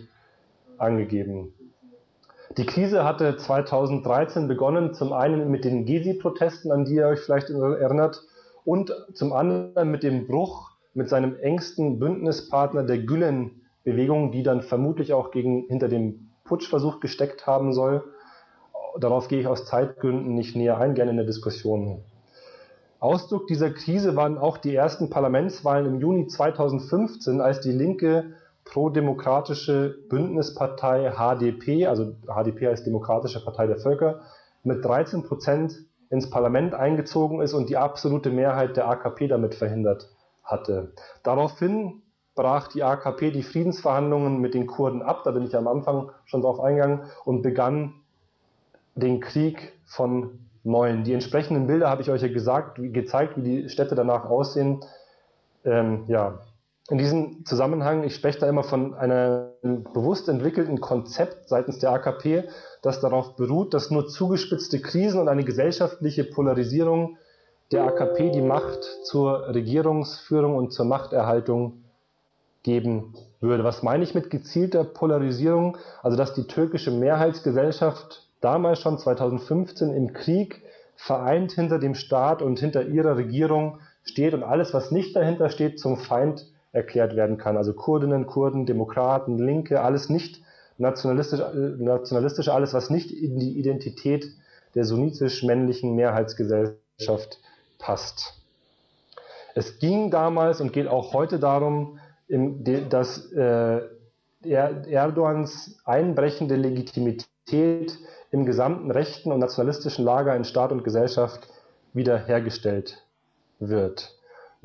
angegeben. 0.79 1.53
Die 2.57 2.67
Krise 2.67 3.03
hatte 3.03 3.35
2013 3.35 4.47
begonnen, 4.47 4.93
zum 4.93 5.11
einen 5.11 5.49
mit 5.49 5.65
den 5.65 5.85
Gezi-Protesten, 5.85 6.71
an 6.71 6.85
die 6.85 6.95
ihr 6.95 7.07
euch 7.07 7.19
vielleicht 7.19 7.49
erinnert, 7.49 8.21
und 8.63 8.93
zum 9.13 9.33
anderen 9.33 9.89
mit 9.89 10.03
dem 10.03 10.27
Bruch 10.27 10.71
mit 10.93 11.09
seinem 11.09 11.35
engsten 11.39 11.97
Bündnispartner 11.97 12.83
der 12.83 12.99
Gülen-Bewegung, 12.99 14.31
die 14.31 14.43
dann 14.43 14.61
vermutlich 14.61 15.13
auch 15.13 15.31
gegen, 15.31 15.65
hinter 15.67 15.87
dem 15.87 16.29
Putschversuch 16.43 16.99
gesteckt 16.99 17.47
haben 17.47 17.73
soll. 17.73 18.03
Darauf 18.99 19.27
gehe 19.29 19.39
ich 19.39 19.47
aus 19.47 19.65
Zeitgründen 19.65 20.35
nicht 20.35 20.55
näher 20.55 20.77
ein, 20.77 20.93
gerne 20.93 21.09
in 21.09 21.17
der 21.17 21.25
Diskussion. 21.25 22.03
Ausdruck 22.99 23.47
dieser 23.47 23.71
Krise 23.71 24.15
waren 24.15 24.37
auch 24.37 24.59
die 24.59 24.75
ersten 24.75 25.09
Parlamentswahlen 25.09 25.87
im 25.87 25.99
Juni 25.99 26.27
2015, 26.27 27.41
als 27.41 27.61
die 27.61 27.71
Linke 27.71 28.35
prodemokratische 28.65 29.95
Bündnispartei 30.09 31.11
HDP, 31.11 31.87
also 31.87 32.15
HDP 32.25 32.67
heißt 32.67 32.85
Demokratische 32.85 33.43
Partei 33.43 33.67
der 33.67 33.77
Völker, 33.77 34.21
mit 34.63 34.83
13 34.83 35.23
Prozent 35.23 35.75
ins 36.09 36.29
Parlament 36.29 36.73
eingezogen 36.73 37.41
ist 37.41 37.53
und 37.53 37.69
die 37.69 37.77
absolute 37.77 38.29
Mehrheit 38.29 38.77
der 38.77 38.87
AKP 38.87 39.27
damit 39.27 39.55
verhindert 39.55 40.09
hatte. 40.43 40.93
Daraufhin 41.23 42.01
brach 42.35 42.67
die 42.67 42.83
AKP 42.83 43.31
die 43.31 43.43
Friedensverhandlungen 43.43 44.39
mit 44.39 44.53
den 44.53 44.67
Kurden 44.67 45.01
ab, 45.01 45.21
da 45.23 45.31
bin 45.31 45.43
ich 45.43 45.55
am 45.55 45.67
Anfang 45.67 46.11
schon 46.25 46.41
drauf 46.41 46.59
eingegangen, 46.59 47.01
und 47.25 47.41
begann 47.41 47.95
den 48.95 49.19
Krieg 49.19 49.73
von 49.85 50.39
Neuem. 50.63 51.03
Die 51.03 51.13
entsprechenden 51.13 51.67
Bilder 51.67 51.89
habe 51.89 52.01
ich 52.01 52.09
euch 52.09 52.21
ja 52.21 52.29
gesagt, 52.29 52.79
gezeigt, 52.79 53.37
wie 53.37 53.41
die 53.41 53.69
Städte 53.69 53.95
danach 53.95 54.25
aussehen. 54.25 54.79
Ähm, 55.65 56.05
ja, 56.07 56.39
in 56.89 56.97
diesem 56.97 57.45
Zusammenhang, 57.45 58.03
ich 58.03 58.15
spreche 58.15 58.39
da 58.39 58.49
immer 58.49 58.63
von 58.63 58.93
einem 58.93 59.83
bewusst 59.93 60.27
entwickelten 60.27 60.81
Konzept 60.81 61.47
seitens 61.47 61.79
der 61.79 61.91
AKP, 61.91 62.43
das 62.81 62.99
darauf 62.99 63.35
beruht, 63.37 63.73
dass 63.73 63.89
nur 63.89 64.07
zugespitzte 64.07 64.81
Krisen 64.81 65.21
und 65.21 65.29
eine 65.29 65.45
gesellschaftliche 65.45 66.25
Polarisierung 66.25 67.17
der 67.71 67.85
AKP 67.85 68.31
die 68.31 68.41
Macht 68.41 68.83
zur 69.03 69.47
Regierungsführung 69.53 70.55
und 70.55 70.73
zur 70.73 70.85
Machterhaltung 70.85 71.83
geben 72.63 73.13
würde. 73.39 73.63
Was 73.63 73.81
meine 73.81 74.03
ich 74.03 74.13
mit 74.13 74.29
gezielter 74.29 74.83
Polarisierung? 74.83 75.77
Also, 76.01 76.17
dass 76.17 76.33
die 76.33 76.47
türkische 76.47 76.91
Mehrheitsgesellschaft 76.91 78.27
damals 78.41 78.79
schon 78.79 78.97
2015 78.97 79.93
im 79.93 80.13
Krieg 80.13 80.61
vereint 80.95 81.53
hinter 81.53 81.79
dem 81.79 81.95
Staat 81.95 82.41
und 82.41 82.59
hinter 82.59 82.85
ihrer 82.85 83.15
Regierung 83.15 83.79
steht 84.03 84.33
und 84.33 84.43
alles, 84.43 84.73
was 84.73 84.91
nicht 84.91 85.15
dahinter 85.15 85.49
steht, 85.49 85.79
zum 85.79 85.97
Feind 85.97 86.45
erklärt 86.73 87.15
werden 87.15 87.37
kann. 87.37 87.55
Also 87.55 87.73
Kurdinnen, 87.73 88.25
Kurden, 88.25 88.65
Demokraten, 88.65 89.37
Linke, 89.37 89.81
alles 89.81 90.09
nicht 90.09 90.41
nationalistisch, 90.77 91.39
nationalistisch 91.77 92.49
alles, 92.49 92.73
was 92.73 92.89
nicht 92.89 93.11
in 93.11 93.39
die 93.39 93.57
Identität 93.57 94.27
der 94.75 94.83
sunnitisch-männlichen 94.83 95.95
Mehrheitsgesellschaft 95.95 97.39
passt. 97.77 98.33
Es 99.55 99.77
ging 99.77 100.09
damals 100.09 100.61
und 100.61 100.73
geht 100.73 100.87
auch 100.87 101.13
heute 101.13 101.39
darum, 101.39 101.99
dass 102.89 103.31
äh, 103.31 103.81
Erdogans 104.43 105.79
einbrechende 105.85 106.55
Legitimität 106.55 107.99
im 108.31 108.45
gesamten 108.45 108.89
rechten 108.89 109.31
und 109.31 109.39
nationalistischen 109.39 110.03
Lager 110.03 110.35
in 110.35 110.43
Staat 110.43 110.71
und 110.71 110.83
Gesellschaft 110.83 111.47
wiederhergestellt 111.93 113.03
wird. 113.59 114.15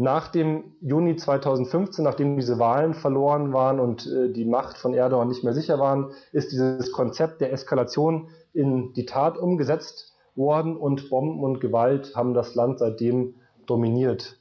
Nach 0.00 0.28
dem 0.28 0.76
Juni 0.80 1.16
2015, 1.16 2.04
nachdem 2.04 2.36
diese 2.36 2.60
Wahlen 2.60 2.94
verloren 2.94 3.52
waren 3.52 3.80
und 3.80 4.06
äh, 4.06 4.30
die 4.32 4.44
Macht 4.44 4.78
von 4.78 4.94
Erdogan 4.94 5.26
nicht 5.26 5.42
mehr 5.42 5.54
sicher 5.54 5.80
waren, 5.80 6.12
ist 6.30 6.52
dieses 6.52 6.92
Konzept 6.92 7.40
der 7.40 7.52
Eskalation 7.52 8.28
in 8.52 8.92
die 8.92 9.06
Tat 9.06 9.36
umgesetzt 9.36 10.14
worden 10.36 10.76
und 10.76 11.10
Bomben 11.10 11.42
und 11.42 11.60
Gewalt 11.60 12.14
haben 12.14 12.32
das 12.32 12.54
Land 12.54 12.78
seitdem 12.78 13.34
dominiert. 13.66 14.38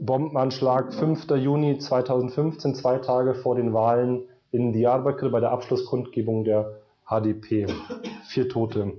Bombenanschlag 0.00 0.94
5. 0.94 1.28
Juni 1.30 1.78
2015, 1.78 2.76
zwei 2.76 2.98
Tage 2.98 3.34
vor 3.34 3.56
den 3.56 3.74
Wahlen 3.74 4.22
in 4.52 4.72
Diyarbakir 4.72 5.30
bei 5.30 5.40
der 5.40 5.50
Abschlusskundgebung 5.50 6.44
der 6.44 6.78
HDP. 7.08 7.66
Vier 8.28 8.48
Tote. 8.48 8.92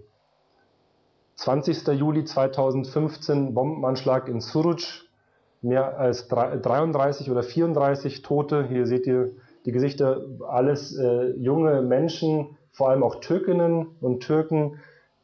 20. 1.35 1.87
Juli 1.97 2.25
2015 2.25 3.53
Bombenanschlag 3.53 4.27
in 4.27 4.41
Suruc, 4.41 5.09
mehr 5.61 5.97
als 5.99 6.27
33 6.27 7.29
oder 7.29 7.43
34 7.43 8.21
Tote. 8.21 8.65
Hier 8.67 8.85
seht 8.87 9.05
ihr 9.05 9.31
die 9.65 9.71
Gesichter, 9.71 10.21
alles 10.47 10.97
äh, 10.97 11.31
junge 11.37 11.81
Menschen, 11.81 12.57
vor 12.71 12.89
allem 12.89 13.03
auch 13.03 13.19
Türkinnen 13.19 13.87
und 14.01 14.21
Türken, 14.21 14.79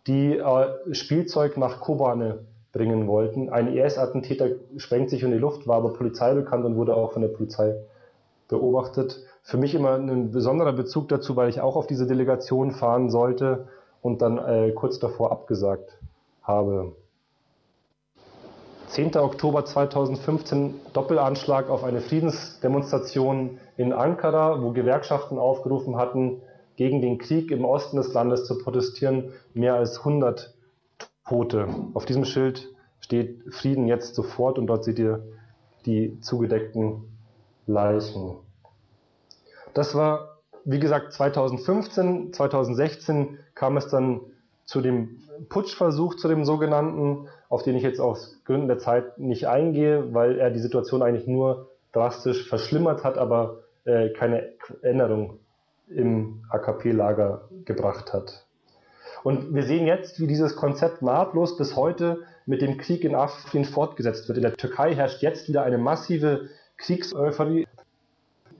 die 0.06 0.38
äh, 0.38 0.94
Spielzeug 0.94 1.58
nach 1.58 1.82
Kobane 1.82 2.46
bringen 2.72 3.08
wollten. 3.08 3.50
Ein 3.50 3.74
IS-Attentäter 3.76 4.50
sprengt 4.78 5.10
sich 5.10 5.24
in 5.24 5.32
die 5.32 5.38
Luft, 5.38 5.68
war 5.68 5.78
aber 5.78 5.94
Polizei 5.94 6.34
bekannt 6.34 6.66
und 6.66 6.76
wurde 6.76 6.96
auch 6.96 7.14
von 7.14 7.24
der 7.24 7.30
Polizei 7.30 7.76
beobachtet. 8.48 9.24
Für 9.42 9.58
mich 9.58 9.74
immer 9.74 9.96
ein 9.96 10.32
besonderer 10.32 10.74
Bezug 10.74 11.08
dazu, 11.08 11.36
weil 11.36 11.50
ich 11.50 11.62
auch 11.62 11.76
auf 11.76 11.88
diese 11.88 12.06
Delegation 12.06 12.72
fahren 12.72 13.10
sollte 13.10 13.68
und 14.02 14.22
dann 14.22 14.38
äh, 14.38 14.72
kurz 14.72 15.00
davor 15.00 15.32
abgesagt 15.32 15.98
habe. 16.44 16.94
10. 18.88 19.18
Oktober 19.18 19.66
2015 19.66 20.74
Doppelanschlag 20.94 21.70
auf 21.70 21.84
eine 21.84 22.02
Friedensdemonstration 22.02 23.60
in 23.76 23.94
Ankara, 23.94 24.62
wo 24.62 24.72
Gewerkschaften 24.72 25.38
aufgerufen 25.38 25.98
hatten, 25.98 26.42
gegen 26.78 27.02
den 27.02 27.18
Krieg 27.18 27.52
im 27.52 27.66
Osten 27.66 27.98
des 27.98 28.14
Landes 28.14 28.46
zu 28.46 28.58
protestieren. 28.58 29.34
Mehr 29.54 29.76
als 29.76 30.00
100 30.00 30.54
Tote. 31.28 31.68
Auf 31.94 32.06
diesem 32.06 32.24
Schild 32.24 32.70
steht 33.02 33.44
Frieden 33.54 33.88
jetzt 33.88 34.16
sofort 34.16 34.58
und 34.58 34.68
dort 34.68 34.86
seht 34.86 35.00
ihr 35.00 35.24
die 35.86 36.20
zugedeckten 36.22 37.04
Leichen. 37.66 38.38
Das 39.74 39.96
war, 39.96 40.40
wie 40.64 40.80
gesagt, 40.80 41.14
2015. 41.14 42.32
2016 42.32 43.38
kam 43.54 43.76
es 43.78 43.90
dann 43.90 44.22
zu 44.66 44.82
dem 44.82 45.22
Putschversuch, 45.50 46.16
zu 46.16 46.28
dem 46.28 46.46
sogenannten, 46.46 47.28
auf 47.50 47.64
den 47.64 47.76
ich 47.76 47.84
jetzt 47.84 48.00
aus 48.00 48.42
Gründen 48.46 48.68
der 48.68 48.80
Zeit 48.80 49.18
nicht 49.18 49.48
eingehe, 49.48 50.14
weil 50.14 50.38
er 50.38 50.52
die 50.52 50.60
Situation 50.60 51.02
eigentlich 51.02 51.28
nur 51.28 51.70
drastisch 51.94 52.48
verschlimmert 52.48 53.04
hat, 53.04 53.18
aber 53.18 53.60
äh, 53.86 54.10
keine 54.10 54.54
Änderung 54.82 55.40
im 55.90 56.44
AKP-Lager 56.50 57.48
gebracht 57.66 58.14
hat. 58.14 58.46
Und 59.24 59.54
wir 59.54 59.64
sehen 59.64 59.88
jetzt, 59.88 60.20
wie 60.20 60.28
dieses 60.28 60.56
Konzept 60.56 61.02
nahtlos 61.02 61.58
bis 61.58 61.76
heute 61.76 62.24
mit 62.46 62.62
dem 62.62 62.78
Krieg 62.78 63.04
in 63.04 63.16
Afrin 63.16 63.66
fortgesetzt 63.66 64.28
wird. 64.28 64.38
In 64.38 64.44
der 64.44 64.54
Türkei 64.54 64.94
herrscht 64.94 65.22
jetzt 65.22 65.48
wieder 65.48 65.64
eine 65.64 65.78
massive 65.78 66.50
Kriegseuphorie. 66.78 67.68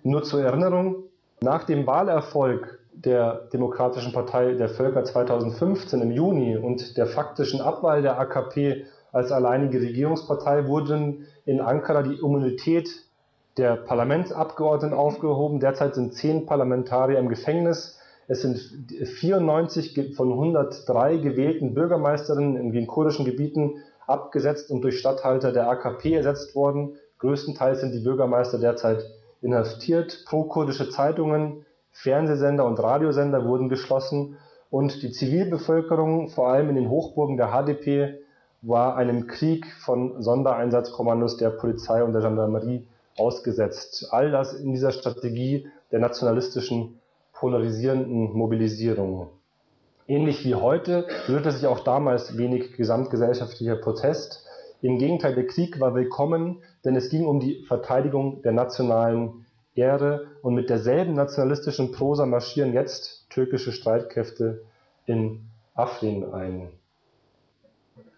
Nur 0.04 0.24
zur 0.24 0.42
Erinnerung, 0.42 1.04
nach 1.42 1.66
dem 1.66 1.86
Wahlerfolg 1.86 2.80
der 3.06 3.48
Demokratischen 3.54 4.12
Partei 4.12 4.54
der 4.54 4.70
Völker 4.70 5.04
2015 5.04 6.02
im 6.02 6.12
Juni 6.12 6.58
und 6.58 6.98
der 6.98 7.06
faktischen 7.06 7.62
Abwahl 7.62 8.02
der 8.02 8.20
AKP 8.20 8.86
als 9.12 9.32
alleinige 9.32 9.80
Regierungspartei 9.82 10.68
wurden 10.68 11.28
in 11.46 11.62
Ankara 11.62 12.02
die 12.02 12.16
Immunität 12.16 12.90
der 13.58 13.76
Parlamentsabgeordneten 13.76 14.98
aufgehoben. 14.98 15.60
Derzeit 15.60 15.96
sind 15.96 16.14
zehn 16.14 16.46
Parlamentarier 16.46 17.20
im 17.20 17.30
Gefängnis. 17.30 18.00
Es 18.28 18.42
sind 18.42 18.58
94 18.58 20.16
von 20.16 20.32
103 20.32 21.18
gewählten 21.18 21.74
Bürgermeisterinnen 21.74 22.58
in 22.58 22.72
den 22.72 22.88
kurdischen 22.88 23.26
Gebieten 23.26 23.76
abgesetzt 24.06 24.72
und 24.72 24.82
durch 24.82 25.00
Statthalter 25.00 25.52
der 25.52 25.70
AKP 25.70 26.16
ersetzt 26.16 26.56
worden. 26.56 26.96
Größtenteils 27.20 27.82
sind 27.82 27.94
die 27.94 28.04
Bürgermeister 28.04 28.60
derzeit 28.60 29.04
inhaftiert. 29.42 30.24
Pro-kurdische 30.26 30.90
Zeitungen 30.90 31.66
Fernsehsender 32.00 32.64
und 32.64 32.80
Radiosender 32.80 33.44
wurden 33.46 33.70
geschlossen 33.70 34.38
und 34.70 35.02
die 35.02 35.12
Zivilbevölkerung, 35.12 36.30
vor 36.30 36.50
allem 36.50 36.70
in 36.70 36.76
den 36.76 36.90
Hochburgen 36.92 37.38
der 37.38 37.48
HDP, 37.48 38.20
war 38.62 38.98
einem 38.98 39.26
Krieg 39.26 39.66
von 39.80 40.22
Sondereinsatzkommandos 40.22 41.38
der 41.38 41.50
Polizei 41.50 42.04
und 42.04 42.14
der 42.14 42.22
Gendarmerie 42.22 42.86
ausgesetzt. 43.18 44.10
All 44.12 44.30
das 44.30 44.54
in 44.54 44.74
dieser 44.74 44.92
Strategie 44.92 45.68
der 45.92 46.00
nationalistischen 46.00 47.00
polarisierenden 47.34 48.32
Mobilisierung. 48.34 49.30
Ähnlich 50.08 50.46
wie 50.46 50.54
heute 50.54 51.08
rührte 51.28 51.52
sich 51.52 51.66
auch 51.66 51.80
damals 51.80 52.38
wenig 52.38 52.74
gesamtgesellschaftlicher 52.74 53.76
Protest. 53.76 54.46
Im 54.84 55.00
Gegenteil, 55.00 55.34
der 55.34 55.48
Krieg 55.48 55.80
war 55.80 55.96
willkommen, 55.96 56.62
denn 56.86 56.96
es 56.96 57.10
ging 57.10 57.26
um 57.26 57.40
die 57.40 57.64
Verteidigung 57.64 58.44
der 58.44 58.52
nationalen 58.52 59.47
Ehre 59.78 60.28
und 60.42 60.56
mit 60.56 60.70
derselben 60.70 61.14
nationalistischen 61.14 61.92
Prosa 61.92 62.26
marschieren 62.26 62.74
jetzt 62.74 63.30
türkische 63.30 63.72
Streitkräfte 63.72 64.64
in 65.06 65.42
Afrin 65.74 66.34
ein. 66.34 66.70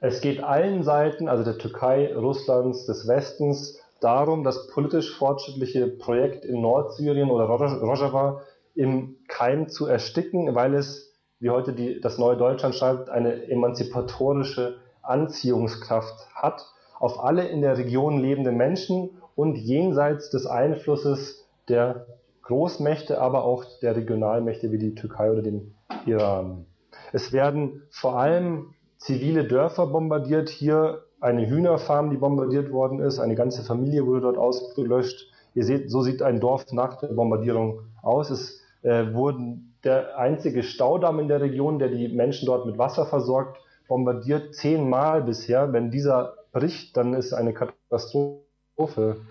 Es 0.02 0.22
geht 0.22 0.42
allen 0.42 0.84
Seiten, 0.84 1.28
also 1.28 1.44
der 1.44 1.58
Türkei, 1.58 2.16
Russlands, 2.16 2.86
des 2.86 3.08
Westens, 3.08 3.80
darum, 4.00 4.46
das 4.46 4.68
politisch 4.68 5.14
fortschrittliche 5.18 5.88
Projekt 5.88 6.46
in 6.46 6.62
Nordsyrien 6.62 7.30
oder 7.30 7.46
Rojava 7.46 8.42
im 8.76 9.18
Keim 9.28 9.68
zu 9.68 9.88
ersticken, 9.88 10.56
weil 10.56 10.74
es, 10.74 11.14
wie 11.40 11.50
heute 11.50 11.74
die, 11.74 12.00
das 12.00 12.18
Neue 12.18 12.38
Deutschland 12.38 12.76
schreibt, 12.76 13.10
eine 13.10 13.50
emanzipatorische 13.50 14.78
Anziehungskraft 15.02 16.28
hat 16.34 16.66
auf 17.00 17.24
alle 17.24 17.48
in 17.48 17.62
der 17.62 17.78
Region 17.78 18.20
lebenden 18.20 18.58
Menschen 18.58 19.10
und 19.36 19.56
jenseits 19.56 20.30
des 20.30 20.46
Einflusses 20.46 21.39
der 21.70 22.08
Großmächte, 22.44 23.22
aber 23.22 23.44
auch 23.44 23.64
der 23.82 23.96
Regionalmächte 23.96 24.72
wie 24.72 24.80
die 24.80 24.96
Türkei 24.96 25.32
oder 25.32 25.42
den 25.42 25.76
Iran. 26.06 26.66
Es 27.14 27.32
werden 27.32 27.84
vor 27.92 28.18
allem 28.18 28.74
zivile 28.98 29.46
Dörfer 29.46 29.88
bombardiert. 29.88 30.50
Hier 30.50 31.04
eine 31.22 31.48
Hühnerfarm, 31.48 32.10
die 32.10 32.18
bombardiert 32.18 32.72
worden 32.72 33.00
ist. 33.00 33.20
Eine 33.20 33.36
ganze 33.36 33.64
Familie 33.64 34.06
wurde 34.06 34.22
dort 34.22 34.38
ausgelöscht. 34.38 35.32
Ihr 35.54 35.64
seht, 35.64 35.92
so 35.92 36.02
sieht 36.02 36.22
ein 36.22 36.40
Dorf 36.40 36.72
nach 36.72 37.00
der 37.00 37.08
Bombardierung 37.08 37.82
aus. 38.02 38.30
Es 38.30 38.62
äh, 38.82 39.14
wurden 39.14 39.76
der 39.84 40.18
einzige 40.18 40.64
Staudamm 40.64 41.20
in 41.20 41.28
der 41.28 41.42
Region, 41.42 41.80
der 41.80 41.90
die 41.90 42.10
Menschen 42.10 42.46
dort 42.46 42.66
mit 42.66 42.78
Wasser 42.78 43.06
versorgt, 43.06 43.58
bombardiert 43.88 44.56
zehnmal 44.56 45.24
bisher. 45.24 45.74
Wenn 45.74 45.92
dieser 45.92 46.36
bricht, 46.52 46.96
dann 46.98 47.14
ist 47.14 47.34
eine 47.34 47.54
Katastrophe 47.54 49.22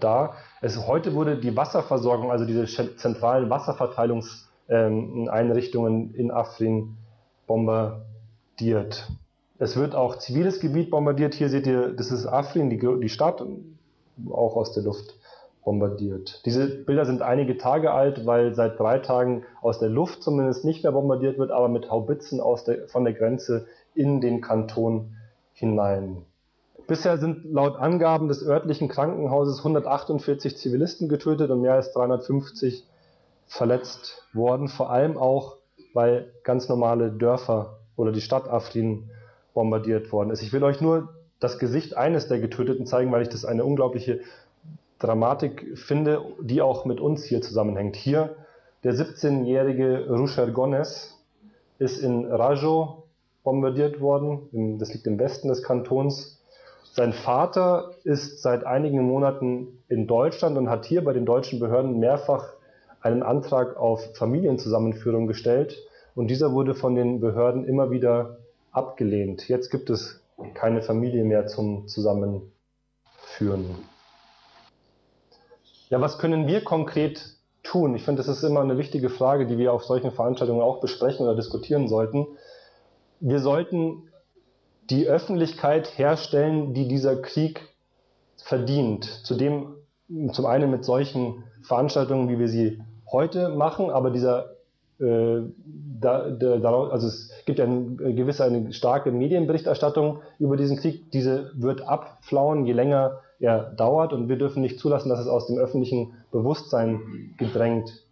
da. 0.00 0.34
Es, 0.60 0.86
heute 0.86 1.14
wurde 1.14 1.38
die 1.38 1.56
Wasserversorgung, 1.56 2.30
also 2.30 2.44
diese 2.44 2.66
zentralen 2.96 3.48
Wasserverteilungseinrichtungen 3.50 6.14
in 6.14 6.30
Afrin 6.30 6.96
bombardiert. 7.46 9.10
Es 9.58 9.76
wird 9.76 9.94
auch 9.94 10.16
ziviles 10.16 10.60
Gebiet 10.60 10.90
bombardiert. 10.90 11.34
Hier 11.34 11.48
seht 11.48 11.66
ihr, 11.66 11.88
das 11.88 12.10
ist 12.10 12.26
Afrin, 12.26 12.68
die, 12.70 12.78
die 12.78 13.08
Stadt, 13.08 13.42
auch 14.30 14.56
aus 14.56 14.72
der 14.72 14.84
Luft 14.84 15.14
bombardiert. 15.64 16.42
Diese 16.46 16.66
Bilder 16.66 17.04
sind 17.04 17.22
einige 17.22 17.58
Tage 17.58 17.92
alt, 17.92 18.26
weil 18.26 18.54
seit 18.54 18.78
drei 18.78 18.98
Tagen 18.98 19.44
aus 19.60 19.78
der 19.78 19.88
Luft 19.88 20.22
zumindest 20.22 20.64
nicht 20.64 20.82
mehr 20.82 20.92
bombardiert 20.92 21.38
wird, 21.38 21.50
aber 21.50 21.68
mit 21.68 21.90
Haubitzen 21.90 22.40
aus 22.40 22.64
der, 22.64 22.88
von 22.88 23.04
der 23.04 23.12
Grenze 23.12 23.66
in 23.94 24.20
den 24.20 24.40
Kanton 24.40 25.16
hinein. 25.52 26.24
Bisher 26.90 27.18
sind 27.18 27.44
laut 27.44 27.76
Angaben 27.76 28.26
des 28.26 28.44
örtlichen 28.44 28.88
Krankenhauses 28.88 29.58
148 29.58 30.56
Zivilisten 30.56 31.08
getötet 31.08 31.48
und 31.52 31.60
mehr 31.60 31.74
als 31.74 31.92
350 31.92 32.84
verletzt 33.46 34.26
worden, 34.32 34.66
vor 34.66 34.90
allem 34.90 35.16
auch, 35.16 35.58
weil 35.94 36.32
ganz 36.42 36.68
normale 36.68 37.12
Dörfer 37.12 37.78
oder 37.94 38.10
die 38.10 38.20
Stadt 38.20 38.48
Afrin 38.48 39.08
bombardiert 39.54 40.10
worden 40.10 40.30
ist. 40.30 40.42
Ich 40.42 40.52
will 40.52 40.64
euch 40.64 40.80
nur 40.80 41.10
das 41.38 41.60
Gesicht 41.60 41.96
eines 41.96 42.26
der 42.26 42.40
Getöteten 42.40 42.86
zeigen, 42.86 43.12
weil 43.12 43.22
ich 43.22 43.28
das 43.28 43.44
eine 43.44 43.64
unglaubliche 43.64 44.18
Dramatik 44.98 45.78
finde, 45.78 46.20
die 46.40 46.60
auch 46.60 46.86
mit 46.86 46.98
uns 46.98 47.22
hier 47.22 47.40
zusammenhängt. 47.40 47.94
Hier 47.94 48.34
der 48.82 48.94
17-jährige 48.94 50.08
Rusher 50.08 50.50
Gones 50.50 51.16
ist 51.78 52.02
in 52.02 52.24
Rajo 52.24 53.04
bombardiert 53.44 54.00
worden, 54.00 54.76
das 54.80 54.92
liegt 54.92 55.06
im 55.06 55.20
Westen 55.20 55.46
des 55.46 55.62
Kantons. 55.62 56.38
Sein 56.92 57.12
Vater 57.12 57.92
ist 58.02 58.42
seit 58.42 58.66
einigen 58.66 59.02
Monaten 59.02 59.82
in 59.88 60.08
Deutschland 60.08 60.58
und 60.58 60.68
hat 60.68 60.84
hier 60.86 61.04
bei 61.04 61.12
den 61.12 61.24
deutschen 61.24 61.60
Behörden 61.60 62.00
mehrfach 62.00 62.52
einen 63.00 63.22
Antrag 63.22 63.76
auf 63.76 64.16
Familienzusammenführung 64.16 65.28
gestellt 65.28 65.78
und 66.16 66.28
dieser 66.28 66.52
wurde 66.52 66.74
von 66.74 66.96
den 66.96 67.20
Behörden 67.20 67.64
immer 67.64 67.92
wieder 67.92 68.38
abgelehnt. 68.72 69.48
Jetzt 69.48 69.70
gibt 69.70 69.88
es 69.88 70.20
keine 70.54 70.82
Familie 70.82 71.24
mehr 71.24 71.46
zum 71.46 71.86
Zusammenführen. 71.86 72.50
Ja, 75.90 76.00
was 76.00 76.18
können 76.18 76.48
wir 76.48 76.64
konkret 76.64 77.36
tun? 77.62 77.94
Ich 77.94 78.04
finde, 78.04 78.22
das 78.22 78.28
ist 78.28 78.42
immer 78.42 78.60
eine 78.60 78.78
wichtige 78.78 79.10
Frage, 79.10 79.46
die 79.46 79.58
wir 79.58 79.72
auf 79.72 79.84
solchen 79.84 80.10
Veranstaltungen 80.10 80.60
auch 80.60 80.80
besprechen 80.80 81.24
oder 81.24 81.36
diskutieren 81.36 81.88
sollten. 81.88 82.26
Wir 83.20 83.38
sollten 83.38 84.09
die 84.90 85.06
Öffentlichkeit 85.06 85.98
herstellen, 85.98 86.74
die 86.74 86.88
dieser 86.88 87.16
Krieg 87.16 87.68
verdient. 88.36 89.04
Zudem 89.24 89.76
zum 90.32 90.46
einen 90.46 90.70
mit 90.70 90.84
solchen 90.84 91.44
Veranstaltungen, 91.62 92.28
wie 92.28 92.38
wir 92.38 92.48
sie 92.48 92.80
heute 93.10 93.50
machen, 93.50 93.90
aber 93.90 94.10
dieser 94.10 94.56
äh, 94.98 95.42
da, 96.00 96.30
da, 96.30 96.88
also 96.88 97.06
es 97.06 97.30
gibt 97.46 97.60
eine 97.60 97.96
gewisse 98.14 98.44
eine 98.44 98.72
starke 98.72 99.12
Medienberichterstattung 99.12 100.20
über 100.38 100.56
diesen 100.56 100.76
Krieg. 100.78 101.10
Diese 101.12 101.52
wird 101.54 101.82
abflauen, 101.82 102.66
je 102.66 102.72
länger 102.72 103.20
er 103.38 103.70
dauert, 103.70 104.12
und 104.12 104.28
wir 104.28 104.36
dürfen 104.36 104.60
nicht 104.60 104.78
zulassen, 104.78 105.08
dass 105.08 105.20
es 105.20 105.26
aus 105.26 105.46
dem 105.46 105.56
öffentlichen 105.56 106.12
Bewusstsein 106.30 107.34
gedrängt 107.38 108.04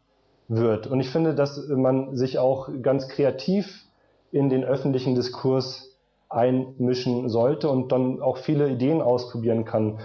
wird. 0.48 0.86
Und 0.86 1.00
ich 1.00 1.10
finde, 1.10 1.34
dass 1.34 1.68
man 1.68 2.16
sich 2.16 2.38
auch 2.38 2.70
ganz 2.80 3.08
kreativ 3.08 3.84
in 4.32 4.48
den 4.48 4.64
öffentlichen 4.64 5.14
Diskurs 5.14 5.87
einmischen 6.28 7.28
sollte 7.28 7.68
und 7.68 7.92
dann 7.92 8.20
auch 8.20 8.38
viele 8.38 8.68
Ideen 8.68 9.00
ausprobieren 9.00 9.64
kann. 9.64 9.98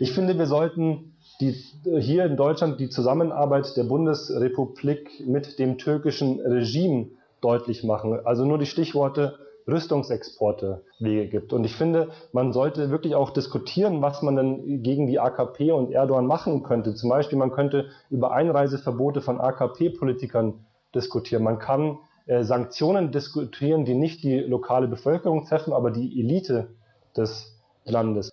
Ich 0.00 0.12
finde, 0.12 0.38
wir 0.38 0.46
sollten 0.46 1.16
die, 1.40 1.52
hier 2.00 2.24
in 2.24 2.36
Deutschland 2.36 2.80
die 2.80 2.88
Zusammenarbeit 2.88 3.76
der 3.76 3.84
Bundesrepublik 3.84 5.26
mit 5.26 5.58
dem 5.58 5.78
türkischen 5.78 6.40
Regime 6.40 7.08
deutlich 7.40 7.84
machen. 7.84 8.18
Also 8.24 8.44
nur 8.44 8.58
die 8.58 8.66
Stichworte 8.66 9.38
Rüstungsexporte 9.68 10.84
Wege 11.00 11.28
gibt. 11.28 11.52
Und 11.52 11.64
ich 11.64 11.74
finde, 11.74 12.10
man 12.32 12.52
sollte 12.52 12.90
wirklich 12.90 13.14
auch 13.14 13.30
diskutieren, 13.30 14.00
was 14.00 14.22
man 14.22 14.36
denn 14.36 14.82
gegen 14.82 15.08
die 15.08 15.18
AKP 15.18 15.72
und 15.72 15.90
Erdogan 15.90 16.26
machen 16.26 16.62
könnte. 16.62 16.94
Zum 16.94 17.10
Beispiel, 17.10 17.36
man 17.38 17.50
könnte 17.50 17.86
über 18.08 18.32
Einreiseverbote 18.32 19.20
von 19.20 19.40
AKP-Politikern 19.40 20.64
diskutieren. 20.94 21.42
Man 21.42 21.58
kann 21.58 21.98
äh, 22.26 22.42
Sanktionen 22.42 23.12
diskutieren, 23.12 23.84
die 23.84 23.94
nicht 23.94 24.22
die 24.22 24.40
lokale 24.40 24.88
Bevölkerung 24.88 25.46
treffen, 25.46 25.72
aber 25.72 25.90
die 25.90 26.20
Elite 26.20 26.74
des 27.16 27.56
Landes. 27.84 28.30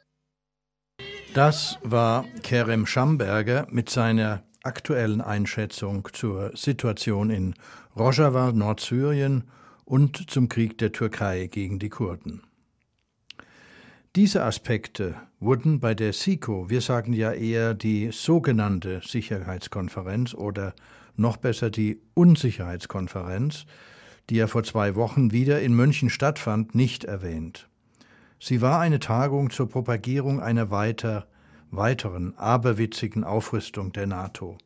Das 1.34 1.80
war 1.84 2.26
Kerem 2.41 2.86
Schamberger 2.86 3.68
mit 3.70 3.89
seiner 3.89 4.44
aktuellen 4.64 5.22
Einschätzung 5.22 6.08
zur 6.14 6.56
Situation 6.56 7.30
in 7.30 7.54
Rojava, 7.96 8.52
Nordsyrien 8.52 9.44
und 9.86 10.30
zum 10.30 10.50
Krieg 10.50 10.78
der 10.78 10.91
Türkei 10.91 11.48
gegen 11.48 11.80
die 11.80 11.89
Kurden. 11.89 12.44
Diese 14.16 14.44
Aspekte 14.44 15.16
wurden 15.39 15.80
bei 15.80 15.96
der 15.96 16.14
SIKO, 16.14 16.70
wir 16.70 16.82
sagen 16.82 17.14
ja 17.14 17.32
eher 17.32 17.74
die 17.74 18.12
sogenannte 18.12 19.02
Sicherheitskonferenz 19.04 20.34
oder 20.34 20.74
noch 21.16 21.38
besser 21.38 21.70
die 21.70 22.01
Unsicherheitskonferenz, 22.14 23.66
die 24.30 24.36
ja 24.36 24.47
vor 24.47 24.64
zwei 24.64 24.95
Wochen 24.95 25.32
wieder 25.32 25.61
in 25.61 25.74
München 25.74 26.09
stattfand, 26.09 26.76
nicht 26.76 27.03
erwähnt. 27.03 27.68
Sie 28.39 28.61
war 28.61 28.80
eine 28.80 28.99
Tagung 28.99 29.49
zur 29.49 29.70
Propagierung 29.70 30.41
einer 30.41 30.70
weiter, 30.70 31.28
weiteren 31.72 32.38
aberwitzigen 32.38 33.24
Aufrüstung 33.24 33.91
der 33.93 34.07
NATO, 34.07 34.57